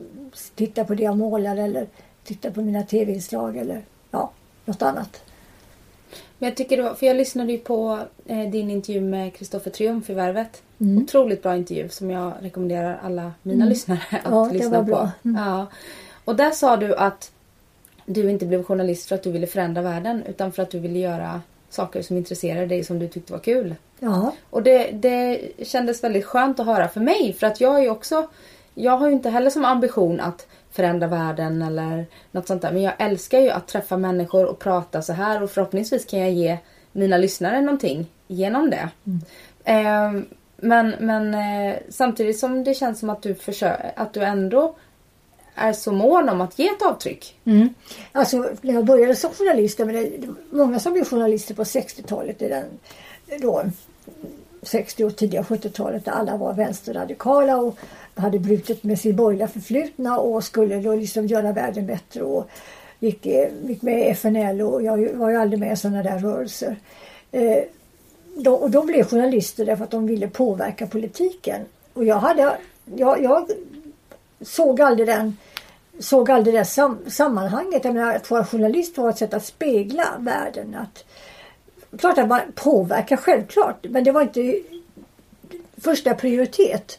titta 0.54 0.84
på 0.84 0.94
det 0.94 1.02
jag 1.02 1.16
målar 1.18 1.56
eller 1.56 1.86
titta 2.24 2.50
på 2.50 2.62
mina 2.62 2.82
tv-inslag 2.82 3.56
eller 3.56 3.82
ja, 4.10 4.30
något 4.64 4.82
annat. 4.82 5.22
Men 6.38 6.48
jag 6.48 6.56
tycker 6.56 6.82
då, 6.82 6.94
för 6.94 7.06
jag 7.06 7.16
lyssnade 7.16 7.52
ju 7.52 7.58
på 7.58 7.98
eh, 8.26 8.50
din 8.50 8.70
intervju 8.70 9.00
med 9.00 9.34
Kristoffer 9.34 9.70
Triumf 9.70 10.10
i 10.10 10.14
Värvet. 10.14 10.62
Mm. 10.78 11.02
Otroligt 11.02 11.42
bra 11.42 11.56
intervju 11.56 11.88
som 11.88 12.10
jag 12.10 12.32
rekommenderar 12.40 13.00
alla 13.02 13.32
mina 13.42 13.56
mm. 13.56 13.68
lyssnare 13.68 14.00
att 14.24 14.32
ja, 14.32 14.50
lyssna 14.52 14.84
på. 14.84 15.10
Mm. 15.24 15.42
Ja. 15.44 15.66
Och 16.24 16.36
där 16.36 16.50
sa 16.50 16.76
du 16.76 16.96
att 16.96 17.32
du 18.06 18.30
inte 18.30 18.46
blev 18.46 18.64
journalist 18.64 19.08
för 19.08 19.14
att 19.14 19.22
du 19.22 19.30
ville 19.30 19.46
förändra 19.46 19.82
världen 19.82 20.22
utan 20.28 20.52
för 20.52 20.62
att 20.62 20.70
du 20.70 20.78
ville 20.78 20.98
göra 20.98 21.40
saker 21.70 22.02
som 22.02 22.16
intresserade 22.16 22.66
dig 22.66 22.84
som 22.84 22.98
du 22.98 23.08
tyckte 23.08 23.32
var 23.32 23.40
kul. 23.40 23.74
Ja. 23.98 24.32
Och 24.50 24.62
det, 24.62 24.90
det 24.90 25.40
kändes 25.62 26.04
väldigt 26.04 26.24
skönt 26.24 26.60
att 26.60 26.66
höra 26.66 26.88
för 26.88 27.00
mig 27.00 27.32
för 27.32 27.46
att 27.46 27.60
jag 27.60 27.84
är 27.84 27.90
också 27.90 28.28
jag 28.78 28.96
har 28.96 29.06
ju 29.06 29.12
inte 29.12 29.30
heller 29.30 29.50
som 29.50 29.64
ambition 29.64 30.20
att 30.20 30.46
förändra 30.70 31.06
världen 31.06 31.62
eller 31.62 32.06
något 32.30 32.46
sånt 32.46 32.62
där. 32.62 32.72
Men 32.72 32.82
jag 32.82 32.94
älskar 32.98 33.38
ju 33.38 33.50
att 33.50 33.68
träffa 33.68 33.96
människor 33.96 34.46
och 34.46 34.58
prata 34.58 35.02
så 35.02 35.12
här 35.12 35.42
och 35.42 35.50
förhoppningsvis 35.50 36.04
kan 36.04 36.20
jag 36.20 36.30
ge 36.30 36.58
mina 36.92 37.16
lyssnare 37.16 37.60
någonting 37.60 38.06
genom 38.26 38.70
det. 38.70 38.88
Mm. 39.06 39.20
Eh, 39.64 40.22
men 40.56 40.94
men 41.00 41.34
eh, 41.34 41.76
samtidigt 41.88 42.38
som 42.38 42.64
det 42.64 42.74
känns 42.74 43.00
som 43.00 43.10
att 43.10 43.22
du, 43.22 43.34
försöker, 43.34 43.92
att 43.96 44.14
du 44.14 44.22
ändå 44.22 44.76
är 45.56 45.72
så 45.72 45.92
mån 45.92 46.28
om 46.28 46.40
att 46.40 46.58
ge 46.58 46.68
ett 46.68 46.82
avtryck. 46.82 47.36
Mm. 47.44 47.74
Alltså 48.12 48.50
när 48.60 48.74
jag 48.74 48.84
började 48.84 49.16
som 49.16 49.30
journalist, 49.30 49.78
men 49.78 49.88
det, 49.88 50.10
många 50.50 50.80
som 50.80 50.92
blev 50.92 51.04
journalister 51.04 51.54
på 51.54 51.62
60-talet, 51.62 52.42
i 52.42 52.48
den, 52.48 52.64
då, 53.40 53.64
60 54.62 55.04
och 55.04 55.16
tidiga 55.16 55.42
70-talet 55.42 56.04
där 56.04 56.12
alla 56.12 56.36
var 56.36 56.54
vänsterradikala 56.54 57.56
och 57.56 57.78
hade 58.14 58.38
brutit 58.38 58.84
med 58.84 58.98
sin 58.98 59.16
borgerliga 59.16 59.48
förflutna 59.48 60.18
och 60.18 60.44
skulle 60.44 60.76
då 60.76 60.94
liksom 60.94 61.26
göra 61.26 61.52
världen 61.52 61.86
bättre 61.86 62.22
och 62.22 62.48
gick, 62.98 63.26
gick 63.66 63.82
med 63.82 63.98
i 63.98 64.10
FNL 64.10 64.60
och 64.60 64.82
jag 64.82 65.14
var 65.14 65.30
ju 65.30 65.36
aldrig 65.36 65.60
med 65.60 65.72
i 65.72 65.76
sådana 65.76 66.02
där 66.02 66.18
rörelser. 66.18 66.76
Eh, 67.32 67.62
då, 68.36 68.54
och 68.54 68.70
de 68.70 68.86
blev 68.86 69.04
journalister 69.04 69.66
därför 69.66 69.84
att 69.84 69.90
de 69.90 70.06
ville 70.06 70.28
påverka 70.28 70.86
politiken. 70.86 71.60
Och 71.92 72.04
jag, 72.04 72.16
hade, 72.16 72.56
jag, 72.96 73.22
jag 73.22 73.50
såg 74.40 74.80
aldrig 74.80 75.08
den 75.08 75.36
såg 76.00 76.30
aldrig 76.30 76.54
det 76.54 76.64
sam, 76.64 76.98
sammanhanget. 77.08 77.84
Jag 77.84 77.94
menar, 77.94 78.14
att 78.14 78.30
vara 78.30 78.44
journalist 78.44 78.98
var 78.98 79.10
ett 79.10 79.18
sätt 79.18 79.34
att 79.34 79.44
spegla 79.44 80.04
världen. 80.18 80.74
Att, 80.74 81.04
klart 81.98 82.18
att 82.18 82.28
man 82.28 82.40
påverkar, 82.54 83.16
självklart. 83.16 83.86
Men 83.88 84.04
det 84.04 84.12
var 84.12 84.22
inte 84.22 84.60
första 85.76 86.14
prioritet. 86.14 86.98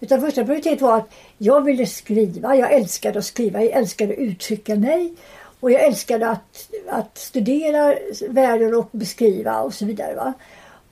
Utan 0.00 0.20
första 0.20 0.44
prioritet 0.44 0.80
var 0.80 0.96
att 0.96 1.10
jag 1.38 1.60
ville 1.60 1.86
skriva. 1.86 2.56
Jag 2.56 2.72
älskade 2.72 3.18
att 3.18 3.24
skriva. 3.24 3.62
Jag 3.62 3.72
älskade 3.72 4.12
att 4.12 4.18
uttrycka 4.18 4.74
mig. 4.74 5.14
Och 5.60 5.70
jag 5.70 5.84
älskade 5.84 6.28
att, 6.28 6.70
att 6.88 7.18
studera 7.18 7.94
världen 8.28 8.74
och 8.74 8.88
beskriva 8.92 9.60
och 9.60 9.74
så 9.74 9.84
vidare. 9.84 10.14
Va? 10.14 10.32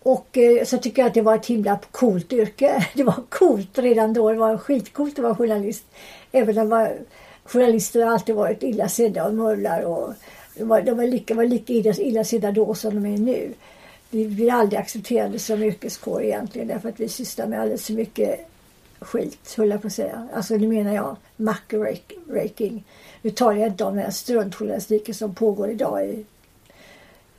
Och 0.03 0.39
eh, 0.39 0.65
så 0.65 0.79
tycker 0.79 1.03
jag 1.03 1.09
att 1.09 1.15
det 1.15 1.23
var 1.23 1.35
ett 1.35 1.47
himla 1.47 1.79
coolt 1.91 2.33
yrke. 2.33 2.87
Det 2.95 3.05
var 3.05 3.23
coolt 3.29 3.79
redan 3.79 4.13
då. 4.13 4.33
Det 4.33 4.39
var 4.39 4.59
skitcoolt 4.59 5.19
att 5.19 5.23
vara 5.23 5.35
journalist. 5.35 5.85
Även 6.33 6.59
om 6.59 6.69
var, 6.69 6.93
journalister 7.49 8.03
har 8.03 8.13
alltid 8.13 8.35
varit 8.35 8.63
illa 8.63 8.89
sedda 8.89 9.27
och 9.27 9.35
mullar 9.35 9.83
Och 9.83 10.15
de 10.55 10.69
var, 10.69 10.83
de 10.83 10.97
var 10.97 11.07
lika, 11.07 11.35
var 11.35 11.45
lika 11.45 11.73
illa, 11.73 11.93
illa 11.93 12.25
sedda 12.25 12.53
då 12.53 12.75
som 12.75 12.95
de 12.95 13.15
är 13.15 13.19
nu. 13.19 13.53
Vi 14.11 14.29
blir 14.29 14.53
aldrig 14.53 14.81
accepterade 14.81 15.39
som 15.39 15.63
yrkeskår 15.63 16.23
egentligen 16.23 16.69
därför 16.69 16.89
att 16.89 17.01
vi 17.01 17.09
sysslar 17.09 17.47
med 17.47 17.61
alldeles 17.61 17.87
för 17.87 17.93
mycket 17.93 18.49
skit, 19.01 19.55
höll 19.57 19.71
jag 19.71 19.81
på 19.81 19.87
att 19.87 19.93
säga. 19.93 20.29
Alltså 20.35 20.57
nu 20.57 20.69
menar 20.69 20.95
jag, 20.95 21.17
muckraking. 21.37 22.85
Nu 23.23 23.31
talar 23.31 23.57
jag 23.57 23.69
inte 23.69 23.85
om 23.85 23.97
den 23.97 24.13
struntjournalistiken 24.13 25.15
som 25.15 25.35
pågår 25.35 25.71
idag 25.71 26.09
i, 26.09 26.25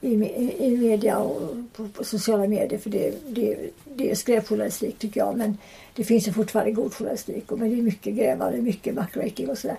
i, 0.01 0.13
i 0.59 0.77
media 0.77 1.17
och 1.17 1.41
på, 1.75 1.87
på, 1.87 2.03
sociala 2.03 2.47
medier. 2.47 2.79
För 2.79 2.89
det, 2.89 3.13
det, 3.27 3.57
det 3.95 4.11
är 4.11 4.15
skräpjournalistik 4.15 4.99
tycker 4.99 5.19
jag. 5.19 5.37
Men 5.37 5.57
det 5.95 6.03
finns 6.03 6.27
ju 6.27 6.31
fortfarande 6.31 6.71
god 6.71 6.93
journalistik. 6.93 7.43
Men 7.49 7.69
det 7.69 7.75
är 7.75 7.81
mycket 7.81 8.15
grävare, 8.15 8.57
mycket 8.57 8.95
muckraking 8.95 9.49
och 9.49 9.57
sådär. 9.57 9.77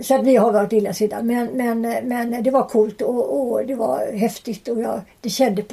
Så 0.00 0.14
att 0.14 0.26
vi 0.26 0.36
har 0.36 0.52
varit 0.52 0.72
illa 0.72 0.92
sidan. 0.92 1.26
Men, 1.26 1.46
men, 1.46 1.80
men 2.08 2.42
det 2.42 2.50
var 2.50 2.68
coolt 2.68 3.02
och, 3.02 3.50
och 3.52 3.66
det 3.66 3.74
var 3.74 4.12
häftigt 4.12 4.68
och 4.68 4.80
jag 4.80 5.00
det 5.20 5.30
kände 5.30 5.64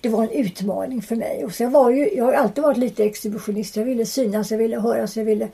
det 0.00 0.08
var 0.08 0.22
en 0.22 0.30
utmaning 0.30 1.02
för 1.02 1.16
mig. 1.16 1.44
Och 1.44 1.52
sen 1.52 1.72
var 1.72 1.90
ju, 1.90 2.10
jag 2.14 2.24
har 2.24 2.32
alltid 2.32 2.64
varit 2.64 2.76
lite 2.76 3.04
exhibitionist. 3.04 3.76
Jag 3.76 3.84
ville 3.84 4.06
synas, 4.06 4.50
jag 4.50 4.58
ville 4.58 4.80
höras, 4.80 5.16
jag 5.16 5.24
ville, 5.24 5.48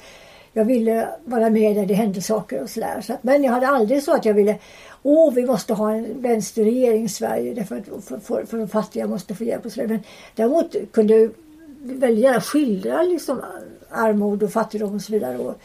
jag 0.53 0.65
ville 0.65 1.09
vara 1.25 1.51
med 1.51 1.77
där 1.77 1.87
det 1.87 1.95
hände 1.95 2.23
saker 2.23 2.63
och 2.63 2.71
sådär. 2.71 3.01
Så 3.01 3.17
men 3.23 3.45
jag 3.45 3.53
hade 3.53 3.69
aldrig 3.69 4.03
så 4.03 4.15
att 4.15 4.25
jag 4.25 4.35
ville 4.35 4.59
Åh, 5.09 5.35
vi 5.35 5.47
måste 5.47 5.75
ha 5.75 5.93
en 5.93 6.23
vänsterregering 6.23 7.05
i 7.05 7.09
Sverige 7.09 7.55
därför 7.55 7.77
att 7.77 8.05
för, 8.05 8.19
för, 8.19 8.45
för 8.45 8.59
de 8.59 8.69
fattiga 8.69 9.07
måste 9.07 9.35
få 9.35 9.45
hjälp 9.45 9.67
och 9.67 9.73
sådär. 9.73 9.89
Men 9.89 10.01
däremot 10.35 10.75
kunde 10.93 11.15
jag 11.15 11.31
väldigt 11.81 12.25
gärna 12.25 12.41
skildra 12.41 13.03
liksom 13.03 13.43
armod 13.91 14.43
och 14.43 14.53
fattigdom 14.53 14.95
och 14.95 15.03
så 15.03 15.13
vidare. 15.13 15.39
Och, 15.39 15.59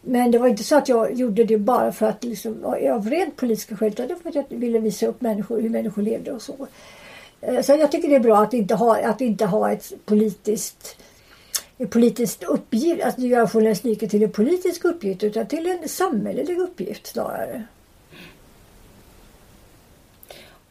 men 0.00 0.30
det 0.30 0.38
var 0.38 0.48
inte 0.48 0.64
så 0.64 0.76
att 0.76 0.88
jag 0.88 1.14
gjorde 1.14 1.44
det 1.44 1.58
bara 1.58 1.92
för 1.92 2.06
att 2.06 2.24
liksom, 2.24 2.64
av 2.64 3.10
rent 3.10 3.36
politiska 3.36 3.76
skäl 3.76 3.88
utan 3.88 4.08
det 4.08 4.14
var 4.14 4.20
för 4.20 4.28
att 4.40 4.46
jag 4.50 4.58
ville 4.58 4.78
visa 4.78 5.06
upp 5.06 5.20
människor, 5.20 5.60
hur 5.60 5.70
människor 5.70 6.02
levde 6.02 6.32
och 6.32 6.42
så. 6.42 6.66
Eh, 7.40 7.60
så 7.62 7.72
jag 7.72 7.92
tycker 7.92 8.08
det 8.08 8.16
är 8.16 8.20
bra 8.20 8.42
att 8.42 8.54
inte 8.54 8.74
ha, 8.74 8.98
att 9.04 9.20
inte 9.20 9.44
ha 9.44 9.72
ett 9.72 9.92
politiskt 10.04 10.96
politiskt 11.90 12.42
uppgift, 12.42 13.04
att 13.04 13.18
göra 13.18 13.48
journalistiken 13.48 14.08
till 14.08 14.22
en 14.22 14.32
politisk 14.32 14.84
uppgift 14.84 15.22
utan 15.22 15.46
till 15.46 15.66
en 15.66 15.88
samhällelig 15.88 16.58
uppgift 16.58 17.06
snarare. 17.06 17.64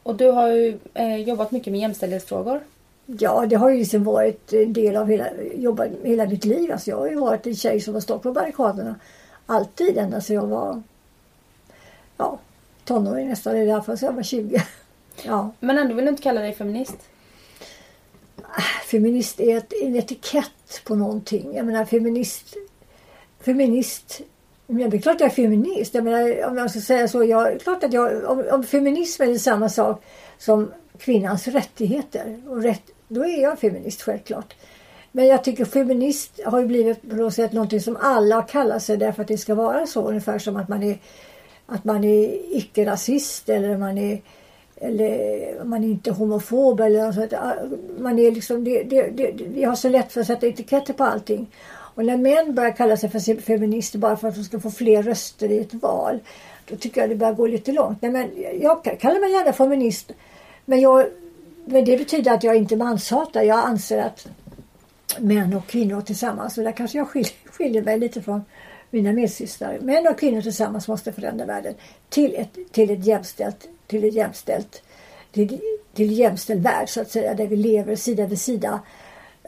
Och 0.08 0.14
du 0.14 0.30
har 0.30 0.48
ju 0.48 0.78
eh, 0.94 1.16
jobbat 1.16 1.50
mycket 1.50 1.72
med 1.72 1.80
jämställdhetsfrågor. 1.80 2.60
Ja, 3.06 3.46
det 3.46 3.56
har 3.56 3.70
ju 3.70 3.78
liksom 3.78 4.04
varit 4.04 4.52
en 4.52 4.72
del 4.72 4.96
av 4.96 5.08
hela, 5.08 5.26
jobbat, 5.54 5.88
hela 6.04 6.26
mitt 6.26 6.44
liv. 6.44 6.72
Alltså 6.72 6.90
jag 6.90 6.96
har 6.96 7.08
ju 7.08 7.16
varit 7.16 7.46
en 7.46 7.56
tjej 7.56 7.80
som 7.80 7.94
har 7.94 8.00
stått 8.00 8.22
på 8.22 8.32
barrikaderna 8.32 8.94
alltid 9.46 9.98
ända 9.98 10.20
sedan 10.20 10.36
jag 10.36 10.46
var 10.46 10.82
ja, 12.16 12.38
tonåring 12.84 13.28
nästan, 13.28 13.82
fall 13.82 13.98
sedan 13.98 14.06
jag 14.06 14.12
var 14.12 14.22
20. 14.22 14.62
Ja. 15.22 15.50
Men 15.60 15.78
ändå 15.78 15.94
vill 15.94 16.04
du 16.04 16.10
inte 16.10 16.22
kalla 16.22 16.40
dig 16.40 16.54
feminist? 16.54 16.98
Feminist 18.84 19.40
är 19.40 19.56
ett, 19.56 19.72
en 19.82 19.96
etikett 19.96 20.84
på 20.84 20.94
någonting. 20.94 21.56
Jag 21.56 21.66
menar 21.66 21.84
feminist... 21.84 22.56
Feminist... 23.40 24.20
Men 24.70 24.90
det 24.90 24.96
är 24.96 25.00
klart 25.00 25.20
jag 25.20 25.30
är 25.30 25.34
feminist. 25.34 25.94
Jag 25.94 26.04
menar, 26.04 26.46
om 26.46 26.56
jag 26.56 26.70
ska 26.70 26.80
säga 26.80 27.08
så. 27.08 27.24
Jag, 27.24 27.60
klart 27.60 27.84
att 27.84 27.92
jag, 27.92 28.24
om, 28.24 28.44
om 28.50 28.62
feminism 28.62 29.22
är 29.22 29.38
samma 29.38 29.68
sak 29.68 30.04
som 30.38 30.72
kvinnans 30.98 31.48
rättigheter. 31.48 32.42
Och 32.48 32.62
rätt, 32.62 32.82
då 33.08 33.24
är 33.24 33.42
jag 33.42 33.58
feminist 33.58 34.02
självklart. 34.02 34.54
Men 35.12 35.26
jag 35.26 35.44
tycker 35.44 35.64
feminist 35.64 36.40
har 36.44 36.60
ju 36.60 36.66
blivit 36.66 37.10
på 37.10 37.16
något 37.16 37.34
sätt 37.34 37.52
någonting 37.52 37.80
som 37.80 37.96
alla 38.00 38.42
kallar 38.42 38.78
sig 38.78 38.96
därför 38.96 39.22
att 39.22 39.28
det 39.28 39.38
ska 39.38 39.54
vara 39.54 39.86
så. 39.86 40.08
Ungefär 40.08 40.38
som 40.38 40.56
att 40.56 40.68
man 40.68 40.82
är, 40.82 40.98
att 41.66 41.84
man 41.84 42.04
är 42.04 42.56
icke-rasist 42.56 43.48
eller 43.48 43.76
man 43.76 43.98
är 43.98 44.20
eller 44.80 45.64
man 45.64 45.84
är 45.84 45.88
inte 45.88 46.10
homofob 46.10 46.80
eller 46.80 47.06
något 47.06 47.32
att 47.32 47.56
man 47.98 48.18
är 48.18 48.32
liksom, 48.32 48.64
det, 48.64 48.82
det, 48.82 49.10
det, 49.10 49.32
vi 49.32 49.64
har 49.64 49.74
så 49.74 49.88
lätt 49.88 50.12
för 50.12 50.20
att 50.20 50.26
sätta 50.26 50.46
etiketter 50.46 50.92
på 50.92 51.04
allting. 51.04 51.46
Och 51.98 52.04
när 52.04 52.16
män 52.16 52.54
börjar 52.54 52.72
kalla 52.72 52.96
sig 52.96 53.10
för 53.10 53.40
feminister 53.40 53.98
bara 53.98 54.16
för 54.16 54.28
att 54.28 54.34
de 54.34 54.44
ska 54.44 54.60
få 54.60 54.70
fler 54.70 55.02
röster 55.02 55.50
i 55.50 55.58
ett 55.58 55.74
val, 55.74 56.18
då 56.68 56.76
tycker 56.76 57.00
jag 57.00 57.10
det 57.10 57.16
börjar 57.16 57.34
gå 57.34 57.46
lite 57.46 57.72
långt. 57.72 58.02
Nej, 58.02 58.10
men 58.10 58.30
jag 58.60 58.98
kallar 59.00 59.20
mig 59.20 59.32
gärna 59.32 59.52
feminist, 59.52 60.12
men, 60.64 60.80
jag, 60.80 61.06
men 61.64 61.84
det 61.84 61.98
betyder 61.98 62.32
att 62.32 62.44
jag 62.44 62.56
inte 62.56 62.76
manshatar. 62.76 63.42
Jag 63.42 63.58
anser 63.58 63.98
att 63.98 64.28
män 65.18 65.54
och 65.54 65.66
kvinnor 65.66 66.00
tillsammans, 66.00 66.58
och 66.58 66.64
där 66.64 66.72
kanske 66.72 66.98
jag 66.98 67.08
skiljer, 67.08 67.32
skiljer 67.44 67.82
mig 67.82 67.98
lite 67.98 68.22
från 68.22 68.44
mina 68.90 69.12
medsystrar. 69.12 69.78
Män 69.80 70.06
och 70.06 70.18
kvinnor 70.18 70.42
tillsammans 70.42 70.88
måste 70.88 71.12
förändra 71.12 71.46
världen 71.46 71.74
till 72.08 72.34
ett, 72.34 72.72
till 72.72 72.90
ett 72.90 73.06
jämställt 73.06 73.68
till 73.86 74.04
ett 74.04 74.14
jämställt 74.14 74.82
till, 75.32 75.60
till 75.94 76.12
jämställd 76.12 76.62
värld 76.62 76.88
så 76.88 77.00
att 77.00 77.10
säga 77.10 77.34
där 77.34 77.46
vi 77.46 77.56
lever 77.56 77.96
sida 77.96 78.26
vid 78.26 78.40
sida 78.40 78.80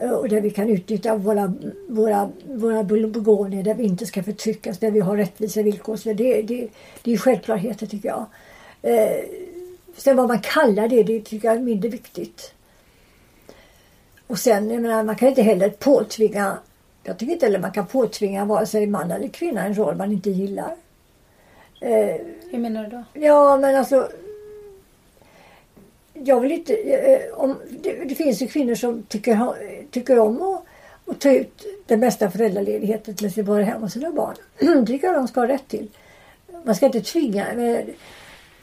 och 0.09 0.29
där 0.29 0.41
vi 0.41 0.49
kan 0.49 0.69
utnyttja 0.69 1.15
våra, 1.15 1.53
våra, 1.87 2.31
våra 2.43 2.83
begåvningar, 2.83 3.63
där 3.63 3.73
vi 3.73 3.83
inte 3.83 4.05
ska 4.05 4.23
förtryckas, 4.23 4.77
där 4.79 4.91
vi 4.91 4.99
har 4.99 5.17
rättvisa 5.17 5.61
villkor. 5.61 5.95
Så 5.97 6.13
det, 6.13 6.41
det, 6.41 6.67
det 7.03 7.13
är 7.13 7.17
självklarheter 7.17 7.85
tycker 7.85 8.09
jag. 8.09 8.25
Eh, 8.81 9.23
sen 9.95 10.17
vad 10.17 10.27
man 10.27 10.39
kallar 10.39 10.87
det, 10.87 11.03
det 11.03 11.19
tycker 11.21 11.47
jag 11.47 11.57
är 11.57 11.61
mindre 11.61 11.89
viktigt. 11.89 12.53
Och 14.27 14.39
sen, 14.39 14.69
jag 14.71 14.81
menar, 14.81 15.03
man 15.03 15.15
kan 15.15 15.29
inte 15.29 15.41
heller 15.41 15.69
påtvinga, 15.69 16.57
jag 17.03 17.17
tycker 17.19 17.33
inte 17.33 17.45
heller 17.45 17.59
man 17.59 17.71
kan 17.71 17.85
påtvinga 17.85 18.45
vare 18.45 18.65
sig 18.65 18.87
man 18.87 19.11
eller 19.11 19.27
kvinna 19.27 19.65
en 19.65 19.77
roll 19.77 19.95
man 19.95 20.11
inte 20.11 20.29
gillar. 20.29 20.75
Eh, 21.81 22.15
Hur 22.51 22.57
menar 22.59 22.83
du 22.83 22.89
då? 22.89 23.03
Ja, 23.13 23.57
men 23.57 23.75
alltså 23.75 24.09
jag 26.23 26.39
vill 26.39 26.51
inte... 26.51 26.73
Eh, 26.73 27.13
eh, 27.13 27.33
om, 27.33 27.57
det, 27.69 28.03
det, 28.03 28.15
finns 28.15 28.41
ju 28.41 28.47
kvinnor 28.47 28.75
som 28.75 29.03
tycker, 29.03 29.53
tycker 29.91 30.19
om 30.19 30.41
att, 30.41 30.63
att 31.05 31.19
ta 31.19 31.31
ut 31.31 31.65
den 31.87 31.99
bästa 31.99 32.31
föräldraledigheten 32.31 33.15
till 33.15 33.27
att 33.27 33.47
vara 33.47 33.63
hemma 33.63 33.79
hos 33.79 33.93
sina 33.93 34.11
barn. 34.11 34.35
det 34.59 34.85
tycker 34.85 35.07
jag 35.07 35.15
de 35.15 35.27
ska 35.27 35.39
ha 35.39 35.47
rätt 35.47 35.67
till. 35.67 35.89
Man 36.63 36.75
ska 36.75 36.85
inte 36.85 37.01
tvinga. 37.01 37.45
Men, 37.55 37.89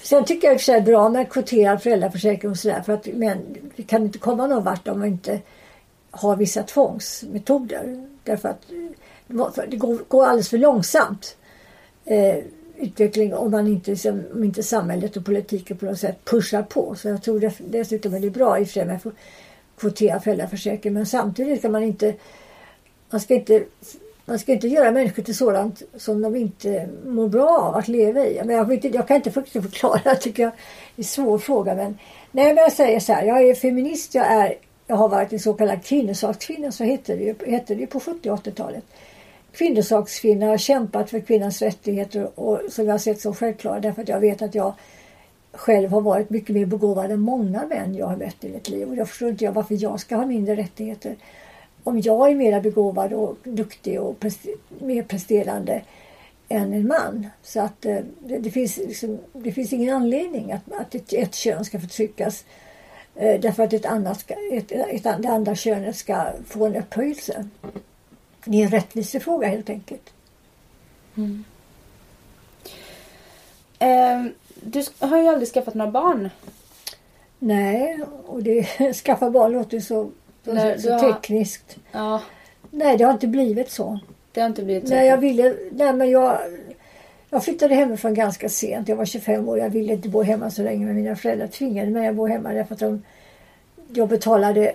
sen 0.02 0.24
tycker 0.24 0.48
jag 0.48 0.54
i 0.54 0.56
och 0.56 0.60
för 0.60 0.64
sig 0.64 0.76
är 0.76 0.80
bra 0.80 1.08
med 1.08 1.30
kvoterad 1.30 1.82
föräldraförsäkring 1.82 2.50
och 2.50 2.58
sådär. 2.58 2.82
För 2.82 2.92
att 2.92 3.06
men 3.06 3.56
vi 3.76 3.82
kan 3.82 4.02
inte 4.02 4.18
komma 4.18 4.46
någon 4.46 4.64
vart 4.64 4.88
om 4.88 4.98
man 4.98 5.08
inte 5.08 5.40
har 6.10 6.36
vissa 6.36 6.62
tvångsmetoder. 6.62 8.08
Därför 8.24 8.48
att 8.48 8.62
det 9.68 9.76
går, 9.76 9.98
går 10.08 10.24
alldeles 10.24 10.48
för 10.48 10.58
långsamt. 10.58 11.36
Eh, 12.04 12.36
Utveckling 12.80 13.34
om 13.34 13.50
man 13.50 13.66
inte, 13.66 14.12
om 14.32 14.44
inte 14.44 14.62
samhället 14.62 15.16
och 15.16 15.24
politiken 15.24 15.76
på 15.76 15.84
något 15.84 15.98
sätt 15.98 16.24
pushar 16.24 16.62
på. 16.62 16.94
Så 16.94 17.08
jag 17.08 17.22
tror 17.22 17.52
dessutom 17.70 18.14
är 18.14 18.20
det 18.20 18.30
bra 18.30 18.58
i 18.58 18.64
och 18.64 18.66
för 18.66 18.72
sig 18.72 18.86
med 18.86 19.00
kvotera 19.78 20.20
föräldraförsäkring 20.20 20.92
men 20.92 21.06
samtidigt 21.06 21.58
ska 21.58 21.68
man 21.68 21.82
inte 21.82 22.14
man 23.10 23.20
ska 23.20 23.34
inte 23.34 23.64
man 24.24 24.38
ska 24.38 24.52
inte 24.52 24.68
göra 24.68 24.90
människor 24.90 25.22
till 25.22 25.36
sådant 25.36 25.82
som 25.96 26.22
de 26.22 26.36
inte 26.36 26.88
mår 27.04 27.28
bra 27.28 27.58
av 27.58 27.74
att 27.74 27.88
leva 27.88 28.26
i. 28.26 28.42
Men 28.44 28.56
jag, 28.56 28.72
inte, 28.72 28.88
jag 28.88 29.08
kan 29.08 29.16
inte 29.16 29.30
förklara, 29.30 30.00
jag 30.04 30.20
tycker 30.20 30.42
jag 30.42 30.52
är 30.52 30.56
en 30.96 31.04
svår 31.04 31.38
fråga. 31.38 31.74
Men, 31.74 31.98
nej, 32.32 32.54
men 32.54 32.56
jag 32.56 32.72
säger 32.72 33.00
så 33.00 33.12
här, 33.12 33.24
jag 33.24 33.42
är 33.42 33.54
feminist, 33.54 34.14
jag, 34.14 34.26
är, 34.26 34.54
jag 34.86 34.96
har 34.96 35.08
varit 35.08 35.32
en 35.32 35.40
så 35.40 35.54
kallad 35.54 35.84
kvinnosakskvinna, 35.84 36.72
så 36.72 36.84
hette 36.84 37.16
det 37.16 37.24
ju, 37.24 37.34
hette 37.46 37.74
det 37.74 37.86
på 37.86 38.00
70 38.00 38.30
och 38.30 38.38
80-talet 38.38 38.84
kvinnosakskvinna 39.58 40.46
har 40.46 40.58
kämpat 40.58 41.10
för 41.10 41.20
kvinnans 41.20 41.62
rättigheter 41.62 42.40
och 42.40 42.60
som 42.68 42.86
jag 42.86 42.92
har 42.92 42.98
sett 42.98 43.20
som 43.20 43.34
självklara 43.34 43.80
därför 43.80 44.02
att 44.02 44.08
jag 44.08 44.20
vet 44.20 44.42
att 44.42 44.54
jag 44.54 44.74
själv 45.52 45.90
har 45.90 46.00
varit 46.00 46.30
mycket 46.30 46.54
mer 46.54 46.66
begåvad 46.66 47.10
än 47.10 47.20
många 47.20 47.66
män 47.66 47.94
jag 47.94 48.06
har 48.06 48.16
mött 48.16 48.44
i 48.44 48.48
mitt 48.48 48.68
liv. 48.68 48.88
Och 48.88 48.96
jag 48.96 49.08
förstår 49.08 49.28
inte 49.28 49.44
jag 49.44 49.52
varför 49.52 49.82
jag 49.82 50.00
ska 50.00 50.16
ha 50.16 50.26
mindre 50.26 50.56
rättigheter. 50.56 51.16
Om 51.84 52.00
jag 52.00 52.30
är 52.30 52.34
mer 52.34 52.60
begåvad 52.60 53.12
och 53.12 53.36
duktig 53.44 54.00
och 54.00 54.20
prester 54.20 54.52
mer 54.78 55.02
presterande 55.02 55.82
än 56.48 56.72
en 56.72 56.88
man. 56.88 57.26
Så 57.42 57.60
att 57.60 57.84
eh, 57.84 57.98
det, 58.20 58.38
det, 58.38 58.50
finns 58.50 58.76
liksom, 58.76 59.18
det 59.32 59.52
finns 59.52 59.72
ingen 59.72 59.96
anledning 59.96 60.52
att, 60.52 60.72
att 60.72 60.94
ett, 60.94 61.12
ett 61.12 61.34
kön 61.34 61.64
ska 61.64 61.80
förtryckas 61.80 62.44
eh, 63.14 63.40
därför 63.40 63.62
att 63.62 63.72
ett 63.72 63.86
annat 63.86 64.20
ska, 64.20 64.34
ett, 64.52 64.72
ett, 64.72 65.02
det 65.02 65.28
andra 65.28 65.54
könet 65.54 65.96
ska 65.96 66.26
få 66.46 66.66
en 66.66 66.76
upphöjelse. 66.76 67.48
Det 68.50 68.62
är 68.62 68.64
en 68.64 68.70
rättvisefråga 68.70 69.48
helt 69.48 69.70
enkelt. 69.70 70.12
Mm. 71.16 71.44
Eh, 73.78 74.32
du 74.54 74.84
har 74.98 75.18
ju 75.18 75.28
aldrig 75.28 75.48
skaffat 75.48 75.74
några 75.74 75.90
barn. 75.90 76.30
Nej, 77.38 77.98
och 78.26 78.42
det, 78.42 78.62
skaffa 79.04 79.30
barn 79.30 79.52
låter 79.52 79.80
så, 79.80 80.10
Nej, 80.44 80.80
så, 80.80 80.98
så 80.98 81.12
tekniskt. 81.12 81.76
Ja. 81.92 82.22
Nej, 82.70 82.96
det 82.96 83.04
har 83.04 83.12
inte 83.12 83.26
blivit 83.26 83.70
så. 83.70 83.98
Det 84.32 84.40
har 84.40 84.48
inte 84.48 84.64
blivit 84.64 84.88
så? 84.88 84.94
Nej, 84.94 85.06
jag 85.06 85.18
ville... 85.18 85.54
Nej, 85.70 85.92
men 85.92 86.10
jag... 86.10 86.38
Jag 87.30 87.44
flyttade 87.44 87.74
hemifrån 87.74 88.14
ganska 88.14 88.48
sent. 88.48 88.88
Jag 88.88 88.96
var 88.96 89.04
25 89.04 89.48
år. 89.48 89.58
Jag 89.58 89.70
ville 89.70 89.92
inte 89.92 90.08
bo 90.08 90.22
hemma 90.22 90.50
så 90.50 90.62
länge. 90.62 90.86
Men 90.86 90.96
mina 90.96 91.16
föräldrar 91.16 91.46
tvingade 91.46 91.90
mig 91.90 92.08
att 92.08 92.14
bo 92.14 92.26
hemma 92.26 92.52
därför 92.52 92.74
att 92.74 92.80
de... 92.80 93.02
Jag 93.92 94.08
betalade... 94.08 94.72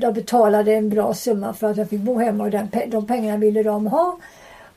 Jag 0.00 0.14
betalade 0.14 0.74
en 0.74 0.88
bra 0.88 1.14
summa 1.14 1.54
för 1.54 1.70
att 1.70 1.76
jag 1.76 1.88
fick 1.88 2.00
bo 2.00 2.18
hemma 2.18 2.44
och 2.44 2.50
den, 2.50 2.68
de 2.86 3.06
pengarna 3.06 3.36
ville 3.36 3.62
de 3.62 3.86
ha. 3.86 4.18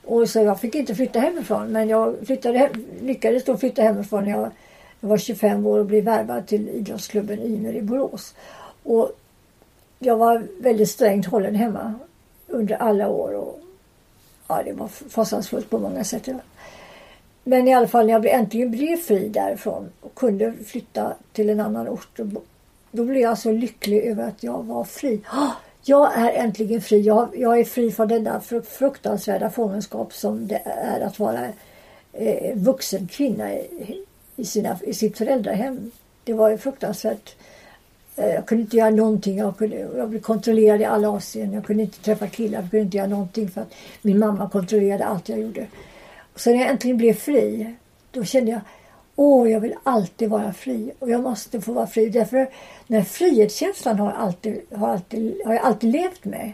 Och 0.06 0.30
så 0.30 0.40
jag 0.40 0.60
fick 0.60 0.76
inte 0.76 0.96
flytta 0.96 1.20
hemifrån. 1.20 1.72
Men 1.72 1.90
jag 1.90 2.16
flyttade 2.26 2.70
lyckades 3.02 3.44
då 3.44 3.58
flytta 3.58 3.82
hemifrån 3.82 4.24
när 4.24 4.32
jag, 4.32 4.52
jag 5.00 5.10
var 5.10 5.18
25 5.18 5.66
år 5.66 5.80
och 5.80 5.86
blev 5.86 6.04
värvad 6.04 6.48
till 6.48 6.70
idrottsklubben 6.70 7.40
Ymer 7.40 7.74
i 7.74 7.82
Borås. 7.82 8.36
Och 8.84 9.12
jag 10.00 10.18
var 10.18 10.48
väldigt 10.60 10.90
strängt 10.90 11.26
hållen 11.26 11.56
hemma 11.56 11.94
under 12.48 12.76
alla 12.76 13.10
år. 13.10 13.34
Och, 13.34 13.60
ja, 14.48 14.64
det 14.66 14.74
var 14.74 14.88
fasansfullt 14.88 15.70
på 15.70 15.80
många 15.80 16.04
sätt. 16.04 16.30
Men 17.44 17.68
i 17.68 17.74
alla 17.74 17.88
fall 17.88 18.06
när 18.06 18.14
jag 18.14 18.26
äntligen 18.26 18.72
blev 18.72 18.98
fri 18.98 19.30
därifrån 19.30 19.90
och 20.02 20.16
kunde 20.16 20.54
flytta 20.66 21.14
till 21.34 21.50
en 21.50 21.60
annan 21.60 21.88
ort. 21.88 22.20
Då 22.96 23.04
blev 23.04 23.22
jag 23.22 23.38
så 23.38 23.52
lycklig 23.52 24.04
över 24.04 24.28
att 24.28 24.44
jag 24.44 24.64
var 24.64 24.84
fri. 24.84 25.22
Ah, 25.30 25.52
jag 25.84 26.18
är 26.18 26.32
äntligen 26.32 26.82
fri. 26.82 27.02
Jag, 27.02 27.30
jag 27.38 27.60
är 27.60 27.64
fri 27.64 27.92
från 27.92 28.08
denna 28.08 28.42
fruktansvärda 28.70 29.50
fångenskap 29.50 30.14
som 30.14 30.48
det 30.48 30.62
är 30.66 31.02
att 31.02 31.20
vara 31.20 31.48
eh, 32.14 32.56
vuxen 32.56 33.08
kvinna 33.08 33.54
i, 33.54 34.04
i, 34.36 34.46
sina, 34.46 34.80
i 34.82 34.94
sitt 34.94 35.18
föräldrahem. 35.18 35.92
Det 36.24 36.34
var 36.34 36.58
fruktansvärt. 36.58 37.36
Eh, 38.16 38.30
jag 38.30 38.46
kunde 38.46 38.62
inte 38.62 38.78
göra 38.78 38.90
någonting. 38.90 39.38
Jag, 39.38 39.58
kunde, 39.58 39.78
jag 39.78 40.10
blev 40.10 40.22
kontrollerad 40.22 40.82
i 40.82 40.86
alla 40.86 41.10
avseenden. 41.10 41.54
Jag 41.54 41.66
kunde 41.66 41.84
inte 41.84 42.00
träffa 42.00 42.28
killar. 42.28 42.62
Jag 42.62 42.70
kunde 42.70 42.86
inte 42.86 42.98
göra 42.98 43.08
någonting 43.08 43.50
för 43.50 43.62
att 43.62 43.74
min 44.02 44.20
mamma 44.20 44.50
kontrollerade 44.50 45.06
allt 45.06 45.30
jag 45.30 45.40
gjorde. 45.40 45.68
Och 46.34 46.40
så 46.40 46.50
när 46.50 46.58
jag 46.58 46.70
äntligen 46.70 46.98
blev 46.98 47.14
fri, 47.14 47.76
då 48.12 48.24
kände 48.24 48.52
jag 48.52 48.62
Åh, 49.16 49.52
jag 49.52 49.60
vill 49.60 49.76
alltid 49.84 50.30
vara 50.30 50.54
fri 50.54 50.92
och 51.00 51.10
jag 51.10 51.22
måste 51.22 51.62
få 51.62 51.72
vara 51.72 51.88
fri. 51.88 52.10
Därför 52.10 52.38
den 52.88 52.98
här 52.98 53.04
frihetskänslan 53.04 54.00
har, 54.00 54.12
alltid, 54.12 54.62
har, 54.76 54.88
alltid, 54.88 55.42
har 55.46 55.54
jag 55.54 55.64
alltid 55.64 55.92
levt 55.92 56.26
med. 56.26 56.52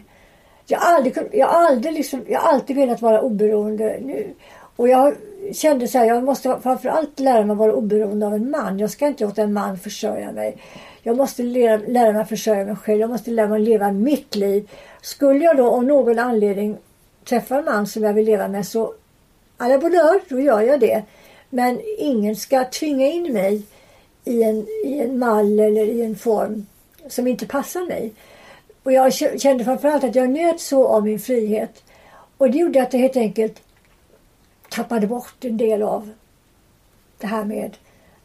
Jag 0.66 0.78
har 0.78 0.94
aldrig, 0.94 1.16
jag 1.32 1.46
har 1.46 1.66
aldrig, 1.66 1.94
liksom, 1.94 2.24
jag 2.28 2.40
har 2.40 2.52
alltid 2.52 2.76
velat 2.76 3.02
vara 3.02 3.20
oberoende 3.20 3.98
nu. 4.00 4.34
Och 4.76 4.88
jag 4.88 5.14
kände 5.52 5.88
så 5.88 5.98
här, 5.98 6.04
jag 6.04 6.24
måste 6.24 6.58
framförallt 6.62 7.20
lära 7.20 7.44
mig 7.44 7.52
att 7.52 7.58
vara 7.58 7.74
oberoende 7.74 8.26
av 8.26 8.34
en 8.34 8.50
man. 8.50 8.78
Jag 8.78 8.90
ska 8.90 9.06
inte 9.06 9.24
låta 9.24 9.42
en 9.42 9.52
man 9.52 9.78
försörja 9.78 10.32
mig. 10.32 10.56
Jag 11.02 11.16
måste 11.16 11.42
lära, 11.42 11.76
lära 11.86 12.12
mig 12.12 12.22
att 12.22 12.28
försörja 12.28 12.64
mig 12.64 12.76
själv. 12.76 13.00
Jag 13.00 13.10
måste 13.10 13.30
lära 13.30 13.48
mig 13.48 13.62
att 13.62 13.68
leva 13.68 13.92
mitt 13.92 14.34
liv. 14.34 14.70
Skulle 15.02 15.44
jag 15.44 15.56
då 15.56 15.70
av 15.70 15.84
någon 15.84 16.18
anledning 16.18 16.76
träffa 17.24 17.58
en 17.58 17.64
man 17.64 17.86
som 17.86 18.02
jag 18.02 18.12
vill 18.12 18.26
leva 18.26 18.48
med 18.48 18.66
så 18.66 18.94
à 19.60 19.68
la 19.68 19.78
bonheur, 19.78 20.20
då 20.28 20.40
gör 20.40 20.60
jag 20.60 20.80
det. 20.80 21.02
Men 21.50 21.80
ingen 21.98 22.36
ska 22.36 22.64
tvinga 22.64 23.06
in 23.06 23.32
mig 23.32 23.62
i 24.24 24.42
en, 24.42 24.66
i 24.84 24.98
en 24.98 25.18
mall 25.18 25.60
eller 25.60 25.84
i 25.84 26.02
en 26.02 26.16
form 26.16 26.66
som 27.08 27.26
inte 27.26 27.46
passar 27.46 27.86
mig. 27.86 28.12
Och 28.82 28.92
jag 28.92 29.12
kände 29.40 29.64
framförallt 29.64 30.04
att 30.04 30.14
jag 30.14 30.30
njöt 30.30 30.60
så 30.60 30.88
av 30.88 31.04
min 31.04 31.20
frihet. 31.20 31.84
Och 32.36 32.50
det 32.50 32.58
gjorde 32.58 32.82
att 32.82 32.92
jag 32.92 33.00
helt 33.00 33.16
enkelt 33.16 33.62
tappade 34.68 35.06
bort 35.06 35.44
en 35.44 35.56
del 35.56 35.82
av 35.82 36.10
det 37.18 37.26
här 37.26 37.44
med 37.44 37.76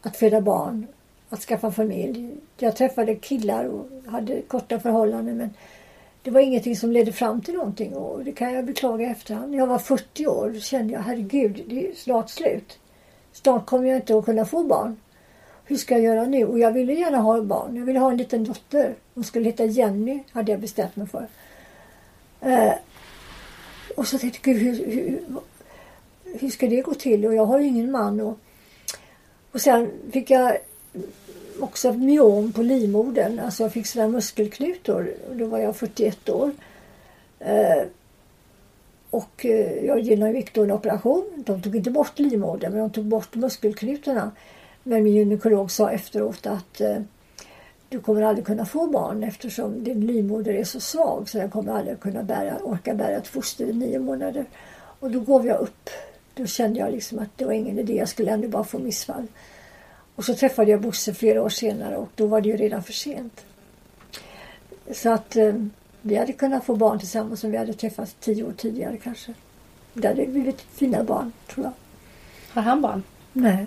att 0.02 0.18
föda 0.18 0.42
barn, 0.42 0.88
att 1.30 1.40
skaffa 1.40 1.72
familj. 1.72 2.38
Jag 2.58 2.76
träffade 2.76 3.16
killar 3.16 3.66
och 3.66 4.12
hade 4.12 4.42
korta 4.42 4.80
förhållanden 4.80 5.38
men 5.38 5.54
det 6.24 6.32
var 6.32 6.42
ingenting 6.42 6.76
som 6.76 6.92
ledde 6.92 7.12
fram 7.12 7.42
till 7.42 7.54
någonting 7.54 7.96
och 7.96 8.24
det 8.24 8.32
kan 8.32 8.54
jag 8.54 8.66
beklaga 8.66 9.10
efterhand. 9.10 9.52
När 9.52 9.58
jag 9.58 9.68
var 9.68 9.80
40 9.80 10.28
år 10.28 10.60
kände 10.60 10.94
jag 10.94 11.02
herregud, 11.02 11.64
det 11.68 11.88
är 11.88 11.96
snart 11.96 12.30
slut. 12.30 12.80
Snart 13.36 13.66
kommer 13.66 13.90
jag 13.90 13.98
inte 13.98 14.18
att 14.18 14.26
kunna 14.26 14.46
få 14.46 14.64
barn. 14.64 14.98
Hur 15.66 15.78
ska 15.78 15.94
jag 15.94 16.04
göra 16.04 16.26
nu? 16.26 16.46
Och 16.46 16.60
jag 16.60 16.72
ville 16.72 16.94
gärna 16.94 17.18
ha 17.18 17.42
barn. 17.42 17.76
Jag 17.76 17.86
ville 17.86 18.00
ha 18.00 18.12
en 18.12 18.18
liten 18.18 18.44
dotter. 18.44 18.96
Hon 19.14 19.24
skulle 19.24 19.46
heta 19.46 19.66
Jenny, 19.66 20.24
hade 20.32 20.52
jag 20.52 20.62
bestämt 20.62 20.96
mig 20.96 21.08
för. 21.08 21.28
Eh, 22.42 22.74
och 23.96 24.08
så 24.08 24.18
tänkte 24.18 24.52
jag, 24.52 24.58
hur, 24.58 24.86
hur, 24.86 25.20
hur 26.24 26.50
ska 26.50 26.68
det 26.68 26.82
gå 26.82 26.94
till? 26.94 27.26
Och 27.26 27.36
jag 27.36 27.46
har 27.46 27.60
ju 27.60 27.68
ingen 27.68 27.92
man. 27.92 28.22
Och, 28.22 28.38
och 29.52 29.62
sen 29.62 29.92
fick 30.12 30.30
jag 30.30 30.58
också 31.60 31.94
myom 31.94 32.52
på 32.52 32.62
livmodern. 32.62 33.40
Alltså 33.40 33.64
jag 33.64 33.74
fick 33.74 33.88
sådana 33.88 34.12
muskelknutor. 34.12 35.14
Då 35.32 35.46
var 35.46 35.60
jag 35.60 35.76
41 35.76 36.30
år. 36.30 36.52
Eh, 37.40 37.84
och 39.10 39.46
eh, 39.46 39.86
jag 39.86 40.00
genomgick 40.00 40.54
då 40.54 40.64
en 40.64 40.72
operation. 40.72 41.44
De 41.46 41.62
tog 41.62 41.76
inte 41.76 41.92
bort 41.92 42.20
livmodern 42.20 42.72
men 42.72 42.82
de 42.82 42.90
tog 42.90 43.06
bort 43.06 43.36
muskelknutarna. 43.36 44.32
Men 44.84 45.04
min 45.04 45.14
gynekolog 45.14 45.72
sa 45.72 45.92
efteråt 45.92 46.48
att 46.48 46.82
eh, 46.82 46.98
du 47.90 48.00
kommer 48.00 48.22
aldrig 48.22 48.46
kunna 48.46 48.66
få 48.66 48.88
barn 48.88 49.24
eftersom 49.24 49.84
din 49.84 50.08
livmoder 50.08 50.54
är 50.54 50.64
så 50.64 50.80
svag 50.80 51.30
så 51.30 51.38
den 51.38 51.50
kommer 51.50 51.74
aldrig 51.74 52.00
kunna 52.00 52.24
bära, 52.24 52.58
orka 52.64 52.94
bära 52.94 53.18
ett 53.18 53.28
foster 53.28 53.66
i 53.66 53.74
nio 53.74 54.00
månader. 54.00 54.46
Och 55.00 55.12
då 55.12 55.20
gav 55.20 55.48
jag 55.48 55.60
upp. 55.60 55.90
Då 56.34 56.46
kände 56.46 56.80
jag 56.80 56.92
liksom 56.92 57.20
att 57.20 57.30
det 57.36 57.46
var 57.46 57.54
ingen 57.54 57.80
idé. 57.80 57.94
Jag 57.94 58.10
skulle 58.10 58.32
ändå 58.32 58.48
bara 58.48 58.64
få 58.64 58.80
missfall. 58.80 59.28
Och 60.16 60.26
så 60.26 60.36
träffade 60.36 60.72
jag 60.72 60.82
Bosse 60.82 61.14
flera 61.14 61.44
år 61.44 61.50
senare 61.50 61.98
och 61.98 62.10
då 62.16 62.28
var 62.28 62.42
det 62.42 62.50
ju 62.50 62.58
redan 62.58 62.84
för 62.84 62.94
sent. 62.94 63.46
Så 64.94 65.10
att 65.10 65.36
eh, 65.36 65.54
vi 66.08 66.16
hade 66.16 66.34
kunnat 66.34 66.66
få 66.66 66.76
barn 66.76 67.00
tillsammans 67.00 67.44
om 67.44 67.52
vi 67.52 67.58
hade 67.58 67.74
träffats 67.74 68.16
tio 68.20 68.44
år 68.44 68.54
tidigare 68.58 68.98
kanske. 68.98 69.34
Det 69.94 70.08
hade 70.08 70.26
blivit 70.26 70.62
fina 70.62 71.04
barn, 71.04 71.32
tror 71.48 71.66
jag. 71.66 71.74
Har 72.50 72.62
han 72.62 72.82
barn? 72.82 73.04
Nej. 73.34 73.66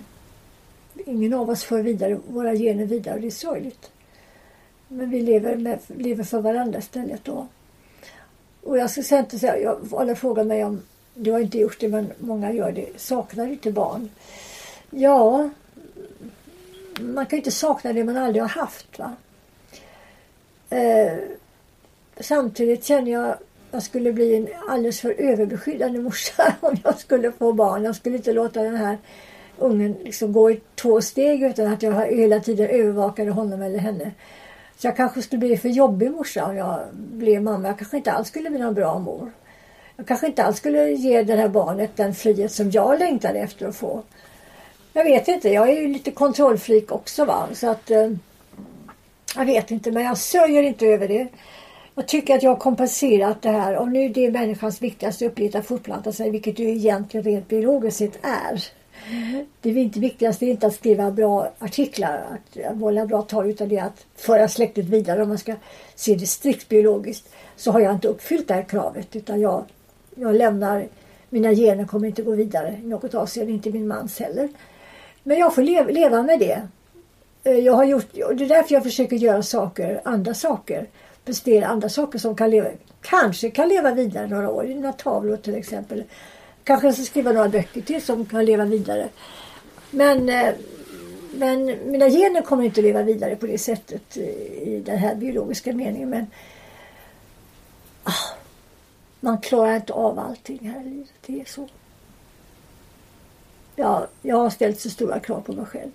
Ingen 1.05 1.33
av 1.33 1.49
oss 1.49 1.63
för 1.63 1.81
vidare 1.81 2.19
våra 2.27 2.55
gener 2.55 2.85
vidare 2.85 3.15
och 3.15 3.21
det 3.21 3.27
är 3.27 3.31
sorgligt. 3.31 3.91
Men 4.87 5.09
vi 5.09 5.21
lever, 5.21 5.55
med, 5.55 5.79
lever 5.87 6.23
för 6.23 6.41
varandra 6.41 6.79
istället 6.79 7.23
då. 7.23 7.47
Och 8.63 8.77
jag 8.77 8.89
ska 8.89 9.03
säga 9.03 9.19
inte 9.19 9.39
säga, 9.39 9.57
jag, 9.57 9.93
alla 9.93 10.15
frågar 10.15 10.43
mig 10.43 10.63
om, 10.63 10.81
du 11.13 11.31
har 11.31 11.39
inte 11.39 11.57
gjort 11.57 11.79
det 11.79 11.87
men 11.87 12.11
många 12.19 12.51
gör 12.53 12.71
det, 12.71 12.99
saknar 12.99 13.45
du 13.45 13.51
inte 13.51 13.71
barn? 13.71 14.09
Ja, 14.89 15.49
man 16.99 17.25
kan 17.25 17.37
ju 17.37 17.41
inte 17.41 17.51
sakna 17.51 17.93
det 17.93 18.03
man 18.03 18.17
aldrig 18.17 18.43
har 18.43 18.49
haft. 18.49 18.99
va. 18.99 19.15
Eh, 20.69 21.13
samtidigt 22.19 22.85
känner 22.85 23.11
jag 23.11 23.29
att 23.29 23.39
jag 23.71 23.83
skulle 23.83 24.13
bli 24.13 24.35
en 24.35 24.47
alldeles 24.69 25.01
för 25.01 25.11
överbeskyddande 25.11 25.99
morsa 25.99 26.55
om 26.59 26.77
jag 26.83 26.99
skulle 26.99 27.31
få 27.31 27.53
barn. 27.53 27.83
Jag 27.83 27.95
skulle 27.95 28.17
inte 28.17 28.33
låta 28.33 28.63
den 28.63 28.75
här 28.75 28.97
ungen 29.57 29.97
liksom 30.03 30.33
gå 30.33 30.51
i 30.51 30.61
två 30.75 31.01
steg 31.01 31.43
utan 31.43 31.73
att 31.73 31.83
jag 31.83 32.05
hela 32.05 32.39
tiden 32.39 32.69
övervakade 32.69 33.31
honom 33.31 33.61
eller 33.61 33.79
henne. 33.79 34.11
Så 34.77 34.87
jag 34.87 34.95
kanske 34.95 35.21
skulle 35.21 35.39
bli 35.39 35.57
för 35.57 35.69
jobbig 35.69 36.11
morsa 36.11 36.45
om 36.45 36.57
jag 36.57 36.79
blev 36.93 37.43
mamma. 37.43 37.67
Jag 37.67 37.77
kanske 37.77 37.97
inte 37.97 38.11
alls 38.11 38.27
skulle 38.27 38.49
bli 38.49 38.59
någon 38.59 38.73
bra 38.73 38.99
mor. 38.99 39.31
Jag 39.97 40.07
kanske 40.07 40.27
inte 40.27 40.43
alls 40.43 40.57
skulle 40.57 40.89
ge 40.89 41.23
det 41.23 41.35
här 41.35 41.47
barnet 41.47 41.91
den 41.95 42.15
frihet 42.15 42.51
som 42.51 42.71
jag 42.71 42.99
längtade 42.99 43.39
efter 43.39 43.67
att 43.67 43.75
få. 43.75 44.03
Jag 44.93 45.03
vet 45.03 45.27
inte. 45.27 45.49
Jag 45.49 45.69
är 45.69 45.81
ju 45.81 45.87
lite 45.87 46.11
kontrollfreak 46.11 46.91
också 46.91 47.25
va. 47.25 47.47
Så 47.53 47.69
att 47.69 47.91
eh, 47.91 48.11
jag 49.35 49.45
vet 49.45 49.71
inte 49.71 49.91
men 49.91 50.03
jag 50.03 50.17
sörjer 50.17 50.63
inte 50.63 50.85
över 50.85 51.07
det. 51.07 51.27
Jag 51.99 52.07
tycker 52.07 52.35
att 52.35 52.43
jag 52.43 52.51
har 52.51 52.55
kompenserat 52.55 53.41
det 53.41 53.49
här. 53.49 53.77
Om 53.77 53.93
nu 53.93 54.09
det 54.09 54.25
är 54.25 54.31
människans 54.31 54.81
viktigaste 54.81 55.25
uppgift 55.25 55.55
att 55.55 55.65
fortplanta 55.65 56.11
sig, 56.11 56.29
vilket 56.29 56.57
det 56.57 56.63
egentligen 56.63 57.23
rent 57.23 57.47
biologiskt 57.47 57.97
sett 57.97 58.19
är. 58.21 58.63
Det 59.61 59.71
viktigaste 59.99 60.45
är 60.45 60.49
inte 60.49 60.67
att 60.67 60.75
skriva 60.75 61.11
bra 61.11 61.51
artiklar, 61.59 62.23
att 62.65 62.79
hålla 62.79 63.05
bra 63.05 63.21
tal, 63.21 63.49
utan 63.49 63.69
det 63.69 63.77
är 63.77 63.83
att 63.83 64.05
föra 64.15 64.47
släktet 64.47 64.85
vidare. 64.85 65.23
Om 65.23 65.29
man 65.29 65.37
ska 65.37 65.55
se 65.95 66.15
det 66.15 66.27
strikt 66.27 66.69
biologiskt 66.69 67.29
så 67.55 67.71
har 67.71 67.79
jag 67.79 67.93
inte 67.93 68.07
uppfyllt 68.07 68.47
det 68.47 68.53
här 68.53 68.63
kravet 68.63 69.15
utan 69.15 69.41
jag, 69.41 69.63
jag 70.15 70.35
lämnar, 70.35 70.87
mina 71.29 71.53
gener 71.53 71.85
kommer 71.85 72.07
inte 72.07 72.21
gå 72.21 72.31
vidare 72.31 72.79
i 72.83 72.87
något 72.87 73.15
avseende, 73.15 73.51
inte 73.53 73.69
min 73.69 73.87
mans 73.87 74.19
heller. 74.19 74.49
Men 75.23 75.37
jag 75.37 75.55
får 75.55 75.61
leva, 75.61 75.89
leva 75.89 76.23
med 76.23 76.39
det. 76.39 76.67
Eh, 77.43 77.59
jag 77.59 77.73
har 77.73 77.83
gjort, 77.83 78.13
det 78.13 78.43
är 78.43 78.49
därför 78.49 78.73
jag 78.73 78.83
försöker 78.83 79.15
göra 79.15 79.43
saker, 79.43 80.01
andra 80.03 80.33
saker 80.33 80.87
prestera 81.29 81.67
andra 81.67 81.89
saker 81.89 82.19
som 82.19 82.35
kan 82.35 82.49
leva, 82.49 82.69
kanske 83.01 83.49
kan 83.49 83.69
leva 83.69 83.93
vidare 83.93 84.27
några 84.27 84.49
år. 84.49 84.63
Några 84.63 84.93
tavlor 84.93 85.37
till 85.37 85.55
exempel. 85.55 86.03
Kanske 86.63 86.87
jag 86.87 86.93
ska 86.93 87.03
skriva 87.03 87.31
några 87.31 87.49
böcker 87.49 87.81
till 87.81 88.01
som 88.01 88.25
kan 88.25 88.45
leva 88.45 88.65
vidare. 88.65 89.09
Men, 89.91 90.29
eh, 90.29 90.53
men 91.33 91.65
mina 91.65 92.09
gener 92.09 92.41
kommer 92.41 92.63
inte 92.63 92.79
att 92.79 92.83
leva 92.83 93.03
vidare 93.03 93.35
på 93.35 93.47
det 93.47 93.57
sättet 93.57 94.17
eh, 94.17 94.23
i 94.67 94.83
den 94.85 94.97
här 94.97 95.15
biologiska 95.15 95.73
meningen. 95.73 96.09
Men 96.09 96.27
ah, 98.03 98.35
man 99.19 99.37
klarar 99.37 99.75
inte 99.75 99.93
av 99.93 100.19
allting 100.19 100.69
här 100.69 100.81
i 100.81 100.89
livet. 100.89 101.13
Det 101.25 101.41
är 101.41 101.45
så. 101.45 101.67
Ja, 103.75 104.07
jag 104.21 104.35
har 104.35 104.49
ställt 104.49 104.79
så 104.79 104.89
stora 104.89 105.19
krav 105.19 105.41
på 105.41 105.53
mig 105.53 105.65
själv 105.65 105.91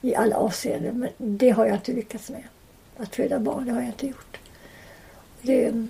i 0.00 0.14
alla 0.14 0.36
avseenden. 0.36 0.98
Men 0.98 1.10
det 1.38 1.50
har 1.50 1.66
jag 1.66 1.76
inte 1.76 1.92
lyckats 1.92 2.30
med. 2.30 2.44
Att 2.96 3.16
föda 3.16 3.38
barn, 3.38 3.64
det 3.64 3.72
har 3.72 3.80
jag 3.80 3.88
inte 3.88 4.06
gjort. 4.06 4.40
Det, 5.42 5.88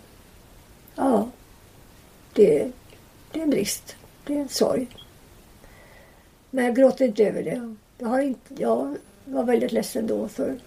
Ja, 1.01 1.29
det, 2.33 2.71
det 3.33 3.39
är 3.39 3.43
en 3.43 3.51
brist. 3.51 3.97
Det 4.27 4.35
är 4.35 4.41
en 4.41 4.49
sorg. 4.49 4.89
Men 6.51 6.65
jag 6.65 6.77
gråter 6.77 7.05
inte 7.05 7.25
över 7.25 7.43
det. 7.43 7.75
Jag, 7.99 8.09
har 8.09 8.21
inte, 8.21 8.55
jag 8.63 8.97
var 9.25 9.45
väldigt 9.45 9.73
ledsen 9.73 10.07
då 10.07 10.29
för 10.29 10.59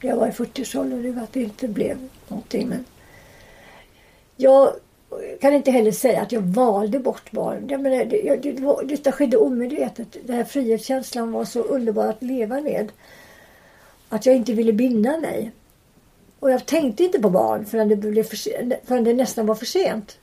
jag 0.00 0.16
var 0.16 0.26
i 0.26 0.30
40-årsåldern 0.30 1.18
att 1.18 1.32
det 1.32 1.42
inte 1.42 1.68
blev 1.68 2.08
någonting. 2.28 2.68
Men 2.68 2.84
jag 4.36 4.72
kan 5.40 5.54
inte 5.54 5.70
heller 5.70 5.92
säga 5.92 6.22
att 6.22 6.32
jag 6.32 6.40
valde 6.40 6.98
bort 6.98 7.30
barn. 7.30 7.68
Jag 7.68 7.80
menar, 7.80 8.04
det, 8.04 8.36
det, 8.36 8.62
var, 8.62 8.82
detta 8.84 9.12
skedde 9.12 9.36
omedvetet. 9.36 10.16
Den 10.24 10.36
här 10.36 10.44
frihetskänslan 10.44 11.32
var 11.32 11.44
så 11.44 11.62
underbar 11.62 12.06
att 12.06 12.22
leva 12.22 12.60
med. 12.60 12.92
Att 14.08 14.26
jag 14.26 14.36
inte 14.36 14.52
ville 14.52 14.72
binda 14.72 15.20
mig. 15.20 15.52
Och 16.40 16.50
jag 16.50 16.66
tänkte 16.66 17.04
inte 17.04 17.18
på 17.18 17.30
barn 17.30 17.66
förrän 17.66 17.88
det, 17.88 17.96
blev 17.96 18.24
för, 18.24 18.36
förrän 18.86 19.04
det 19.04 19.12
nästan 19.12 19.46
var 19.46 19.54
för 19.54 19.66
sent. 19.66 20.18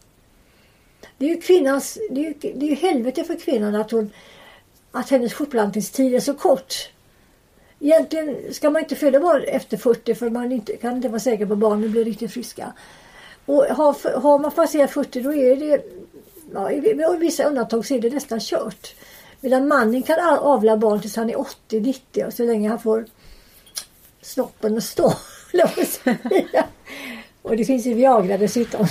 Det 1.18 1.26
är 1.26 1.30
ju 1.30 1.41
kvinnans, 1.41 1.97
det 2.09 2.20
är 2.22 2.26
ju, 2.26 2.34
det 2.41 2.65
är 2.65 2.70
ju 2.70 2.76
helvete 2.76 3.24
för 3.24 3.36
kvinnan 3.36 3.76
att, 3.76 3.91
hon, 3.91 4.11
att 4.91 5.09
hennes 5.09 5.34
fortplantningstid 5.34 6.15
är 6.15 6.20
så 6.20 6.34
kort. 6.34 6.89
Egentligen 7.80 8.53
ska 8.53 8.70
man 8.70 8.82
inte 8.82 8.95
föda 8.95 9.20
barn 9.20 9.43
efter 9.47 9.78
40 9.78 10.15
för 10.15 10.30
man 10.30 10.51
inte, 10.51 10.78
kan 10.78 10.95
inte 10.95 11.09
vara 11.09 11.20
säker 11.20 11.45
på 11.45 11.53
att 11.53 11.59
barnen 11.59 11.91
blir 11.91 12.05
riktigt 12.05 12.34
friska. 12.34 12.74
Och 13.45 13.63
har, 13.63 14.20
har 14.20 14.39
man 14.39 14.51
passerat 14.51 14.91
40 14.91 15.22
då 15.22 15.34
är 15.34 15.55
det, 15.55 15.84
ja, 16.53 16.72
i 16.72 17.18
vissa 17.20 17.43
undantag 17.43 17.86
så 17.86 17.95
är 17.95 18.01
det 18.01 18.09
nästan 18.09 18.39
kört. 18.39 18.95
Medan 19.41 19.68
mannen 19.68 20.03
kan 20.03 20.38
avla 20.39 20.78
barn 20.78 21.01
tills 21.01 21.15
han 21.15 21.30
är 21.30 21.36
80-90 21.70 22.26
och 22.26 22.34
så 22.34 22.43
länge 22.43 22.70
han 22.70 22.80
får 22.80 23.05
snoppen 24.22 24.78
att 24.78 24.84
stå 24.84 25.13
och 27.41 27.57
det 27.57 27.65
finns 27.65 27.85
ju 27.85 27.93
Viagra 27.93 28.37
dessutom. 28.37 28.87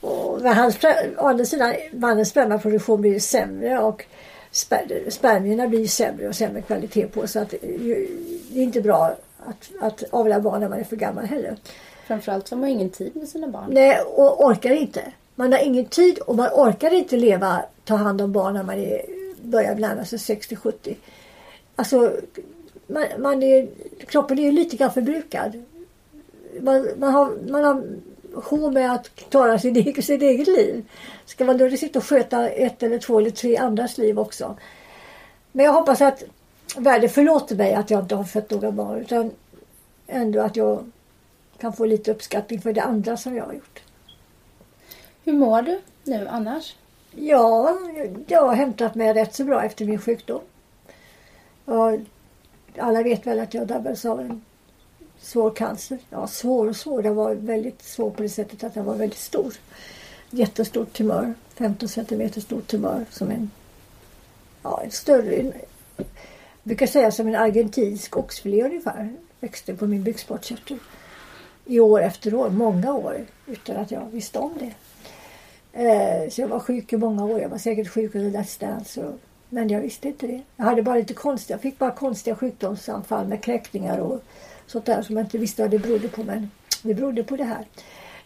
och 0.00 0.40
hans, 0.40 0.78
å 1.18 1.26
andra 1.26 1.44
sidan, 1.44 1.74
mannens 1.92 2.28
spermaproduktion 2.28 3.00
blir 3.00 3.20
sämre 3.20 3.78
och 3.78 4.04
sper, 4.50 5.10
spermierna 5.10 5.68
blir 5.68 5.86
sämre 5.86 6.28
och 6.28 6.34
sämre 6.34 6.62
kvalitet 6.62 7.06
på 7.06 7.26
så 7.26 7.40
att 7.40 7.50
det 7.50 8.60
är 8.60 8.62
inte 8.62 8.80
bra 8.80 9.16
att, 9.38 9.70
att 9.80 10.02
avla 10.10 10.40
barn 10.40 10.60
när 10.60 10.68
man 10.68 10.78
är 10.78 10.84
för 10.84 10.96
gammal 10.96 11.24
heller. 11.24 11.56
Framförallt 12.06 12.50
har 12.50 12.56
man 12.56 12.68
ingen 12.68 12.90
tid 12.90 13.16
med 13.16 13.28
sina 13.28 13.48
barn. 13.48 13.66
Nej, 13.70 14.00
och 14.00 14.46
orkar 14.46 14.70
inte. 14.70 15.12
Man 15.34 15.52
har 15.52 15.58
ingen 15.58 15.84
tid 15.84 16.18
och 16.18 16.36
man 16.36 16.48
orkar 16.52 16.94
inte 16.94 17.16
leva, 17.16 17.62
ta 17.84 17.94
hand 17.94 18.20
om 18.20 18.32
barn 18.32 18.54
när 18.54 18.62
man 18.62 18.78
är, 18.78 19.02
börjar 19.42 19.74
närma 19.74 20.04
sig 20.04 20.18
60-70. 20.18 20.94
Alltså, 21.76 22.12
man, 22.88 23.04
man 23.18 23.42
är, 23.42 23.68
kroppen 24.06 24.38
är 24.38 24.42
ju 24.42 24.52
lite 24.52 24.76
grann 24.76 24.92
förbrukad. 24.92 25.62
Man, 26.60 26.88
man, 26.98 27.12
har, 27.12 27.50
man 27.50 27.64
har 27.64 27.82
sjå 28.34 28.70
med 28.70 28.92
att 28.92 29.14
klara 29.14 29.58
sin, 29.58 29.76
egen, 29.76 30.02
sitt 30.02 30.22
eget 30.22 30.46
liv. 30.46 30.84
Ska 31.24 31.44
man 31.44 31.58
då 31.58 31.70
sitta 31.70 31.98
och 31.98 32.04
sköta 32.04 32.48
ett 32.48 32.82
eller 32.82 32.98
två 32.98 33.18
eller 33.18 33.30
tre 33.30 33.56
andras 33.56 33.98
liv 33.98 34.18
också? 34.18 34.56
Men 35.52 35.64
jag 35.64 35.72
hoppas 35.72 36.00
att 36.00 36.22
världen 36.76 37.10
förlåter 37.10 37.56
mig 37.56 37.74
att 37.74 37.90
jag 37.90 38.02
inte 38.02 38.14
har 38.14 38.24
fött 38.24 38.50
några 38.50 38.70
barn 38.70 39.00
utan 39.00 39.30
ändå 40.06 40.40
att 40.40 40.56
jag 40.56 40.90
kan 41.58 41.72
få 41.72 41.84
lite 41.84 42.10
uppskattning 42.10 42.60
för 42.60 42.72
det 42.72 42.82
andra 42.82 43.16
som 43.16 43.36
jag 43.36 43.44
har 43.44 43.52
gjort. 43.52 43.82
Hur 45.24 45.32
mår 45.32 45.62
du 45.62 45.80
nu 46.04 46.28
annars? 46.28 46.76
Ja, 47.10 47.78
jag 48.26 48.46
har 48.46 48.54
hämtat 48.54 48.94
mig 48.94 49.14
rätt 49.14 49.34
så 49.34 49.44
bra 49.44 49.64
efter 49.64 49.84
min 49.84 49.98
sjukdom. 49.98 50.40
Och 51.64 51.98
alla 52.78 53.02
vet 53.02 53.26
väl 53.26 53.40
att 53.40 53.54
jag 53.54 53.66
drabbades 53.66 54.04
av 54.04 54.20
en 54.20 54.40
svår 55.18 55.50
cancer. 55.50 55.98
Ja, 56.10 56.26
svår 56.26 56.68
och 56.68 56.76
svår. 56.76 57.02
Den 57.02 57.14
var 57.14 57.34
väldigt 57.34 57.82
svår 57.82 58.10
på 58.10 58.22
det 58.22 58.28
sättet 58.28 58.64
att 58.64 58.74
den 58.74 58.84
var 58.84 58.94
väldigt 58.94 59.18
stor. 59.18 59.54
Jättestor 60.30 60.84
tumör. 60.84 61.34
15 61.54 61.88
centimeter 61.88 62.40
stor 62.40 62.60
tumör 62.60 63.04
som 63.10 63.30
en, 63.30 63.50
ja, 64.62 64.80
en 64.84 64.90
större, 64.90 65.34
en, 65.34 65.52
jag 65.96 66.06
brukar 66.62 66.86
säga 66.86 67.10
som 67.10 67.26
en 67.26 67.34
argentinsk 67.34 68.16
oxfilé 68.16 68.64
ungefär. 68.64 69.12
Växte 69.40 69.74
på 69.74 69.86
min 69.86 70.02
bukspottkörtel 70.02 70.78
i 71.64 71.80
år 71.80 72.02
efter 72.02 72.34
år, 72.34 72.50
många 72.50 72.92
år, 72.94 73.26
utan 73.46 73.76
att 73.76 73.90
jag 73.90 74.06
visste 74.10 74.38
om 74.38 74.52
det. 74.58 74.74
Eh, 75.72 76.30
så 76.30 76.40
jag 76.40 76.48
var 76.48 76.60
sjuk 76.60 76.92
i 76.92 76.96
många 76.96 77.24
år. 77.24 77.40
Jag 77.40 77.48
var 77.48 77.58
säkert 77.58 77.88
sjuk 77.88 78.14
under 78.14 78.40
Let's 78.40 78.60
Dance. 78.60 79.04
Och, 79.04 79.14
men 79.48 79.68
jag 79.68 79.80
visste 79.80 80.08
inte 80.08 80.26
det. 80.26 80.42
Jag 80.56 80.64
hade 80.64 80.82
bara 80.82 80.96
lite 80.96 81.14
konstiga, 81.14 81.54
jag 81.54 81.62
fick 81.62 81.78
bara 81.78 81.90
konstiga 81.90 82.36
sjukdomsanfall 82.36 83.26
med 83.26 83.42
kräkningar 83.42 83.98
och 83.98 84.22
sånt 84.66 84.86
där 84.86 85.02
som 85.02 85.16
jag 85.16 85.24
inte 85.24 85.38
visste 85.38 85.62
vad 85.62 85.70
det 85.70 85.78
berodde 85.78 86.08
på. 86.08 86.24
Men 86.24 86.50
det 86.82 86.94
berodde 86.94 87.24
på 87.24 87.36
det 87.36 87.44
här. 87.44 87.64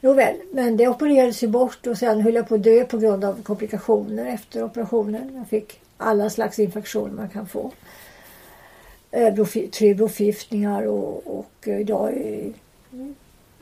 Nåväl, 0.01 0.37
men 0.53 0.77
det 0.77 0.89
opererades 0.89 1.43
ju 1.43 1.49
bort 1.49 1.87
och 1.87 1.99
sen 1.99 2.21
höll 2.21 2.35
jag 2.35 2.49
på 2.49 2.55
att 2.55 2.63
dö 2.63 2.85
på 2.85 2.99
grund 2.99 3.25
av 3.25 3.43
komplikationer 3.43 4.27
efter 4.27 4.65
operationen. 4.65 5.37
Jag 5.37 5.49
fick 5.49 5.81
alla 5.97 6.31
slags 6.31 6.59
infektioner 6.59 7.15
man 7.15 7.29
kan 7.29 7.47
få. 7.47 7.73
Eh, 9.11 9.47
tre 9.71 9.95
blodförgiftningar 9.95 10.83
och, 10.83 11.39
och 11.39 11.69
eh, 11.69 11.81
idag 11.81 12.13
är 12.13 12.53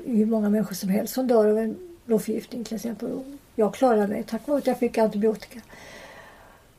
hur 0.04 0.26
många 0.26 0.50
människor 0.50 0.74
som 0.74 0.88
helst 0.88 1.14
som 1.14 1.26
dör 1.26 1.48
av 1.48 1.58
en 1.58 1.76
blodförgiftning 2.04 2.64
till 2.64 2.76
exempel. 2.76 3.20
Jag 3.56 3.74
klarade 3.74 4.06
mig 4.06 4.24
tack 4.28 4.46
vare 4.46 4.58
att 4.58 4.66
jag 4.66 4.78
fick 4.78 4.98
antibiotika. 4.98 5.60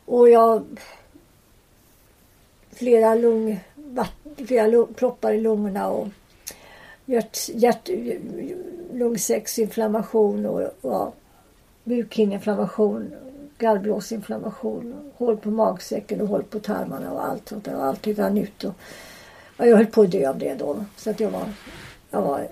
Och 0.05 0.29
jag... 0.29 0.79
Flera, 2.71 3.15
lung, 3.15 3.59
flera 4.47 4.67
lung, 4.67 4.93
proppar 4.93 5.31
i 5.31 5.41
lungorna 5.41 5.89
och 5.89 6.07
hjärt, 7.05 7.49
hjärt, 7.49 7.89
lungsäcksinflammation 8.93 10.45
och, 10.45 10.85
och 10.85 11.15
bukhinneinflammation, 11.83 13.13
gallblåsinflammation, 13.57 15.11
hål 15.17 15.37
på 15.37 15.51
magsäcken 15.51 16.21
och 16.21 16.27
hål 16.27 16.43
på 16.43 16.59
tarmarna 16.59 17.11
och 17.11 17.25
allt 17.25 17.49
sånt 17.49 17.65
där. 17.65 17.75
Och 17.75 17.85
allt 17.85 18.07
rann 18.07 18.37
ut. 18.37 18.63
Och, 18.63 18.73
och 19.57 19.67
jag 19.67 19.77
höll 19.77 19.85
på 19.85 20.01
att 20.01 20.11
dö 20.11 20.29
av 20.29 20.37
det 20.37 20.53
då. 20.53 20.85
Så 20.97 21.09
att 21.09 21.19
jag 21.19 21.29
var, 21.29 21.49
jag 22.09 22.21
var 22.21 22.47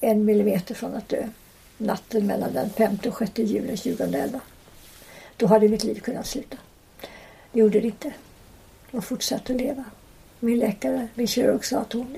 en 0.00 0.24
millimeter 0.24 0.74
från 0.74 0.94
att 0.94 1.08
dö 1.08 1.28
natten 1.78 2.26
mellan 2.26 2.52
den 2.52 2.70
5 2.70 2.98
och 3.06 3.18
6 3.18 3.38
juli 3.38 3.76
2011. 3.76 4.40
Då 5.36 5.46
hade 5.46 5.68
mitt 5.68 5.84
liv 5.84 6.00
kunnat 6.00 6.26
sluta. 6.26 6.56
Det 7.52 7.58
gjorde 7.60 7.80
det 7.80 7.86
inte. 7.86 8.12
Hon 8.90 9.02
fortsatte 9.02 9.52
att 9.52 9.60
leva. 9.60 9.84
Min 10.40 10.58
läkare, 10.58 11.08
min 11.14 11.26
kirurg 11.26 11.64
sa 11.64 11.78
att 11.78 11.92
hon, 11.92 12.16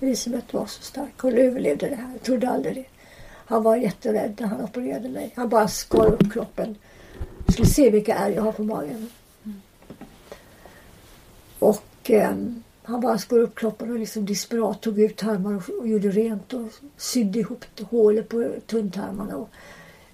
Elisabeth 0.00 0.54
var 0.54 0.66
så 0.66 0.82
stark. 0.82 1.20
Hon 1.20 1.32
överlevde 1.32 1.88
det 1.88 1.96
här. 1.96 2.12
Jag 2.12 2.22
trodde 2.22 2.50
aldrig 2.50 2.74
det. 2.74 2.84
Han 3.46 3.62
var 3.62 3.76
jätterädd 3.76 4.36
när 4.40 4.46
han 4.46 4.60
opererade 4.60 5.08
mig. 5.08 5.32
Han 5.36 5.48
bara 5.48 5.68
skar 5.68 6.06
upp 6.06 6.32
kroppen. 6.32 6.76
Jag 7.44 7.52
skulle 7.52 7.68
se 7.68 7.90
vilka 7.90 8.14
ärr 8.14 8.30
jag 8.30 8.42
har 8.42 8.52
på 8.52 8.62
magen. 8.62 9.10
Och 11.58 12.10
eh, 12.10 12.34
han 12.82 13.00
bara 13.00 13.18
skar 13.18 13.38
upp 13.38 13.58
kroppen 13.58 13.90
och 13.90 13.98
liksom 13.98 14.26
desperat 14.26 14.80
tog 14.80 15.00
ut 15.00 15.16
tarmar 15.16 15.54
och, 15.54 15.80
och 15.80 15.88
gjorde 15.88 16.08
rent 16.10 16.52
och 16.52 16.72
sydde 16.96 17.38
ihop 17.38 17.64
hålet 17.90 18.28
på 18.28 18.50
tunntarmarna 18.66 19.36
och 19.36 19.48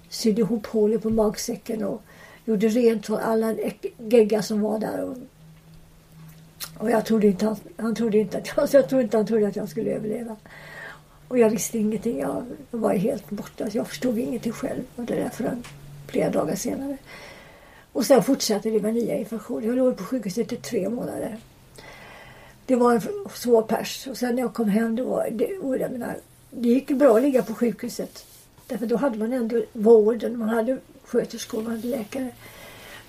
sydde 0.09 0.41
ihop 0.41 0.65
hålet 0.65 1.03
på 1.03 1.09
magsäcken 1.09 1.83
och 1.83 2.03
gjorde 2.45 2.67
rent 2.67 3.05
för 3.05 3.19
alla 3.19 3.55
geggar 3.97 4.41
som 4.41 4.61
var 4.61 4.79
där. 4.79 5.03
Och, 5.03 5.17
och 6.77 6.91
jag 6.91 7.05
trodde 7.05 7.27
inte 7.27 7.45
han, 7.45 7.55
han 7.77 7.95
trodde 7.95 8.17
inte 8.17 8.37
att 8.37 8.47
jag, 8.55 8.69
jag 8.71 8.89
trodde 8.89 9.03
inte 9.03 9.17
han 9.17 9.25
trodde 9.25 9.47
att 9.47 9.55
jag 9.55 9.69
skulle 9.69 9.91
överleva. 9.91 10.35
Och 11.27 11.39
jag 11.39 11.49
visste 11.49 11.77
ingenting. 11.77 12.19
Jag, 12.19 12.45
jag 12.71 12.79
var 12.79 12.93
helt 12.93 13.29
borta. 13.29 13.67
Jag 13.71 13.87
förstod 13.87 14.17
ingenting 14.17 14.51
själv. 14.51 14.83
Och 14.95 15.03
det 15.03 15.15
där 15.15 15.29
förrän 15.29 15.63
flera 16.07 16.29
dagar 16.29 16.55
senare. 16.55 16.97
Och 17.91 18.05
sen 18.05 18.23
fortsatte 18.23 18.69
det 18.69 18.81
med 18.81 18.93
nya 18.93 19.17
infektioner. 19.17 19.67
Jag 19.67 19.75
låg 19.75 19.97
på 19.97 20.03
sjukhuset 20.03 20.53
i 20.53 20.55
tre 20.55 20.89
månader 20.89 21.37
det 22.65 22.75
var 22.75 22.93
en 22.93 23.01
svår 23.33 23.61
pers. 23.61 24.07
Och 24.07 24.17
sen 24.17 24.35
när 24.35 24.41
jag 24.41 24.53
kom 24.53 24.69
hem, 24.69 24.95
det, 24.95 25.03
var, 25.03 25.29
det, 25.31 25.57
och 25.57 25.77
jag 25.77 25.91
menar, 25.91 26.17
det 26.49 26.69
gick 26.69 26.91
bra 26.91 27.15
att 27.15 27.21
ligga 27.21 27.43
på 27.43 27.53
sjukhuset. 27.53 28.25
Därför 28.67 28.85
då 28.85 28.95
hade 28.95 29.17
man 29.17 29.33
ändå 29.33 29.63
vården, 29.73 30.39
man 30.39 30.49
hade 30.49 30.77
sköterskor, 31.13 31.61
man 31.61 31.71
hade 31.71 31.87
läkare. 31.87 32.29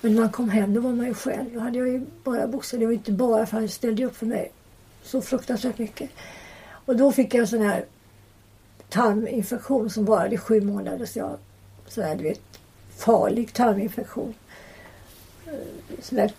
Men 0.00 0.14
när 0.14 0.20
man 0.20 0.30
kom 0.30 0.48
hem, 0.48 0.74
då 0.74 0.80
var 0.80 0.92
man 0.92 1.06
ju 1.06 1.14
själv. 1.14 1.54
Då 1.54 1.60
hade 1.60 1.78
jag 1.78 1.88
ju 1.88 2.06
bara 2.24 2.46
boxat. 2.46 2.80
Det 2.80 2.86
var 2.86 2.92
inte 2.92 3.12
bara 3.12 3.46
för 3.46 3.56
han 3.56 3.68
ställde 3.68 4.04
upp 4.04 4.16
för 4.16 4.26
mig 4.26 4.52
så 5.02 5.22
fruktansvärt 5.22 5.78
mycket. 5.78 6.10
Och 6.86 6.96
då 6.96 7.12
fick 7.12 7.34
jag 7.34 7.40
en 7.40 7.48
sån 7.48 7.62
här 7.62 7.84
tarminfektion 8.88 9.90
som 9.90 10.04
varade 10.04 10.34
i 10.34 10.38
sju 10.38 10.60
månader. 10.60 11.06
Så 11.06 11.18
jag, 11.18 11.38
sån 11.86 12.04
här, 12.04 12.16
du 12.16 12.24
vet, 12.24 12.40
farlig 12.96 13.52
tarminfektion. 13.52 14.34
Eh, 15.46 15.52
sån 16.00 16.18
här 16.18 16.32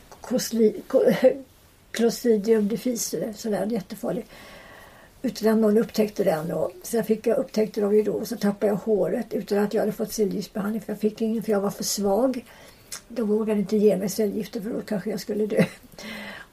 Clostridium 1.92 2.68
difficile, 2.74 3.34
sådär 3.34 3.66
jättefarlig. 3.66 4.26
Utan 5.26 5.54
att 5.54 5.58
någon 5.58 5.78
upptäckte 5.78 6.24
den. 6.24 6.52
Och 6.52 6.72
sen 6.84 7.04
fick 7.04 7.28
jag 7.28 7.38
upptäckte 7.38 7.82
de 7.82 7.96
ju 7.96 8.04
då 8.04 8.14
och 8.14 8.28
så 8.28 8.36
tappade 8.36 8.72
jag 8.72 8.76
håret 8.76 9.34
utan 9.34 9.58
att 9.58 9.74
jag 9.74 9.82
hade 9.82 9.92
fått 9.92 10.12
cellgiftsbehandling 10.12 10.82
för 10.82 10.94
jag 10.94 11.00
fick 11.00 11.22
ingen 11.22 11.44
för 11.44 11.52
jag 11.52 11.62
var 11.62 11.70
för 11.70 11.84
svag. 11.84 12.46
De 13.08 13.28
vågade 13.28 13.60
inte 13.60 13.78
ge 13.78 13.98
mig 13.98 14.10
cellgifter 14.10 14.62
för 14.62 14.70
då 14.70 14.82
kanske 14.82 15.10
jag 15.10 15.20
skulle 15.20 15.46
dö. 15.46 15.64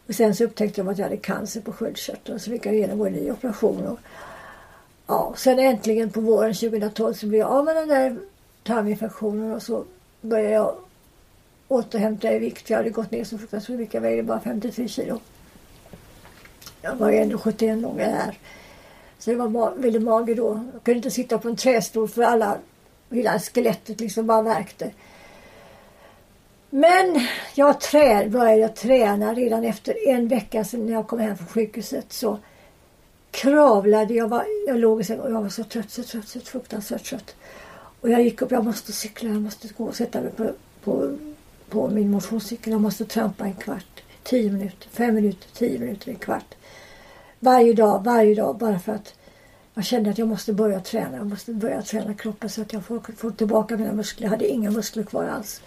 Och 0.07 0.15
sen 0.15 0.35
så 0.35 0.45
upptäckte 0.45 0.81
de 0.81 0.89
att 0.89 0.99
jag 0.99 1.05
hade 1.05 1.17
cancer 1.17 1.61
på 1.61 1.73
sköldkörteln 1.73 2.41
så 2.41 2.51
fick 2.51 2.67
jag 2.67 2.75
genomgå 2.75 3.07
en 3.07 3.13
ny 3.13 3.31
operation. 3.31 3.87
Och, 3.87 3.99
Ja, 5.07 5.35
sen 5.37 5.59
äntligen 5.59 6.11
på 6.11 6.21
våren 6.21 6.55
2012 6.55 7.15
så 7.15 7.27
blev 7.27 7.41
jag 7.41 7.51
av 7.51 7.65
med 7.65 7.77
den 7.77 7.89
där 7.89 8.17
tarminfektionen 8.63 9.53
och 9.53 9.63
så 9.63 9.85
började 10.21 10.55
jag 10.55 10.75
återhämta 11.69 12.33
i 12.33 12.39
vikt. 12.39 12.71
Jag 12.71 12.77
hade 12.77 12.91
gått 12.91 13.11
ner 13.11 13.25
så 13.25 13.39
fruktansvärt 13.39 13.79
mycket. 13.79 13.95
Jag 13.95 14.01
vägde 14.01 14.23
bara 14.23 14.41
53 14.41 14.89
kilo. 14.89 15.21
Jag 16.83 16.97
var 16.97 17.11
ju 17.11 17.19
ändå 17.19 17.39
71 17.39 17.79
lång 17.79 17.99
här. 17.99 18.39
Så 19.23 19.31
det 19.31 19.37
var 19.37 19.75
väldigt 19.77 20.03
mager 20.03 20.35
då. 20.35 20.61
Jag 20.73 20.83
kunde 20.83 20.97
inte 20.97 21.11
sitta 21.11 21.39
på 21.39 21.49
en 21.49 21.57
trästol 21.57 22.09
för 22.09 22.23
alla, 22.23 22.59
hela 23.11 23.39
skelettet 23.39 24.01
liksom 24.01 24.27
bara 24.27 24.43
värkte. 24.43 24.91
Men 26.71 27.21
jag 27.55 27.81
trä, 27.81 28.29
började 28.29 28.69
träna 28.69 29.35
redan 29.35 29.65
efter 29.65 30.09
en 30.09 30.29
vecka 30.29 30.65
sedan 30.65 30.87
när 30.87 30.93
jag 30.93 31.09
kom 31.09 31.19
hem 31.19 31.37
från 31.37 31.47
sjukhuset. 31.47 32.13
Så 32.13 32.39
kravlade 33.31 34.15
jag. 34.15 34.29
Var, 34.29 34.47
jag 34.67 34.79
låg 34.79 34.99
och 34.99 35.05
jag 35.11 35.43
var 35.43 35.49
så 35.49 35.65
trött, 35.65 35.91
så 35.91 36.03
trött, 36.03 36.29
så 36.29 36.41
fruktansvärt 36.41 37.05
trött. 37.05 37.35
Och 38.01 38.11
jag 38.11 38.23
gick 38.23 38.43
upp. 38.43 38.51
Jag 38.51 38.65
måste 38.65 38.93
cykla. 38.93 39.29
Jag 39.29 39.43
måste 39.43 39.69
gå 39.69 39.85
och 39.85 39.97
sätta 39.97 40.21
mig 40.21 40.31
på, 40.31 40.51
på, 40.85 41.17
på 41.69 41.89
min 41.89 42.11
motionscykel. 42.11 42.73
Jag 42.73 42.81
måste 42.81 43.05
trampa 43.05 43.45
en 43.45 43.55
kvart. 43.55 44.03
Tio 44.23 44.53
minuter, 44.53 44.89
fem 44.91 45.15
minuter, 45.15 45.49
tio 45.55 45.79
minuter, 45.79 46.11
en 46.11 46.17
kvart. 46.17 46.55
Varje 47.45 47.73
dag, 47.73 48.05
varje 48.05 48.35
dag. 48.35 48.57
Bara 48.57 48.79
för 48.79 48.93
att 48.93 49.15
jag 49.75 49.85
kände 49.85 50.11
att 50.11 50.19
jag 50.19 50.29
måste 50.29 50.53
börja 50.53 50.81
träna. 50.81 51.17
Jag 51.17 51.27
måste 51.27 51.53
börja 51.53 51.83
träna 51.83 52.15
kroppen 52.15 52.51
så 52.51 52.63
att 52.63 52.73
jag 52.73 52.85
får, 52.85 53.01
får 53.17 53.31
tillbaka 53.31 53.77
mina 53.77 53.93
muskler. 53.93 54.25
Jag 54.25 54.31
hade 54.31 54.49
inga 54.49 54.71
muskler 54.71 55.03
kvar 55.03 55.25
alls. 55.25 55.61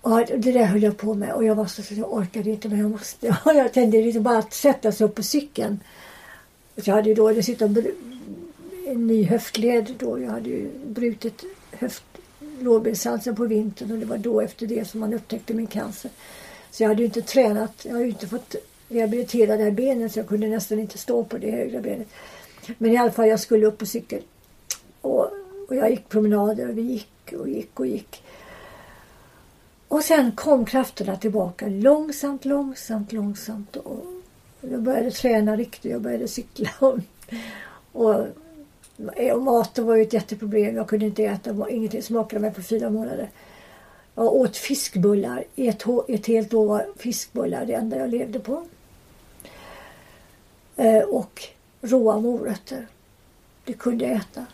Och 0.00 0.20
det 0.26 0.52
där 0.52 0.64
höll 0.64 0.82
jag 0.82 0.96
på 0.96 1.14
med 1.14 1.32
och 1.32 1.44
jag 1.44 1.54
var 1.54 1.66
så 1.66 1.94
jag 1.94 2.12
orkade 2.12 2.50
inte 2.50 2.68
men 2.68 2.78
jag 2.78 2.90
måste. 2.90 3.26
Jag 3.44 3.72
tänkte 3.72 3.98
liksom 3.98 4.22
bara 4.22 4.38
att 4.38 4.52
sätta 4.52 4.92
sig 4.92 5.06
upp 5.06 5.14
på 5.14 5.22
cykeln. 5.22 5.80
Jag 6.74 6.94
hade 6.94 7.08
ju 7.08 7.14
då 7.14 7.32
dessutom 7.32 7.76
en 8.86 9.06
ny 9.06 9.24
höftled 9.24 9.94
då. 9.98 10.20
Jag 10.20 10.30
hade 10.30 10.48
ju 10.48 10.70
brutit 10.86 11.44
höft, 11.72 12.04
lårbenshalsen 12.60 13.36
på 13.36 13.46
vintern 13.46 13.92
och 13.92 13.98
det 13.98 14.06
var 14.06 14.18
då 14.18 14.40
efter 14.40 14.66
det 14.66 14.88
som 14.88 15.00
man 15.00 15.14
upptäckte 15.14 15.54
min 15.54 15.66
cancer. 15.66 16.10
Så 16.70 16.82
jag 16.82 16.88
hade 16.88 17.02
ju 17.02 17.06
inte 17.06 17.22
tränat. 17.22 17.84
Jag 17.84 17.92
hade 17.92 18.04
ju 18.04 18.10
inte 18.10 18.28
fått 18.28 18.54
rehabilitera 18.94 19.56
det 19.56 19.64
här 19.64 19.70
benet 19.70 20.12
så 20.12 20.18
jag 20.18 20.28
kunde 20.28 20.48
nästan 20.48 20.78
inte 20.78 20.98
stå 20.98 21.24
på 21.24 21.38
det 21.38 21.50
högra 21.50 21.80
benet. 21.80 22.08
Men 22.78 22.90
i 22.90 22.96
alla 22.96 23.10
fall, 23.10 23.28
jag 23.28 23.40
skulle 23.40 23.66
upp 23.66 23.78
på 23.78 23.86
cykel. 23.86 24.22
Och, 25.00 25.30
och 25.68 25.76
jag 25.76 25.90
gick 25.90 26.08
promenader 26.08 26.68
och 26.68 26.78
vi 26.78 26.82
gick 26.82 27.32
och 27.38 27.48
gick 27.48 27.80
och 27.80 27.86
gick. 27.86 28.22
Och 29.88 30.02
sen 30.02 30.32
kom 30.32 30.64
krafterna 30.64 31.16
tillbaka 31.16 31.66
långsamt, 31.68 32.44
långsamt, 32.44 33.12
långsamt. 33.12 33.76
Och 33.76 34.04
jag 34.60 34.82
började 34.82 35.10
träna 35.10 35.56
riktigt. 35.56 35.92
Jag 35.92 36.00
började 36.00 36.28
cykla. 36.28 36.70
Och, 37.92 38.26
och 39.32 39.42
maten 39.42 39.86
var 39.86 39.96
ju 39.96 40.02
ett 40.02 40.12
jätteproblem. 40.12 40.76
Jag 40.76 40.88
kunde 40.88 41.06
inte 41.06 41.24
äta. 41.24 41.70
Ingenting 41.70 42.02
smakade 42.02 42.40
mig 42.40 42.54
på 42.54 42.62
fyra 42.62 42.90
månader. 42.90 43.30
Jag 44.14 44.34
åt 44.34 44.56
fiskbullar. 44.56 45.44
Ett, 45.56 45.84
ett 46.08 46.26
helt 46.26 46.54
år 46.54 46.86
fiskbullar 46.96 47.66
det 47.66 47.72
enda 47.72 47.98
jag 47.98 48.10
levde 48.10 48.38
på. 48.38 48.64
Eh, 50.76 51.02
och 51.02 51.42
råa 51.80 52.20
morötter. 52.20 52.86
Det 53.64 53.72
kunde 53.72 54.04
jag 54.04 54.16
äta. 54.16 54.46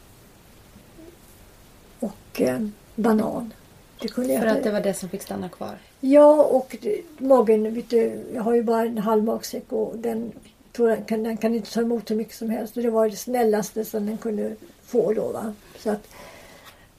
Och 2.01 2.41
eh, 2.41 2.67
banan. 2.95 3.53
Det 4.01 4.09
kunde 4.09 4.33
jag 4.33 4.43
För 4.43 4.49
att 4.49 4.63
det 4.63 4.71
var 4.71 4.81
det 4.81 4.95
som 4.95 5.09
fick 5.09 5.23
stanna 5.23 5.49
kvar? 5.49 5.79
Ja, 6.01 6.43
och 6.43 6.77
magen, 7.19 7.75
vet 7.75 7.91
du, 7.91 8.25
jag 8.35 8.43
har 8.43 8.55
ju 8.55 8.63
bara 8.63 8.83
en 8.83 8.99
halv 8.99 9.25
magsäck 9.25 9.73
och 9.73 9.99
den, 9.99 10.33
tror 10.73 10.89
den, 10.89 11.05
kan, 11.05 11.23
den 11.23 11.37
kan 11.37 11.55
inte 11.55 11.73
ta 11.73 11.81
emot 11.81 12.11
hur 12.11 12.17
mycket 12.17 12.35
som 12.35 12.51
helst. 12.51 12.77
Och 12.77 12.83
det 12.83 12.91
var 12.91 13.09
det 13.09 13.17
snällaste 13.17 13.85
som 13.85 14.07
den 14.07 14.19
kunde 14.19 14.57
få 14.83 15.13
då. 15.13 15.33
Va? 15.33 15.55
Så 15.79 15.91
att 15.91 16.09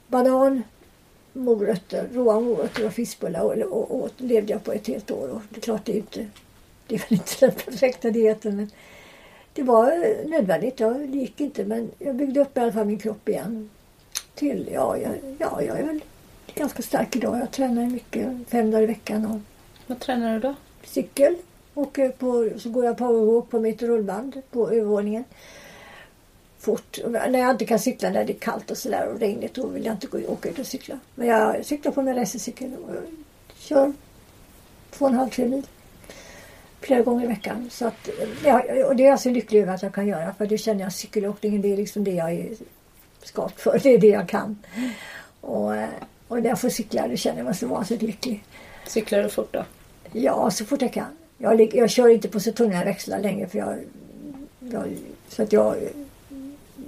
banan, 0.07 0.63
morötter, 1.33 2.09
råa 2.13 2.39
morötter 2.39 2.85
och 2.85 2.93
fiskbullar 2.93 3.63
och, 3.63 3.91
och, 3.91 4.03
och, 4.03 4.09
levde 4.17 4.53
jag 4.53 4.63
på 4.63 4.71
ett 4.71 4.87
helt 4.87 5.11
år. 5.11 5.27
Och 5.27 5.41
det 5.49 5.57
är 5.57 5.61
klart, 5.61 5.85
det 5.85 5.91
är 5.91 5.97
inte, 5.97 6.25
det 6.87 6.95
är 6.95 6.99
väl 6.99 7.13
inte 7.13 7.45
den 7.45 7.55
perfekta 7.55 8.09
dieten 8.09 8.55
men 8.55 8.71
det 9.53 9.63
var 9.63 9.87
nödvändigt. 10.29 10.79
Ja, 10.79 10.89
det 10.89 11.17
gick 11.17 11.41
inte 11.41 11.65
men 11.65 11.91
jag 11.99 12.15
byggde 12.15 12.39
upp 12.39 12.57
i 12.57 12.59
alla 12.59 12.71
fall 12.71 12.85
min 12.85 12.99
kropp 12.99 13.29
igen. 13.29 13.69
Till, 14.35 14.69
ja, 14.73 14.97
jag, 14.97 15.11
ja, 15.39 15.61
jag 15.61 15.79
är 15.79 15.83
väl 15.83 16.03
ganska 16.55 16.83
stark 16.83 17.15
idag. 17.15 17.39
Jag 17.39 17.51
tränar 17.51 17.85
mycket, 17.85 18.27
fem 18.47 18.71
dagar 18.71 18.83
i 18.83 18.85
veckan. 18.85 19.25
Och 19.25 19.39
Vad 19.87 19.99
tränar 19.99 20.33
du 20.33 20.39
då? 20.39 20.55
Cykel. 20.83 21.35
Och 21.73 21.99
på, 22.17 22.49
så 22.57 22.69
går 22.69 22.85
jag 22.85 22.97
powerwalk 22.97 23.49
på 23.49 23.59
mitt 23.59 23.81
rullband 23.81 24.41
på 24.51 24.69
övervåningen. 24.69 25.23
Fort. 26.59 26.99
när 27.07 27.39
jag 27.39 27.51
inte 27.51 27.65
kan 27.65 27.79
cykla 27.79 28.09
när 28.09 28.25
det 28.25 28.33
är 28.33 28.39
kallt 28.39 28.71
och 28.71 28.77
sådär 28.77 29.07
och 29.07 29.19
regnigt 29.19 29.53
då 29.53 29.67
vill 29.67 29.85
jag 29.85 29.95
inte 29.95 30.07
gå, 30.07 30.17
åka 30.27 30.49
ut 30.49 30.59
och 30.59 30.67
cykla. 30.67 30.99
Men 31.15 31.27
jag 31.27 31.65
cyklar 31.65 31.91
på 31.91 32.01
min 32.01 32.15
racercykel 32.15 32.73
och 32.73 32.95
kör 33.55 33.93
två 34.91 35.05
och 35.05 35.11
en 35.11 35.17
halv, 35.17 35.29
tre 35.29 35.47
mil. 35.47 35.67
Flera 36.81 37.01
gånger 37.01 37.25
i 37.25 37.27
veckan. 37.27 37.69
Så 37.71 37.87
att, 37.87 38.09
ja, 38.45 38.63
och 38.85 38.95
det 38.95 39.05
är 39.05 39.09
jag 39.09 39.19
så 39.19 39.29
lycklig 39.29 39.61
över 39.61 39.73
att 39.73 39.83
jag 39.83 39.93
kan 39.93 40.07
göra 40.07 40.33
för 40.33 40.45
det 40.45 40.57
känner 40.57 40.81
jag 40.83 40.93
cykelåkningen 40.93 41.61
det 41.61 41.73
är 41.73 41.77
liksom 41.77 42.03
det 42.03 42.11
jag 42.11 42.31
är 42.31 42.49
skapt 43.23 43.61
för. 43.61 43.79
Det 43.83 43.89
är 43.89 43.97
det 43.97 44.07
jag 44.07 44.29
kan. 44.29 44.57
Och, 45.41 45.71
och 46.27 46.41
när 46.41 46.49
jag 46.49 46.61
får 46.61 46.69
cykla 46.69 47.07
då 47.07 47.15
känner 47.15 47.37
jag 47.37 47.45
mig 47.45 47.55
så 47.55 47.67
vansinnigt 47.67 48.03
lycklig. 48.03 48.43
Cyklar 48.87 49.23
du 49.23 49.29
fort 49.29 49.53
då? 49.53 49.65
Ja, 50.11 50.51
så 50.51 50.65
fort 50.65 50.81
jag 50.81 50.93
kan. 50.93 51.17
Jag, 51.37 51.75
jag 51.75 51.89
kör 51.89 52.07
inte 52.07 52.29
på 52.29 52.39
så 52.39 52.51
tunga 52.51 52.83
växlar 52.83 53.19
längre 53.19 53.47
för 53.47 53.57
jag, 53.57 53.77
jag 54.59 54.85
så 55.27 55.43
att 55.43 55.53
jag, 55.53 55.75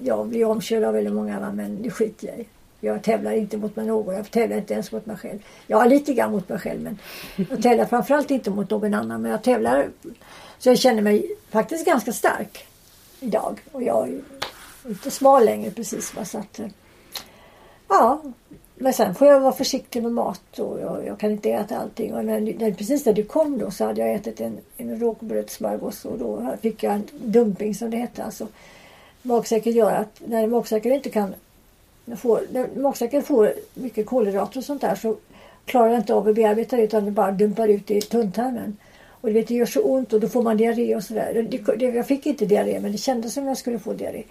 jag 0.03 0.27
blir 0.27 0.45
omkörd 0.45 0.83
av 0.83 0.93
väldigt 0.93 1.13
många 1.13 1.51
men 1.51 1.81
det 1.81 1.89
skiter 1.89 2.27
jag 2.27 2.39
i. 2.39 2.45
Jag 2.83 3.03
tävlar 3.03 3.31
inte 3.31 3.57
mot 3.57 3.75
mig 3.75 3.85
någon. 3.85 4.15
Jag 4.15 4.31
tävlar 4.31 4.57
inte 4.57 4.73
ens 4.73 4.91
mot 4.91 5.05
mig 5.05 5.17
själv. 5.17 5.39
Jag 5.67 5.89
lite 5.89 6.13
grann 6.13 6.31
mot 6.31 6.49
mig 6.49 6.59
själv 6.59 6.81
men 6.81 6.99
jag 7.49 7.63
tävlar 7.63 7.85
framförallt 7.85 8.31
inte 8.31 8.49
mot 8.49 8.69
någon 8.69 8.93
annan. 8.93 9.21
Men 9.21 9.31
jag 9.31 9.43
tävlar 9.43 9.89
så 10.57 10.69
jag 10.69 10.77
känner 10.77 11.01
mig 11.01 11.35
faktiskt 11.49 11.85
ganska 11.85 12.13
stark 12.13 12.65
idag. 13.19 13.59
Och 13.71 13.83
jag 13.83 14.07
är 14.09 14.21
inte 14.87 15.11
smal 15.11 15.45
längre 15.45 15.71
precis. 15.71 16.13
Så 16.25 16.37
att, 16.37 16.59
eh, 16.59 16.67
ja, 17.87 18.21
men 18.75 18.93
sen 18.93 19.15
får 19.15 19.27
jag 19.27 19.39
vara 19.39 19.51
försiktig 19.51 20.03
med 20.03 20.11
mat 20.11 20.59
och 20.59 20.79
jag, 20.81 21.05
jag 21.05 21.19
kan 21.19 21.31
inte 21.31 21.49
äta 21.49 21.77
allting. 21.77 22.13
Och 22.13 22.25
när, 22.25 22.39
när, 22.39 22.71
precis 22.71 23.05
när 23.05 23.13
du 23.13 23.23
kom 23.23 23.57
då 23.57 23.71
så 23.71 23.85
hade 23.85 24.01
jag 24.01 24.13
ätit 24.13 24.41
en, 24.41 24.57
en 24.77 24.99
rågbrödssmörgås 24.99 26.05
och 26.05 26.17
då 26.17 26.57
fick 26.61 26.83
jag 26.83 26.93
en 26.93 27.07
dumping 27.11 27.75
som 27.75 27.89
det 27.89 27.97
hette. 27.97 28.23
Alltså, 28.23 28.47
magsäcken 29.21 29.73
gör 29.73 29.91
att 29.91 30.21
när 30.25 30.47
magsäcken 30.47 30.91
inte 30.91 31.09
kan 31.09 31.35
får, 32.17 32.41
när 32.51 32.67
magsäcken 32.75 33.23
får 33.23 33.53
mycket 33.73 34.05
kolhydrater 34.05 34.57
och 34.57 34.63
sånt 34.63 34.81
där 34.81 34.95
så 34.95 35.15
klarar 35.65 35.89
jag 35.89 35.99
inte 35.99 36.13
av 36.13 36.27
att 36.27 36.35
bearbeta 36.35 36.75
det 36.75 36.83
utan 36.83 37.05
det 37.05 37.11
bara 37.11 37.31
dumpar 37.31 37.67
ut 37.67 37.91
i 37.91 38.01
tunntarmen. 38.01 38.77
Och 39.07 39.27
det, 39.27 39.33
vet, 39.33 39.47
det 39.47 39.53
gör 39.53 39.65
så 39.65 39.81
ont 39.81 40.13
och 40.13 40.19
då 40.19 40.27
får 40.27 40.41
man 40.43 40.57
diarré 40.57 40.95
och 40.95 41.03
sådär. 41.03 41.47
Jag 41.79 42.07
fick 42.07 42.25
inte 42.25 42.45
diarré 42.45 42.79
men 42.79 42.91
det 42.91 42.97
kändes 42.97 43.33
som 43.33 43.47
jag 43.47 43.57
skulle 43.57 43.79
få 43.79 43.93
diarré. 43.93 44.23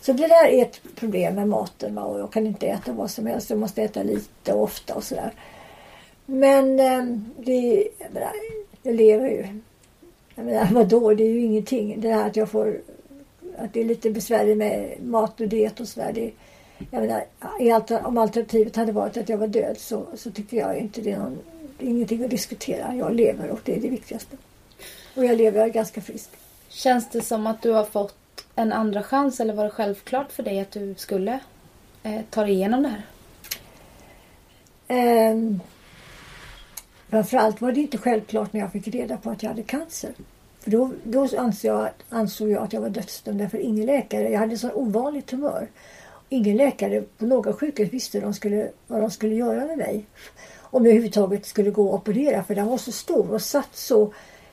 Så 0.00 0.12
det 0.12 0.26
där 0.26 0.46
är 0.46 0.62
ett 0.62 0.80
problem 0.94 1.34
med 1.34 1.48
maten. 1.48 1.98
Och 1.98 2.20
jag 2.20 2.32
kan 2.32 2.46
inte 2.46 2.66
äta 2.66 2.92
vad 2.92 3.10
som 3.10 3.26
helst. 3.26 3.50
Jag 3.50 3.58
måste 3.58 3.82
äta 3.82 4.02
lite 4.02 4.52
och 4.52 4.62
ofta 4.62 4.94
och 4.94 5.04
sådär. 5.04 5.32
Men 6.26 6.80
ehm, 6.80 7.24
det, 7.38 7.88
jag, 7.98 8.12
menar, 8.12 8.32
jag 8.82 8.94
lever 8.94 9.28
ju. 9.28 9.46
Jag 10.34 10.46
menar, 10.46 10.68
vadå? 10.72 11.14
Det 11.14 11.24
är 11.24 11.30
ju 11.30 11.40
ingenting. 11.40 12.00
Det 12.00 12.12
här 12.12 12.26
att 12.26 12.36
jag 12.36 12.50
får 12.50 12.80
att 13.58 13.72
det 13.72 13.80
är 13.80 13.84
lite 13.84 14.10
besvärligt 14.10 14.56
med 14.56 14.94
mat 15.02 15.40
och 15.40 15.48
diet 15.48 15.80
och 15.80 15.88
sådär. 15.88 16.12
Jag 16.90 17.00
menar, 17.00 18.06
om 18.06 18.18
alternativet 18.18 18.76
hade 18.76 18.92
varit 18.92 19.16
att 19.16 19.28
jag 19.28 19.38
var 19.38 19.46
död 19.46 19.78
så, 19.78 20.06
så 20.14 20.30
tycker 20.30 20.56
jag 20.56 20.78
inte 20.78 21.00
det 21.00 21.10
är, 21.10 21.18
någon, 21.18 21.38
det 21.78 21.86
är 21.86 21.88
ingenting 21.90 22.24
att 22.24 22.30
diskutera. 22.30 22.94
Jag 22.94 23.14
lever 23.14 23.50
och 23.50 23.60
det 23.64 23.76
är 23.76 23.80
det 23.80 23.88
viktigaste. 23.88 24.36
Och 25.16 25.24
jag 25.24 25.36
lever 25.36 25.68
ganska 25.68 26.00
friskt. 26.00 26.36
Känns 26.68 27.08
det 27.08 27.20
som 27.20 27.46
att 27.46 27.62
du 27.62 27.70
har 27.70 27.84
fått 27.84 28.44
en 28.54 28.72
andra 28.72 29.02
chans 29.02 29.40
eller 29.40 29.54
var 29.54 29.64
det 29.64 29.70
självklart 29.70 30.32
för 30.32 30.42
dig 30.42 30.60
att 30.60 30.70
du 30.70 30.94
skulle 30.98 31.38
eh, 32.02 32.20
ta 32.30 32.42
dig 32.42 32.52
igenom 32.52 32.82
det 32.82 32.88
här? 32.88 33.02
Um, 35.32 35.60
framförallt 37.08 37.60
var 37.60 37.72
det 37.72 37.80
inte 37.80 37.98
självklart 37.98 38.52
när 38.52 38.60
jag 38.60 38.72
fick 38.72 38.88
reda 38.88 39.16
på 39.16 39.30
att 39.30 39.42
jag 39.42 39.50
hade 39.50 39.62
cancer. 39.62 40.14
För 40.60 40.70
då, 40.70 40.90
då 41.04 41.28
ansåg, 41.38 41.70
jag, 41.70 41.88
ansåg 42.08 42.50
jag 42.50 42.62
att 42.62 42.72
jag 42.72 42.80
var 42.80 42.88
dödsdömd 42.88 43.38
därför 43.38 43.58
ingen 43.58 43.86
läkare, 43.86 44.30
jag 44.30 44.38
hade 44.38 44.58
så 44.58 44.72
ovanligt 44.72 45.26
tumör. 45.26 45.68
Ingen 46.34 46.56
läkare 46.56 47.02
på 47.18 47.26
några 47.26 47.52
sjukhus 47.52 47.92
visste 47.92 48.20
de 48.20 48.34
skulle, 48.34 48.70
vad 48.86 49.00
de 49.00 49.10
skulle 49.10 49.34
göra 49.34 49.66
med 49.66 49.78
mig. 49.78 50.06
Om 50.60 50.84
jag 50.84 50.90
överhuvudtaget 50.90 51.46
skulle 51.46 51.70
gå 51.70 51.88
och 51.88 51.94
operera 51.94 52.44
för 52.44 52.54
den 52.54 52.66
var 52.66 52.78
så 52.78 52.92
stor 52.92 53.32
och 53.32 53.42
satt 53.42 53.76
så 53.76 54.12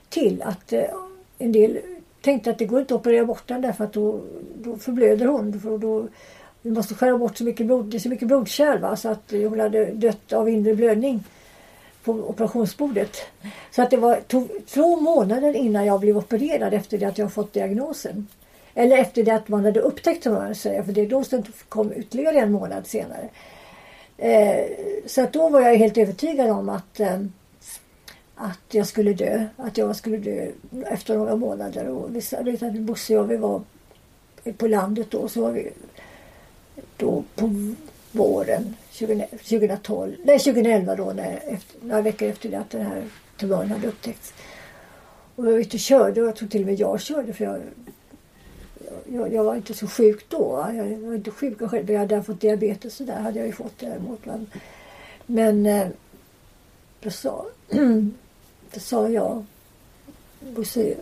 till 0.10 0.42
att 0.42 0.74
eh, 0.74 0.84
en 1.38 1.52
del 1.52 1.80
tänkte 2.22 2.50
att 2.50 2.60
det 2.60 2.66
går 2.66 2.80
inte 2.80 2.96
att 2.96 3.00
operera 3.00 3.26
bort 3.26 3.48
den 3.48 3.62
därför 3.62 3.84
att 3.84 3.94
då, 3.94 4.22
då 4.56 4.78
förblöder 4.78 5.26
hon. 5.26 5.62
Då, 5.64 5.78
då, 5.78 6.08
vi 6.62 6.72
måste 6.72 6.96
skära 6.96 7.18
bort 7.18 7.38
så 7.38 7.44
mycket, 7.44 7.66
blod, 7.66 7.86
det 7.86 7.98
är 7.98 8.00
så 8.00 8.10
mycket 8.10 8.28
blodkärl 8.28 8.80
va? 8.80 8.96
så 8.96 9.10
att 9.10 9.32
hon 9.32 9.60
hade 9.60 9.86
dött 9.86 10.34
av 10.34 10.50
inre 10.50 10.76
blödning 10.76 11.24
på 12.04 12.12
operationsbordet. 12.12 13.18
Så 13.72 13.82
att 13.82 13.90
det 13.90 13.98
var, 13.98 14.16
tog 14.16 14.50
två 14.66 15.00
månader 15.00 15.56
innan 15.56 15.86
jag 15.86 16.00
blev 16.00 16.18
opererad 16.18 16.74
efter 16.74 16.98
det 16.98 17.06
att 17.06 17.18
jag 17.18 17.34
fått 17.34 17.54
diagnosen. 17.54 18.28
Eller 18.74 18.98
efter 18.98 19.24
det 19.24 19.32
att 19.32 19.48
man 19.48 19.66
hade 19.66 19.80
upptäckt 19.80 20.24
tumören 20.24 20.56
säger 20.56 20.84
för 20.84 20.92
det 20.92 21.02
är 21.02 21.10
då 21.10 21.24
som 21.24 21.44
kom 21.70 21.94
ytterligare 21.94 22.40
en 22.40 22.52
månad 22.52 22.88
senare. 22.88 23.30
Eh, 24.18 24.66
så 25.06 25.22
att 25.22 25.34
då 25.34 25.50
var 25.50 25.62
jag 25.62 25.76
helt 25.76 25.98
övertygad 25.98 26.50
om 26.50 26.70
att, 26.70 27.00
eh, 27.00 27.20
att 28.36 28.60
jag 28.70 28.88
skulle 28.88 29.14
dö. 29.14 29.46
Att 29.58 29.78
jag 29.78 29.96
skulle 29.96 30.18
dö 30.18 30.48
efter 30.86 31.18
några 31.18 31.36
månader. 31.36 31.88
Och 31.88 32.16
vi 32.16 32.52
vet 32.52 32.64
att 32.64 32.74
Bosse 32.74 33.18
och 33.18 33.24
jag 33.24 33.28
vi 33.28 33.38
var 33.38 33.62
på 34.58 34.68
landet 34.68 35.08
då. 35.12 35.28
Så 35.28 35.42
var 35.42 35.52
vi 35.52 35.72
då 36.98 37.24
på 37.36 37.74
våren 38.12 38.76
2012, 38.92 40.16
nej 40.24 40.40
2011 40.40 40.96
då, 40.96 41.14
när, 41.16 41.40
efter, 41.48 41.86
några 41.86 42.02
veckor 42.02 42.28
efter 42.28 42.50
det 42.50 42.60
att 42.60 42.70
den 42.70 42.86
här 42.86 43.04
tumören 43.38 43.72
hade 43.72 43.88
upptäckts. 43.88 44.34
Och 45.36 45.46
jag 45.46 45.52
var 45.52 45.60
ute 45.60 45.78
och 45.78 45.80
körde 45.80 46.22
och 46.22 46.28
jag 46.28 46.36
tror 46.36 46.50
till 46.50 46.62
och 46.62 46.68
med 46.68 46.80
jag 46.80 47.02
körde 47.02 47.34
för 47.34 47.46
jag, 47.46 47.62
jag, 49.14 49.34
jag 49.34 49.44
var 49.44 49.56
inte 49.56 49.74
så 49.74 49.88
sjuk 49.88 50.26
då. 50.30 50.72
Jag 50.74 50.98
var 50.98 51.16
inte 51.16 51.32
sjuk 51.32 51.60
själv. 51.60 51.92
Jag 51.92 52.00
hade 52.00 52.24
fått 52.24 52.42
diabetes 52.42 53.00
och 53.00 53.06
där 53.06 53.20
hade 53.20 53.40
jag 53.40 53.48
ju 53.48 53.54
fått 53.54 53.84
eh, 53.84 53.90
däremot. 53.90 54.26
Men, 54.26 54.48
men 55.26 55.66
eh, 55.66 55.88
då 57.00 57.10
sa, 57.10 57.46
då 58.74 58.80
sa 58.80 59.10
jag 59.10 59.46
Bosse, 60.40 60.96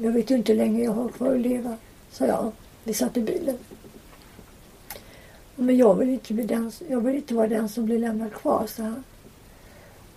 jag 0.00 0.12
vet 0.12 0.30
ju 0.30 0.34
inte 0.34 0.52
hur 0.52 0.58
länge 0.58 0.84
jag 0.84 0.92
har 0.92 1.08
kvar 1.08 1.34
att 1.34 1.40
leva, 1.40 1.76
sa 2.10 2.26
jag. 2.26 2.52
Vi 2.84 2.94
satt 2.94 3.16
i 3.16 3.20
bilen. 3.20 3.58
Men 5.56 5.76
jag 5.76 5.94
vill 5.94 6.08
inte, 6.08 6.34
bli 6.34 6.44
den, 6.44 6.72
jag 6.88 7.00
vill 7.00 7.14
inte 7.14 7.34
vara 7.34 7.48
den 7.48 7.68
som 7.68 7.84
blir 7.84 7.98
lämnad 7.98 8.32
kvar, 8.32 8.66
sa 8.66 8.82
han. 8.82 9.04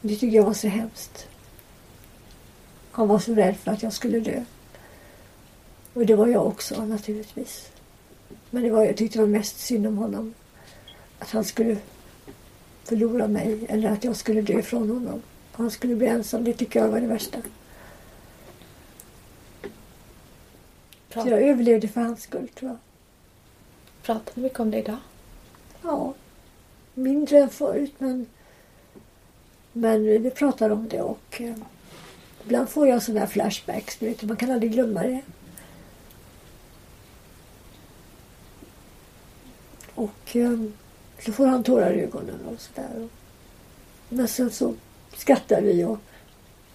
Det 0.01 0.09
tyckte 0.09 0.25
jag 0.25 0.43
var 0.43 0.53
så 0.53 0.67
hemskt. 0.67 1.27
Han 2.91 3.07
var 3.07 3.19
så 3.19 3.33
rädd 3.33 3.57
för 3.57 3.71
att 3.71 3.83
jag 3.83 3.93
skulle 3.93 4.19
dö. 4.19 4.43
Och 5.93 6.05
det 6.05 6.15
var 6.15 6.27
jag 6.27 6.47
också 6.47 6.85
naturligtvis. 6.85 7.71
Men 8.49 8.63
det 8.63 8.69
var, 8.69 8.83
jag 8.83 8.97
tyckte 8.97 9.17
det 9.17 9.23
var 9.23 9.29
mest 9.29 9.59
synd 9.59 9.87
om 9.87 9.97
honom. 9.97 10.33
Att 11.19 11.29
han 11.29 11.43
skulle 11.43 11.77
förlora 12.83 13.27
mig 13.27 13.65
eller 13.69 13.89
att 13.89 14.03
jag 14.03 14.15
skulle 14.15 14.41
dö 14.41 14.59
ifrån 14.59 14.89
honom. 14.89 15.21
Han 15.51 15.71
skulle 15.71 15.95
bli 15.95 16.07
ensam. 16.07 16.43
Det 16.43 16.53
tycker 16.53 16.79
jag 16.79 16.87
var 16.87 17.01
det 17.01 17.07
värsta. 17.07 17.37
Så 21.13 21.19
jag 21.29 21.41
överlevde 21.41 21.87
för 21.87 22.01
hans 22.01 22.21
skull 22.21 22.47
tror 22.47 22.71
jag. 22.71 22.77
Pratar 24.01 24.31
du 24.35 24.41
mycket 24.41 24.59
om 24.59 24.71
det 24.71 24.77
idag? 24.77 24.97
Ja, 25.83 26.13
mindre 26.93 27.37
än 27.37 27.49
förut 27.49 27.93
men, 27.97 28.25
men 29.73 30.03
vi 30.03 30.29
pratar 30.29 30.69
om 30.69 30.87
det 30.87 31.01
och 31.01 31.41
eh, 31.41 31.55
ibland 32.43 32.69
får 32.69 32.87
jag 32.87 33.03
sådana 33.03 33.19
här 33.19 33.27
flashbacks. 33.27 34.01
Vet, 34.01 34.23
man 34.23 34.37
kan 34.37 34.51
aldrig 34.51 34.71
glömma 34.71 35.03
det. 35.03 35.21
Och 40.01 40.35
eh, 40.35 40.59
så 41.19 41.31
får 41.33 41.47
han 41.47 41.63
tårar 41.63 41.93
i 41.93 42.01
ögonen 42.01 42.45
och 42.45 42.61
sådär. 42.61 43.09
Men 44.09 44.27
sen 44.27 44.51
så 44.51 44.75
skrattar 45.13 45.61
vi 45.61 45.83
och 45.83 45.97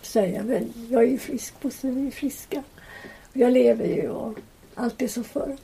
säger 0.03 0.43
men 0.43 0.73
jag 0.91 1.03
är 1.03 1.07
ju 1.07 1.19
frisk 1.19 1.61
Bosse, 1.61 1.91
vi 1.91 2.07
är 2.07 2.11
friska. 2.11 2.63
Och 3.31 3.37
jag 3.37 3.53
lever 3.53 3.87
ju 3.87 4.09
och 4.09 4.39
allt 4.75 5.03
är 5.03 5.09
som 5.09 5.25
förr. 5.25 5.57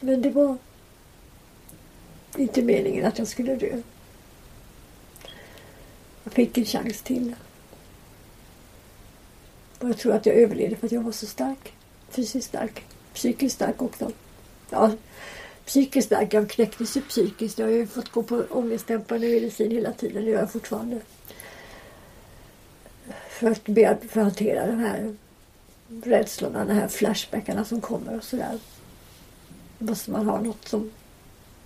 Men 0.00 0.22
det 0.22 0.30
var 0.30 0.56
inte 2.36 2.62
meningen 2.62 3.06
att 3.06 3.18
jag 3.18 3.28
skulle 3.28 3.56
dö. 3.56 3.82
Jag 6.24 6.32
fick 6.32 6.58
en 6.58 6.64
chans 6.64 7.02
till. 7.02 7.34
Och 9.78 9.88
jag 9.88 9.98
tror 9.98 10.14
att 10.14 10.26
jag 10.26 10.36
överlevde 10.36 10.76
för 10.76 10.86
att 10.86 10.92
jag 10.92 11.02
var 11.02 11.12
så 11.12 11.26
stark. 11.26 11.72
Fysiskt 12.08 12.48
stark. 12.48 12.84
Psykiskt 13.14 13.54
stark 13.54 13.82
också. 13.82 14.12
Ja, 14.70 14.92
psykiskt 15.64 16.06
stark. 16.06 16.34
Jag 16.34 16.50
knäcktes 16.50 16.96
ju 16.96 17.00
psykiskt. 17.00 17.58
Jag 17.58 17.66
har 17.66 17.72
ju 17.72 17.86
fått 17.86 18.08
gå 18.08 18.22
på 18.22 18.44
ångestdämpande 18.50 19.26
medicin 19.26 19.70
hela 19.70 19.92
tiden. 19.92 20.24
Det 20.24 20.30
gör 20.30 20.38
jag 20.38 20.52
fortfarande. 20.52 21.00
För 23.30 23.50
att, 23.50 23.60
för 24.10 24.20
att 24.20 24.24
hantera 24.24 24.66
de 24.66 24.78
här 24.78 25.14
rädslorna, 26.02 26.64
de 26.64 26.72
här 26.72 26.88
flashbackarna 26.88 27.64
som 27.64 27.80
kommer 27.80 28.16
och 28.16 28.24
sådär. 28.24 28.58
Då 29.78 29.84
måste 29.84 30.10
man 30.10 30.26
ha 30.26 30.40
något 30.40 30.68
som 30.68 30.90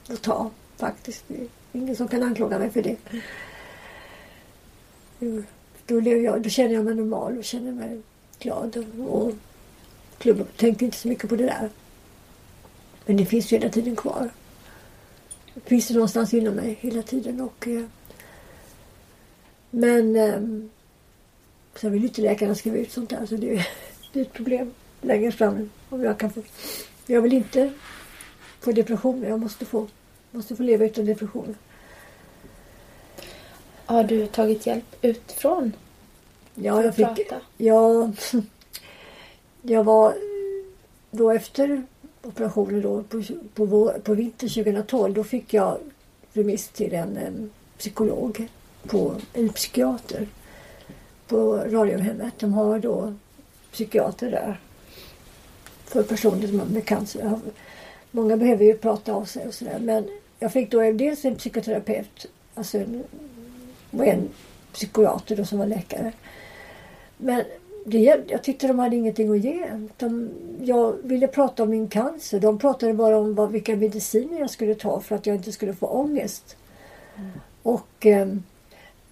att 0.08 0.22
ta 0.22 0.50
faktiskt. 0.76 1.24
Det 1.28 1.34
är 1.34 1.48
ingen 1.72 1.96
som 1.96 2.08
kan 2.08 2.22
anklaga 2.22 2.58
mig 2.58 2.70
för 2.70 2.82
det. 2.82 2.96
Då, 5.86 6.00
lever 6.00 6.20
jag, 6.20 6.42
då 6.42 6.48
känner 6.48 6.74
jag 6.74 6.84
mig 6.84 6.94
normal 6.94 7.38
och 7.38 7.44
känner 7.44 7.72
mig 7.72 8.00
glad. 8.38 8.84
Och 9.08 9.32
klubbar, 10.18 10.46
tänker 10.56 10.86
inte 10.86 10.98
så 10.98 11.08
mycket 11.08 11.28
på 11.28 11.36
det 11.36 11.44
där. 11.44 11.70
Men 13.06 13.16
det 13.16 13.26
finns 13.26 13.52
ju 13.52 13.58
hela 13.58 13.70
tiden 13.70 13.96
kvar. 13.96 14.30
Det 15.54 15.60
finns 15.68 15.88
det 15.88 15.94
någonstans 15.94 16.34
inom 16.34 16.54
mig 16.54 16.78
hela 16.80 17.02
tiden. 17.02 17.40
Och, 17.40 17.68
eh, 17.68 17.84
men 19.70 20.16
eh, 20.16 20.40
sen 21.74 21.92
vill 21.92 22.04
inte 22.04 22.22
läkarna 22.22 22.54
skriva 22.54 22.76
ut 22.76 22.92
sånt 22.92 23.10
där 23.10 23.26
så 23.26 23.36
det, 23.36 23.66
det 24.12 24.20
är 24.20 24.24
ett 24.24 24.32
problem 24.32 24.74
längre 25.00 25.32
fram. 25.32 25.70
Om 25.88 26.02
jag, 26.02 26.18
kan 26.18 26.30
få, 26.30 26.42
jag 27.06 27.22
vill 27.22 27.32
inte 27.32 27.72
få 28.60 28.72
depression. 28.72 29.22
Jag 29.22 29.40
måste 29.40 29.64
få, 29.64 29.88
måste 30.30 30.56
få 30.56 30.62
leva 30.62 30.84
utan 30.84 31.04
depression. 31.04 31.56
Har 33.86 34.04
du 34.04 34.26
tagit 34.26 34.66
hjälp 34.66 34.96
utifrån? 35.02 35.72
Ja, 36.54 36.82
jag 36.82 36.94
fick... 36.94 37.06
Prata? 37.06 37.40
Ja, 37.56 38.12
jag 39.66 39.84
var 39.84 40.14
då 41.10 41.30
efter 41.30 41.82
operationen 42.22 42.82
då 42.82 43.02
på, 43.02 43.22
på, 43.54 43.64
vår, 43.64 43.92
på 44.04 44.14
vintern 44.14 44.48
2012 44.48 45.14
då 45.14 45.24
fick 45.24 45.54
jag 45.54 45.78
remiss 46.32 46.68
till 46.68 46.94
en, 46.94 47.16
en 47.16 47.50
psykolog, 47.78 48.48
på, 48.86 49.14
en 49.32 49.48
psykiater 49.48 50.28
på 51.28 51.56
Radiumhemmet. 51.56 52.34
De 52.38 52.54
har 52.54 52.78
då 52.78 53.14
psykiater 53.72 54.30
där 54.30 54.60
för 55.84 56.02
personer 56.02 56.46
som 56.46 56.60
har 56.60 56.66
med 56.66 56.84
cancer. 56.84 57.40
Många 58.10 58.36
behöver 58.36 58.64
ju 58.64 58.78
prata 58.78 59.12
av 59.12 59.24
sig 59.24 59.46
och 59.46 59.54
sådär. 59.54 59.78
Men 59.78 60.08
jag 60.38 60.52
fick 60.52 60.70
då 60.70 60.92
dels 60.92 61.24
en 61.24 61.36
psykoterapeut 61.36 62.26
alltså 62.54 62.78
en, 62.78 63.04
och 63.90 64.06
en 64.06 64.28
psykiater 64.72 65.36
då 65.36 65.44
som 65.44 65.58
var 65.58 65.66
läkare. 65.66 66.12
Men 67.16 67.44
det, 67.84 68.24
jag 68.28 68.42
tyckte 68.42 68.66
de 68.66 68.78
hade 68.78 68.96
ingenting 68.96 69.30
att 69.30 69.38
ge. 69.38 69.66
De, 69.96 70.30
jag 70.60 70.96
ville 71.02 71.26
prata 71.26 71.62
om 71.62 71.70
min 71.70 71.88
cancer. 71.88 72.40
De 72.40 72.58
pratade 72.58 72.94
bara 72.94 73.18
om 73.18 73.34
vad, 73.34 73.50
vilka 73.50 73.76
mediciner 73.76 74.40
jag 74.40 74.50
skulle 74.50 74.74
ta 74.74 75.00
för 75.00 75.16
att 75.16 75.26
jag 75.26 75.36
inte 75.36 75.52
skulle 75.52 75.74
få 75.74 75.86
ångest. 75.86 76.56
Mm. 77.16 77.30
Och, 77.62 78.06
ehm, 78.06 78.42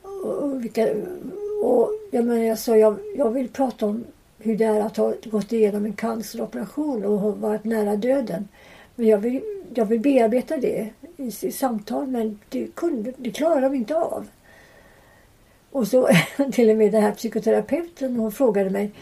och, 0.03 0.65
vilka, 0.65 0.89
och 1.65 1.91
jag, 2.11 2.25
menar, 2.25 2.43
jag 2.43 2.59
sa 2.59 2.77
jag, 2.77 2.97
jag 3.17 3.31
vill 3.31 3.49
prata 3.49 3.87
om 3.87 4.05
hur 4.39 4.57
det 4.57 4.65
är 4.65 4.81
att 4.81 4.97
ha 4.97 5.15
gått 5.25 5.53
igenom 5.53 5.85
en 5.85 5.93
canceroperation 5.93 7.05
och 7.05 7.19
ha 7.19 7.31
varit 7.31 7.65
nära 7.65 7.97
döden. 7.97 8.49
Men 8.95 9.07
jag 9.07 9.19
vill, 9.19 9.41
jag 9.75 9.85
vill 9.85 10.01
bearbeta 10.01 10.57
det 10.57 10.89
i, 11.17 11.27
i 11.27 11.53
samtal 11.53 12.07
men 12.07 12.39
det, 12.49 12.67
kunde, 12.75 13.13
det 13.17 13.31
klarar 13.31 13.61
de 13.61 13.75
inte 13.75 13.97
av. 13.97 14.27
Och 15.73 15.89
så 15.89 16.09
till 16.53 16.71
och 16.71 16.77
med 16.77 16.93
den 16.93 17.03
här 17.03 17.13
psykoterapeuten 17.13 18.17
hon 18.17 18.33
frågade 18.33 18.71
mig 18.71 18.93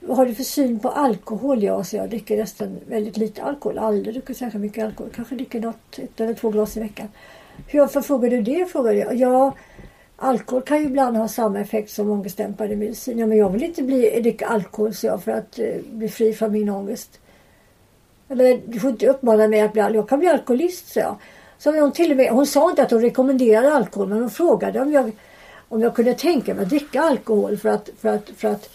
vad 0.00 0.16
har 0.16 0.26
du 0.26 0.34
för 0.34 0.44
syn 0.44 0.80
på 0.80 0.88
alkohol? 0.88 1.62
Ja, 1.62 1.84
så 1.84 1.96
jag 1.96 2.10
dricker 2.10 2.36
nästan 2.36 2.78
väldigt 2.88 3.16
lite 3.16 3.42
alkohol. 3.42 3.78
Aldrig 3.78 4.14
druckit 4.14 4.36
särskilt 4.36 4.62
mycket 4.62 4.84
alkohol. 4.84 5.12
Kanske 5.14 5.34
dricker 5.34 5.60
något, 5.60 5.98
ett 5.98 6.20
eller 6.20 6.34
två 6.34 6.50
glas 6.50 6.76
i 6.76 6.80
veckan. 6.80 7.08
Hur, 7.66 7.80
varför 7.80 8.00
frågar 8.00 8.30
du 8.30 8.42
det? 8.42 8.66
frågade 8.66 8.98
jag. 8.98 9.14
Ja, 9.14 9.54
alkohol 10.16 10.62
kan 10.62 10.78
ju 10.78 10.84
ibland 10.84 11.16
ha 11.16 11.28
samma 11.28 11.60
effekt 11.60 11.90
som 11.90 12.10
ångestdämpande 12.10 12.76
medicin. 12.76 13.18
Ja, 13.18 13.26
men 13.26 13.38
jag 13.38 13.50
vill 13.50 13.62
inte 13.62 13.82
bli, 13.82 14.20
dricka 14.20 14.46
alkohol 14.46 14.94
så 14.94 15.06
jag, 15.06 15.22
för 15.22 15.32
att 15.32 15.58
eh, 15.58 15.74
bli 15.90 16.08
fri 16.08 16.32
från 16.32 16.52
min 16.52 16.68
ångest. 16.68 17.20
Men 18.28 18.60
du 18.66 18.80
får 18.80 18.90
inte 18.90 19.06
uppmana 19.06 19.48
mig 19.48 19.60
att 19.60 19.72
bli 19.72 19.82
Jag 19.82 20.08
kan 20.08 20.18
bli 20.18 20.28
alkoholist, 20.28 20.92
sa 20.92 21.00
jag. 21.00 21.16
Så 21.58 21.80
hon, 21.80 21.92
till 21.92 22.10
och 22.10 22.16
med, 22.16 22.30
hon 22.30 22.46
sa 22.46 22.70
inte 22.70 22.82
att 22.82 22.90
hon 22.90 23.00
rekommenderade 23.00 23.72
alkohol 23.72 24.08
men 24.08 24.20
hon 24.20 24.30
frågade 24.30 24.80
om 24.80 24.92
jag, 24.92 25.12
om 25.70 25.80
jag 25.80 25.94
kunde 25.94 26.14
tänka 26.14 26.54
mig 26.54 26.62
att 26.62 26.68
dricka 26.68 27.00
alkohol 27.00 27.56
för 27.56 27.68
att, 27.68 27.90
för 28.00 28.08
att, 28.08 28.30
för 28.36 28.48
att, 28.48 28.70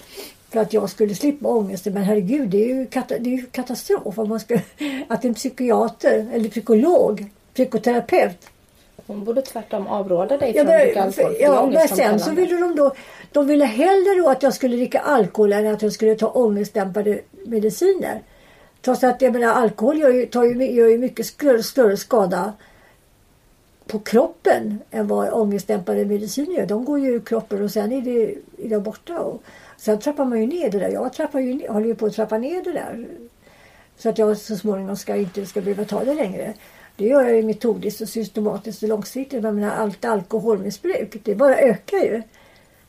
för 0.50 0.60
att 0.60 0.74
jag 0.74 0.90
skulle 0.90 1.16
slippa 1.16 1.48
ångesten. 1.48 1.94
Men 1.94 2.04
herregud, 2.04 2.50
det 2.50 2.64
är 2.64 2.76
ju, 2.76 2.86
kata, 2.86 3.18
det 3.20 3.30
är 3.30 3.38
ju 3.38 3.46
katastrof 3.46 4.20
om 4.20 4.30
man 4.30 4.40
ska, 4.40 4.60
att 5.08 5.26
en 5.26 5.34
psykiater 5.34 6.30
eller 6.34 6.50
psykolog, 6.50 7.26
psykoterapeut 7.54 8.50
hon 9.08 9.24
borde 9.24 9.42
tvärtom 9.42 9.88
avråda 9.88 10.38
dig 10.38 10.54
från 10.54 10.68
att 10.68 10.82
dricka 10.82 11.04
alkohol. 11.04 11.36
Ja, 11.40 11.70
men 11.74 11.88
sen 11.88 12.20
så 12.20 12.32
ville 12.32 12.58
de 12.58 12.76
då... 12.76 12.96
De 13.32 13.48
ville 13.48 13.66
hellre 13.66 14.22
då 14.22 14.30
att 14.30 14.44
jag 14.44 14.54
skulle 14.54 14.76
dricka 14.76 15.00
alkohol 15.00 15.54
än 15.54 15.68
att 15.68 15.82
jag 15.82 15.92
skulle 15.92 16.16
ta 16.16 16.28
ångestdämpande 16.28 17.20
mediciner. 17.46 18.22
Trots 18.82 19.04
att 19.04 19.22
jag 19.22 19.34
menar, 19.34 19.54
alkohol 19.54 20.00
gör 20.00 20.10
ju, 20.10 20.26
tar 20.26 20.44
ju, 20.44 20.72
gör 20.72 20.88
ju 20.88 20.98
mycket 20.98 21.26
större, 21.26 21.64
större 21.64 21.98
skada 21.98 22.54
på 23.88 24.00
kroppen 24.00 24.80
än 24.92 25.08
vad 25.08 25.34
ångestdämpande 25.34 26.06
mediciner 26.06 26.58
gör. 26.58 26.66
De 26.66 26.86
går 26.86 27.00
ju 27.00 27.08
ur 27.08 27.20
kroppen 27.20 27.64
och 27.64 27.72
sen 27.72 27.92
är 27.92 28.02
det, 28.02 28.36
är 28.66 28.70
det 28.70 28.80
borta. 28.80 29.20
Och 29.20 29.44
Sen 29.78 30.00
trappar 30.00 30.26
man 30.26 30.42
ju 30.42 30.48
ner 30.48 30.70
det 30.70 30.80
där. 30.80 30.90
Jag 30.90 31.14
trappar 31.14 31.40
ju, 31.40 31.68
håller 31.68 31.88
ju 31.88 31.96
på 31.96 32.06
att 32.06 32.14
trappa 32.14 32.38
ner 32.38 32.64
det 32.64 32.72
där. 32.72 33.08
Så 33.98 34.10
att 34.10 34.18
jag 34.18 34.38
så 34.38 34.56
småningom 34.56 34.96
ska, 34.96 35.16
inte 35.16 35.46
ska 35.46 35.62
behöva 35.62 35.86
ta 35.86 36.04
det 36.04 36.14
längre. 36.14 36.54
Det 36.96 37.06
gör 37.06 37.22
jag 37.22 37.36
ju 37.36 37.44
metodiskt 37.44 38.02
och 38.02 38.10
systematiskt 38.10 38.84
och 38.84 38.90
långsiktigt. 38.90 39.44
Men 39.44 39.56
menar, 39.56 39.76
allt 39.76 40.06
alkoholmissbruk, 40.06 41.18
det 41.24 41.36
bara 41.36 41.58
ökar 41.58 41.98
ju. 41.98 42.22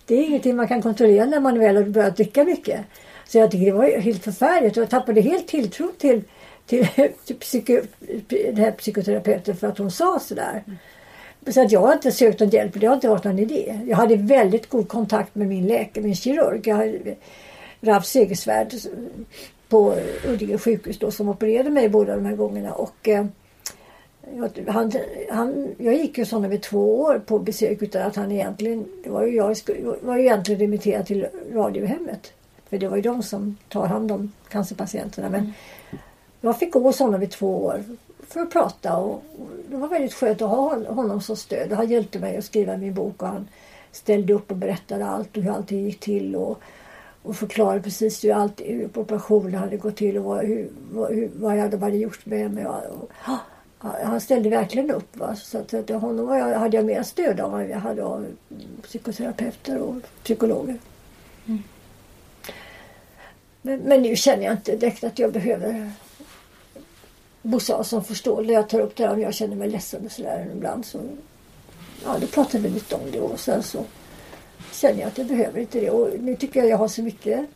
Det 0.06 0.14
är 0.14 0.22
ingenting 0.22 0.56
man 0.56 0.68
kan 0.68 0.82
kontrollera 0.82 1.24
när 1.24 1.40
man 1.40 1.58
väl 1.58 1.76
har 1.76 1.82
börjat 1.82 2.16
dricka 2.16 2.44
mycket. 2.44 2.80
Så 3.28 3.38
jag 3.38 3.50
tycker 3.50 3.66
det 3.66 3.72
var 3.72 3.86
ju 3.86 4.00
helt 4.00 4.24
förfärligt 4.24 4.76
och 4.76 4.82
jag 4.82 4.90
tappade 4.90 5.20
helt 5.20 5.48
tilltro 5.48 5.88
till, 5.98 6.22
till, 6.66 6.88
till 7.24 7.36
psyko, 7.36 7.80
den 8.28 8.56
här 8.56 8.72
psykoterapeuten 8.72 9.56
för 9.56 9.66
att 9.66 9.78
hon 9.78 9.90
sa 9.90 10.18
sådär. 10.18 10.64
Så 11.48 11.62
att 11.62 11.72
jag 11.72 11.80
har 11.80 11.92
inte 11.92 12.12
sökt 12.12 12.40
någon 12.40 12.50
hjälp, 12.50 12.80
det 12.80 12.86
har 12.86 12.94
inte 12.94 13.08
varit 13.08 13.24
någon 13.24 13.38
idé. 13.38 13.80
Jag 13.88 13.96
hade 13.96 14.16
väldigt 14.16 14.68
god 14.68 14.88
kontakt 14.88 15.34
med 15.34 15.48
min 15.48 15.66
läkare, 15.66 16.04
min 16.04 16.14
kirurg. 16.14 16.68
Jag, 16.68 17.16
Ralf 17.80 18.04
Segersvärd 18.04 18.74
på 19.68 19.94
Huddinge 20.24 20.58
sjukhus 20.58 20.98
då, 20.98 21.10
som 21.10 21.28
opererade 21.28 21.70
mig 21.70 21.88
båda 21.88 22.16
de 22.16 22.26
här 22.26 22.36
gångerna. 22.36 22.72
Och, 22.72 23.08
eh, 23.08 23.26
jag, 24.36 24.50
han, 24.68 24.92
han, 25.30 25.74
jag 25.78 25.94
gick 25.94 26.18
ju 26.18 26.24
hos 26.24 26.30
honom 26.30 26.52
i 26.52 26.58
två 26.58 27.00
år 27.00 27.18
på 27.26 27.38
besök 27.38 27.82
utan 27.82 28.02
att 28.02 28.16
han 28.16 28.32
egentligen... 28.32 28.86
Det 29.04 29.10
var 29.10 29.26
ju 29.26 29.34
jag 29.34 29.56
var 30.00 30.16
ju 30.16 30.22
egentligen 30.22 30.60
remitterad 30.60 31.06
till 31.06 31.26
Radiohemmet. 31.52 32.32
För 32.70 32.78
det 32.78 32.88
var 32.88 32.96
ju 32.96 33.02
de 33.02 33.22
som 33.22 33.56
tar 33.68 33.86
hand 33.86 34.12
om 34.12 34.32
cancerpatienterna. 34.48 35.28
Men 35.28 35.40
mm 35.40 35.52
jag 36.46 36.58
fick 36.58 36.72
gå 36.72 36.80
hos 36.80 36.98
honom 36.98 37.22
i 37.22 37.26
två 37.26 37.64
år 37.64 37.84
för 38.28 38.40
att 38.40 38.50
prata 38.50 38.96
och, 38.96 39.22
det 39.70 39.76
var 39.76 39.88
väldigt 39.88 40.14
skönt 40.14 40.42
att 40.42 40.50
ha 40.50 40.74
hon- 40.74 40.86
honom 40.86 41.20
som 41.20 41.36
stöd. 41.36 41.72
Han 41.72 41.88
hjälpte 41.88 42.18
mig 42.18 42.36
att 42.36 42.44
skriva 42.44 42.76
min 42.76 42.94
bok 42.94 43.22
och 43.22 43.28
han 43.28 43.48
ställde 43.92 44.32
upp 44.32 44.50
och 44.50 44.56
berättade 44.56 45.06
allt 45.06 45.36
och 45.36 45.42
hur 45.42 45.50
allting 45.50 45.84
gick 45.84 46.00
till 46.00 46.36
och, 46.36 46.60
och 47.22 47.36
förklarade 47.36 47.80
precis 47.80 48.24
hur, 48.24 48.32
allt, 48.32 48.60
hur 48.60 48.88
operationen 48.98 49.54
hade 49.54 49.76
gått 49.76 49.96
till 49.96 50.18
och 50.18 50.24
vad, 50.24 50.44
hur, 50.44 50.68
hur, 51.08 51.30
vad 51.34 51.58
jag 51.58 51.80
hade 51.80 51.96
gjort 51.96 52.26
med 52.26 52.50
mig. 52.54 52.66
Och, 52.66 52.74
och, 52.74 53.10
ja, 53.26 53.38
han 54.04 54.20
ställde 54.20 54.50
verkligen 54.50 54.90
upp. 54.90 55.16
Va? 55.16 55.36
Så 55.36 55.58
att, 55.58 55.74
att 55.74 55.90
honom 55.90 56.26
var 56.26 56.36
jag, 56.36 56.58
hade 56.58 56.76
jag 56.76 56.86
mer 56.86 57.02
stöd 57.02 57.40
av 57.40 57.60
än 57.60 57.70
jag 57.70 57.78
hade 57.78 58.04
av 58.04 58.18
mm, 58.18 58.36
psykoterapeuter 58.82 59.78
och 59.78 59.94
psykologer. 60.22 60.78
Men, 63.62 63.78
men 63.78 64.02
nu 64.02 64.16
känner 64.16 64.44
jag 64.44 64.52
inte 64.52 64.76
direkt 64.76 65.04
att 65.04 65.18
jag 65.18 65.32
behöver 65.32 65.90
Bosse 67.46 67.84
som 67.84 68.04
förstår 68.04 68.42
när 68.42 68.54
jag 68.54 68.68
tar 68.68 68.80
upp 68.80 68.96
det 68.96 69.06
här 69.06 69.12
om 69.12 69.20
jag 69.20 69.34
känner 69.34 69.56
mig 69.56 69.70
ledsen 69.70 70.06
och 70.06 70.12
sådär 70.12 70.50
ibland. 70.54 70.84
Så, 70.84 71.00
ja, 72.04 72.16
då 72.20 72.26
pratar 72.26 72.58
vi 72.58 72.68
lite 72.68 72.94
om 72.94 73.10
det 73.12 73.20
och 73.20 73.40
sen 73.40 73.62
så 73.62 73.84
känner 74.72 75.00
jag 75.00 75.08
att 75.08 75.18
jag 75.18 75.26
behöver 75.26 75.60
inte 75.60 75.80
det. 75.80 75.90
Och 75.90 76.20
nu 76.20 76.36
tycker 76.36 76.60
jag 76.60 76.68
jag 76.68 76.76
har 76.76 76.88
så 76.88 77.02
mycket 77.02 77.46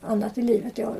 annat 0.00 0.38
i 0.38 0.42
livet. 0.42 0.78
Jag, 0.78 0.94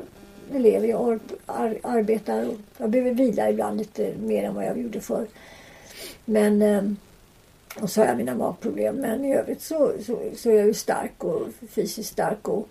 lever, 0.53 0.87
jag 0.87 1.01
ar, 1.01 1.19
ar, 1.45 1.77
arbetar 1.83 2.47
och 2.47 2.55
jag 2.77 2.89
behöver 2.89 3.13
vila 3.13 3.49
ibland 3.49 3.77
lite 3.77 4.13
mer 4.19 4.43
än 4.43 4.55
vad 4.55 4.65
jag 4.65 4.77
gjorde 4.77 4.99
förr. 4.99 5.27
Men 6.25 6.61
eh, 6.61 6.81
och 7.81 7.89
så 7.89 8.01
har 8.01 8.07
jag 8.07 8.17
mina 8.17 8.35
magproblem. 8.35 8.95
Men 8.95 9.25
i 9.25 9.35
övrigt 9.35 9.61
så, 9.61 9.91
så, 10.05 10.19
så 10.35 10.49
är 10.49 10.55
jag 10.55 10.67
ju 10.67 10.73
stark 10.73 11.23
och 11.23 11.41
fysiskt 11.69 12.11
stark 12.11 12.47
och, 12.47 12.67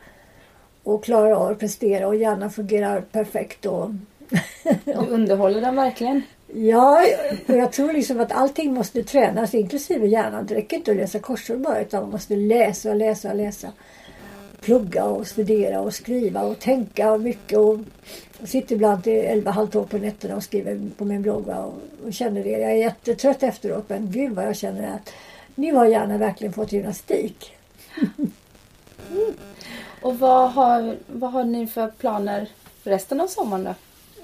och 0.83 1.05
klarar 1.05 1.31
av 1.31 1.49
att 1.49 1.59
prestera 1.59 2.07
och 2.07 2.17
hjärnan 2.17 2.51
fungerar 2.51 3.01
perfekt. 3.01 3.67
Och, 3.67 3.91
Du 4.85 4.93
underhåller 4.93 5.61
den 5.61 5.77
verkligen. 5.77 6.23
Ja, 6.55 7.05
och 7.49 7.57
jag 7.57 7.73
tror 7.73 7.93
liksom 7.93 8.21
att 8.21 8.33
allting 8.33 8.75
måste 8.75 9.03
tränas, 9.03 9.55
inklusive 9.55 10.07
hjärnan. 10.07 10.47
Det 10.47 10.55
räcker 10.55 10.77
inte 10.77 10.91
att 10.91 10.97
läsa 10.97 11.19
korsord 11.19 11.61
bara, 11.61 11.81
utan 11.81 12.03
man 12.03 12.11
måste 12.11 12.37
läsa 12.37 12.91
och 12.91 12.97
läsa 12.97 13.31
och 13.31 13.37
läsa. 13.37 13.73
Plugga 14.61 15.05
och 15.05 15.27
studera 15.27 15.81
och 15.81 15.95
skriva 15.95 16.43
och 16.43 16.59
tänka 16.59 17.17
mycket. 17.19 17.59
Och 17.59 17.79
jag 18.41 18.49
sitter 18.49 18.75
ibland 18.75 19.05
till 19.05 19.13
elva, 19.13 19.51
halv 19.51 19.67
tolv 19.67 19.87
på 19.87 19.99
nätterna 19.99 20.37
och 20.37 20.43
skriver 20.43 20.91
på 20.97 21.05
min 21.05 21.23
blogg 21.23 21.49
och, 21.49 21.75
och 22.07 22.13
känner 22.13 22.45
det. 22.45 22.51
Jag 22.51 22.71
är 22.71 22.77
jättetrött 22.77 23.43
efteråt, 23.43 23.89
men 23.89 24.11
gud 24.11 24.33
vad 24.33 24.47
jag 24.47 24.57
känner 24.57 24.95
att 24.95 25.13
nu 25.55 25.75
har 25.75 25.87
hjärnan 25.87 26.19
verkligen 26.19 26.53
fått 26.53 26.73
gymnastik. 26.73 27.53
Och 30.03 30.19
vad 30.19 30.51
har, 30.51 30.97
vad 31.07 31.33
har 31.33 31.45
ni 31.45 31.67
för 31.67 31.89
planer 31.89 32.49
för 32.83 32.91
resten 32.91 33.21
av 33.21 33.27
sommaren 33.27 33.65
då? 33.65 33.75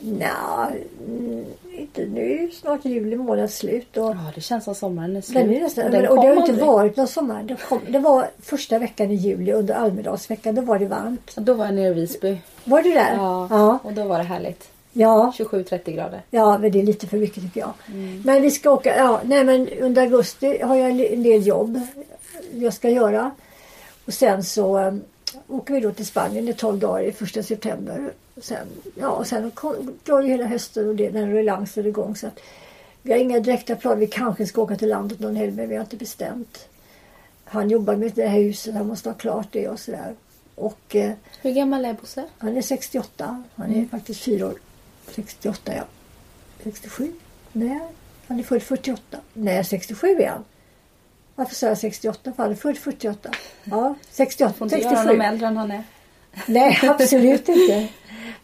Nja, 0.00 0.70
mm, 1.08 1.44
inte 1.78 2.04
nu 2.06 2.32
är 2.44 2.48
snart 2.50 2.84
juli 2.84 3.16
månad 3.16 3.50
slut. 3.50 3.96
Och, 3.96 4.04
Ja, 4.10 4.16
det 4.34 4.40
känns 4.40 4.64
som 4.64 4.74
sommaren 4.74 5.16
är 5.16 5.20
slut. 5.20 5.34
Den 5.44 5.54
är 5.54 5.60
nästan, 5.60 5.84
Och 5.84 5.90
men, 5.90 6.02
den 6.02 6.10
och 6.10 6.16
det 6.22 6.28
har 6.28 6.34
kom 6.34 6.38
inte 6.40 6.52
aldrig. 6.52 6.66
varit 6.66 6.96
någon 6.96 7.08
sommar. 7.08 7.42
Det, 7.42 7.56
kom, 7.68 7.80
det 7.88 7.98
var 7.98 8.26
första 8.42 8.78
veckan 8.78 9.10
i 9.10 9.14
juli 9.14 9.52
under 9.52 9.74
Almedalsveckan. 9.74 10.54
Då 10.54 10.62
var 10.62 10.78
det 10.78 10.86
varmt. 10.86 11.32
Då 11.36 11.54
var 11.54 11.64
jag 11.64 11.74
nere 11.74 11.88
i 11.88 11.94
Visby. 11.94 12.38
Var 12.64 12.82
du 12.82 12.92
där? 12.92 13.14
Ja, 13.14 13.46
Ja. 13.50 13.78
och 13.82 13.92
då 13.92 14.04
var 14.04 14.18
det 14.18 14.24
härligt. 14.24 14.68
Ja, 14.92 15.32
27-30 15.38 15.90
grader. 15.94 16.22
ja 16.30 16.58
men 16.58 16.72
det 16.72 16.78
är 16.80 16.82
lite 16.82 17.06
för 17.06 17.16
mycket 17.16 17.42
tycker 17.42 17.60
jag. 17.60 17.72
Mm. 17.88 18.22
Men 18.24 18.42
vi 18.42 18.50
ska 18.50 18.70
åka. 18.70 18.96
Ja, 18.96 19.20
nej 19.24 19.44
men 19.44 19.68
under 19.68 20.02
augusti 20.02 20.58
har 20.62 20.76
jag 20.76 20.90
en 20.90 21.22
del 21.22 21.46
jobb 21.46 21.80
jag 22.54 22.72
ska 22.74 22.90
göra. 22.90 23.30
Och 24.06 24.12
sen 24.14 24.44
så 24.44 24.78
um, 24.78 25.02
åker 25.48 25.74
vi 25.74 25.80
då 25.80 25.92
till 25.92 26.06
Spanien 26.06 26.48
i 26.48 26.52
12 26.52 26.78
dagar 26.78 27.02
i 27.04 27.12
första 27.12 27.42
september. 27.42 28.12
Sen, 28.40 28.66
ja, 28.94 29.08
och 29.08 29.26
sen 29.26 29.50
kom- 29.50 29.98
drar 30.04 30.22
ju 30.22 30.28
hela 30.28 30.44
hösten 30.46 30.88
och 30.88 30.96
det, 30.96 31.08
den 31.10 31.30
ruljangsen 31.32 31.84
är 31.84 31.88
igång. 31.88 32.16
Så 32.16 32.26
att 32.26 32.40
vi 33.02 33.12
har 33.12 33.18
inga 33.18 33.40
direkta 33.40 33.76
planer. 33.76 33.96
Vi 33.96 34.06
kanske 34.06 34.46
ska 34.46 34.62
åka 34.62 34.76
till 34.76 34.88
landet 34.88 35.20
någon 35.20 35.36
helg 35.36 35.52
men 35.52 35.68
vi 35.68 35.74
har 35.74 35.82
inte 35.84 35.96
bestämt. 35.96 36.68
Han 37.44 37.70
jobbar 37.70 37.96
med 37.96 38.12
det 38.14 38.26
här 38.26 38.38
huset. 38.38 38.74
Han 38.74 38.86
måste 38.86 39.08
ha 39.08 39.14
klart 39.14 39.46
det 39.50 39.68
och 39.68 39.80
sådär. 39.80 40.14
Och 40.54 40.96
eh, 40.96 41.12
Hur 41.42 41.52
gammal 41.52 41.84
är 41.84 41.92
Bosse? 41.92 42.24
han 42.38 42.56
är 42.56 42.62
68. 42.62 43.42
Han 43.54 43.74
är 43.74 43.86
faktiskt 43.86 44.20
fyra 44.20 44.46
år. 44.46 44.54
68 45.14 45.72
ja. 45.76 45.82
67? 46.64 47.12
Nej, 47.52 47.80
han 48.26 48.38
är 48.38 48.42
född 48.42 48.62
48. 48.62 49.18
Nej, 49.32 49.64
67 49.64 50.06
är 50.20 50.28
han. 50.28 50.44
Varför 51.34 51.54
sa 51.54 51.66
jag 51.66 51.78
68? 51.78 52.32
För 52.36 52.42
han 52.42 52.52
är 52.52 52.56
född 52.56 52.78
48. 52.78 53.30
Ja, 53.64 53.94
68. 54.10 54.52
Får 54.52 54.64
inte 54.66 54.76
göra 54.78 54.90
67. 54.90 55.08
honom 55.08 55.20
äldre 55.20 55.46
än 55.46 55.56
han 55.56 55.70
är. 55.70 55.82
Nej, 56.46 56.78
absolut 56.82 57.48
inte. 57.48 57.88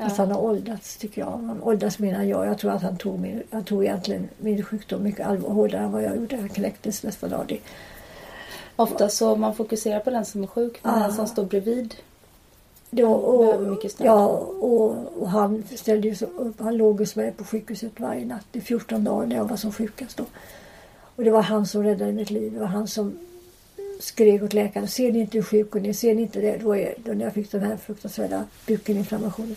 Fast 0.04 0.18
han 0.18 0.30
har 0.30 0.40
åldrats 0.40 0.96
tycker 0.96 1.20
jag. 1.20 1.30
Han 1.30 1.62
åldras 1.62 1.98
mer 1.98 2.14
än 2.14 2.28
jag. 2.28 2.46
Jag 2.46 2.58
tror 2.58 2.70
att 2.70 2.82
han 2.82 2.96
tog, 2.96 3.18
min, 3.20 3.42
han 3.50 3.64
tog 3.64 3.84
egentligen 3.84 4.28
min 4.38 4.64
sjukdom 4.64 5.02
mycket 5.02 5.26
allvar, 5.26 5.50
hårdare 5.50 5.82
än 5.82 5.92
vad 5.92 6.02
jag 6.02 6.16
gjorde. 6.16 6.36
Han 6.36 6.48
knäcktes 6.48 7.02
nästan 7.02 7.32
av 7.32 7.46
det. 7.46 7.58
Ofta 8.76 9.08
så 9.08 9.36
man 9.36 9.54
fokuserar 9.54 10.00
på 10.00 10.10
den 10.10 10.24
som 10.24 10.42
är 10.42 10.46
sjuk 10.46 10.80
men 10.82 10.94
Ja. 10.94 11.00
den 11.06 11.12
som 11.12 11.26
står 11.26 11.44
bredvid. 11.44 11.94
Då, 12.90 13.12
och, 13.12 13.84
ja, 13.98 14.26
och, 14.60 14.96
och 15.20 15.30
han 15.30 15.64
ställde 15.76 16.08
ju 16.08 16.14
så 16.14 16.26
upp. 16.26 16.60
Han 16.60 16.76
låg 16.76 16.98
hos 16.98 17.16
mig 17.16 17.32
på 17.32 17.44
sjukhuset 17.44 17.92
varje 18.00 18.24
natt 18.24 18.46
i 18.52 18.60
14 18.60 19.04
dagar 19.04 19.26
när 19.26 19.36
jag 19.36 19.44
var 19.48 19.56
som 19.56 19.72
sjukast. 19.72 20.16
Då. 20.16 20.24
Och 21.16 21.24
det 21.24 21.30
var 21.30 21.42
han 21.42 21.66
som 21.66 21.82
räddade 21.82 22.12
mitt 22.12 22.30
liv. 22.30 22.52
Det 22.52 22.60
var 22.60 22.66
han 22.66 22.88
som 22.88 23.18
skrek 24.00 24.42
åt 24.42 24.52
läkaren. 24.52 24.88
Ser 24.88 25.12
ni 25.12 25.18
inte 25.18 25.38
hur 25.38 25.42
sjuk 25.44 25.72
hon 25.72 25.86
är? 25.86 25.92
Ser 25.92 26.14
ni 26.14 26.22
inte 26.22 26.40
det? 26.40 26.56
Då, 26.56 26.76
är, 26.76 26.94
då 27.04 27.12
när 27.12 27.24
jag 27.24 27.34
fick 27.34 27.50
den 27.52 27.62
här 27.62 27.76
fruktansvärda 27.76 28.44
bukinflammationen. 28.66 29.56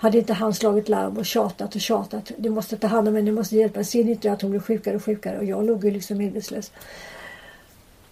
Hade 0.00 0.18
inte 0.18 0.32
han 0.32 0.54
slagit 0.54 0.88
larm 0.88 1.16
och 1.18 1.26
tjatat 1.26 1.74
och 1.74 1.80
tjatat. 1.80 2.32
Ni 2.38 2.48
måste 2.48 2.76
ta 2.76 2.86
hand 2.86 3.08
om 3.08 3.14
henne, 3.14 3.24
ni 3.24 3.32
måste 3.32 3.56
hjälpa 3.56 3.74
henne. 3.78 3.84
Ser 3.84 4.04
ni 4.04 4.10
inte 4.10 4.32
att 4.32 4.42
hon 4.42 4.50
blir 4.50 4.60
sjukare 4.60 4.96
och 4.96 5.04
sjukare? 5.04 5.38
Och 5.38 5.44
jag 5.44 5.64
låg 5.66 5.84
ju 5.84 5.90
liksom 5.90 6.18
medvetslös. 6.18 6.72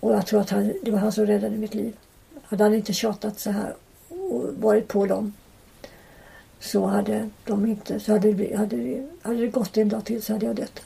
Och 0.00 0.12
jag 0.12 0.26
tror 0.26 0.40
att 0.40 0.50
han, 0.50 0.72
det 0.82 0.90
var 0.90 0.98
han 0.98 1.12
som 1.12 1.26
räddade 1.26 1.56
mitt 1.56 1.74
liv. 1.74 1.96
Hade 2.42 2.64
han 2.64 2.74
inte 2.74 2.92
tjatat 2.92 3.38
så 3.40 3.50
här 3.50 3.74
och 4.08 4.44
varit 4.60 4.88
på 4.88 5.06
dem 5.06 5.32
så 6.60 6.86
hade 6.86 7.30
de 7.44 7.66
inte, 7.66 8.00
så 8.00 8.12
hade 8.12 8.32
det, 8.32 8.56
hade, 8.56 8.76
det- 8.76 9.06
hade 9.22 9.40
det 9.40 9.46
gått 9.48 9.76
en 9.76 9.88
dag 9.88 10.04
till 10.04 10.22
så 10.22 10.32
hade 10.32 10.46
jag 10.46 10.56
dött. 10.56 10.80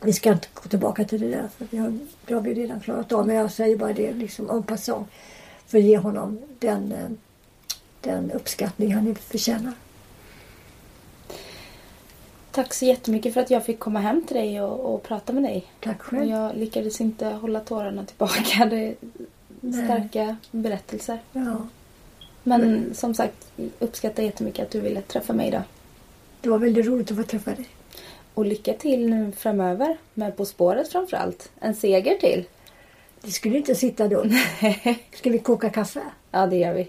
Vi 0.00 0.12
ska 0.12 0.32
inte 0.32 0.48
gå 0.54 0.68
tillbaka 0.68 1.04
till 1.04 1.20
det 1.20 1.28
där 1.28 1.48
för 1.58 1.66
vi 1.70 1.76
har, 1.78 1.98
det 2.26 2.34
har 2.34 2.40
vi 2.40 2.54
redan 2.54 2.80
klarat 2.80 3.12
av. 3.12 3.26
Men 3.26 3.36
jag 3.36 3.50
säger 3.50 3.76
bara 3.76 3.92
det 3.92 4.12
liksom 4.12 4.50
en 4.50 4.62
passant 4.62 5.08
för 5.66 5.78
att 5.78 5.84
ge 5.84 5.98
honom 5.98 6.38
den, 6.58 6.92
eh, 6.92 7.08
den 8.00 8.30
uppskattning 8.30 8.94
han 8.94 9.14
förtjänar. 9.14 9.72
Tack 12.54 12.74
så 12.74 12.84
jättemycket 12.84 13.34
för 13.34 13.40
att 13.40 13.50
jag 13.50 13.64
fick 13.64 13.78
komma 13.78 14.00
hem 14.00 14.22
till 14.26 14.36
dig 14.36 14.60
och, 14.60 14.94
och 14.94 15.02
prata 15.02 15.32
med 15.32 15.42
dig. 15.42 15.64
Tack 15.80 15.96
Och 16.00 16.02
själv. 16.02 16.30
jag 16.30 16.56
lyckades 16.56 17.00
inte 17.00 17.26
hålla 17.26 17.60
tårarna 17.60 18.04
tillbaka. 18.04 18.64
Det 18.70 18.76
är 18.76 18.94
Nej. 19.60 19.84
starka 19.84 20.36
berättelser. 20.50 21.18
Ja, 21.32 21.56
Men 22.42 22.94
som 22.94 23.14
sagt, 23.14 23.46
uppskattar 23.78 24.22
jättemycket 24.22 24.64
att 24.66 24.70
du 24.70 24.80
ville 24.80 25.00
träffa 25.00 25.32
mig 25.32 25.48
idag. 25.48 25.62
det 26.40 26.48
var 26.48 26.58
väldigt 26.58 26.86
roligt 26.86 27.10
att 27.10 27.16
få 27.16 27.22
träffa 27.22 27.50
dig. 27.50 27.68
Och 28.34 28.46
lycka 28.46 28.72
till 28.72 29.08
nu 29.10 29.32
framöver 29.36 29.96
med 30.14 30.36
På 30.36 30.44
spåret 30.44 30.92
framförallt. 30.92 31.50
En 31.60 31.74
seger 31.74 32.14
till. 32.14 32.44
Det 33.20 33.30
skulle 33.30 33.56
inte 33.56 33.74
sitta 33.74 34.08
då. 34.08 34.24
Ska 35.14 35.30
vi 35.30 35.38
koka 35.38 35.70
kaffe? 35.70 36.00
Ja, 36.30 36.46
det 36.46 36.56
gör 36.56 36.74
vi. 36.74 36.88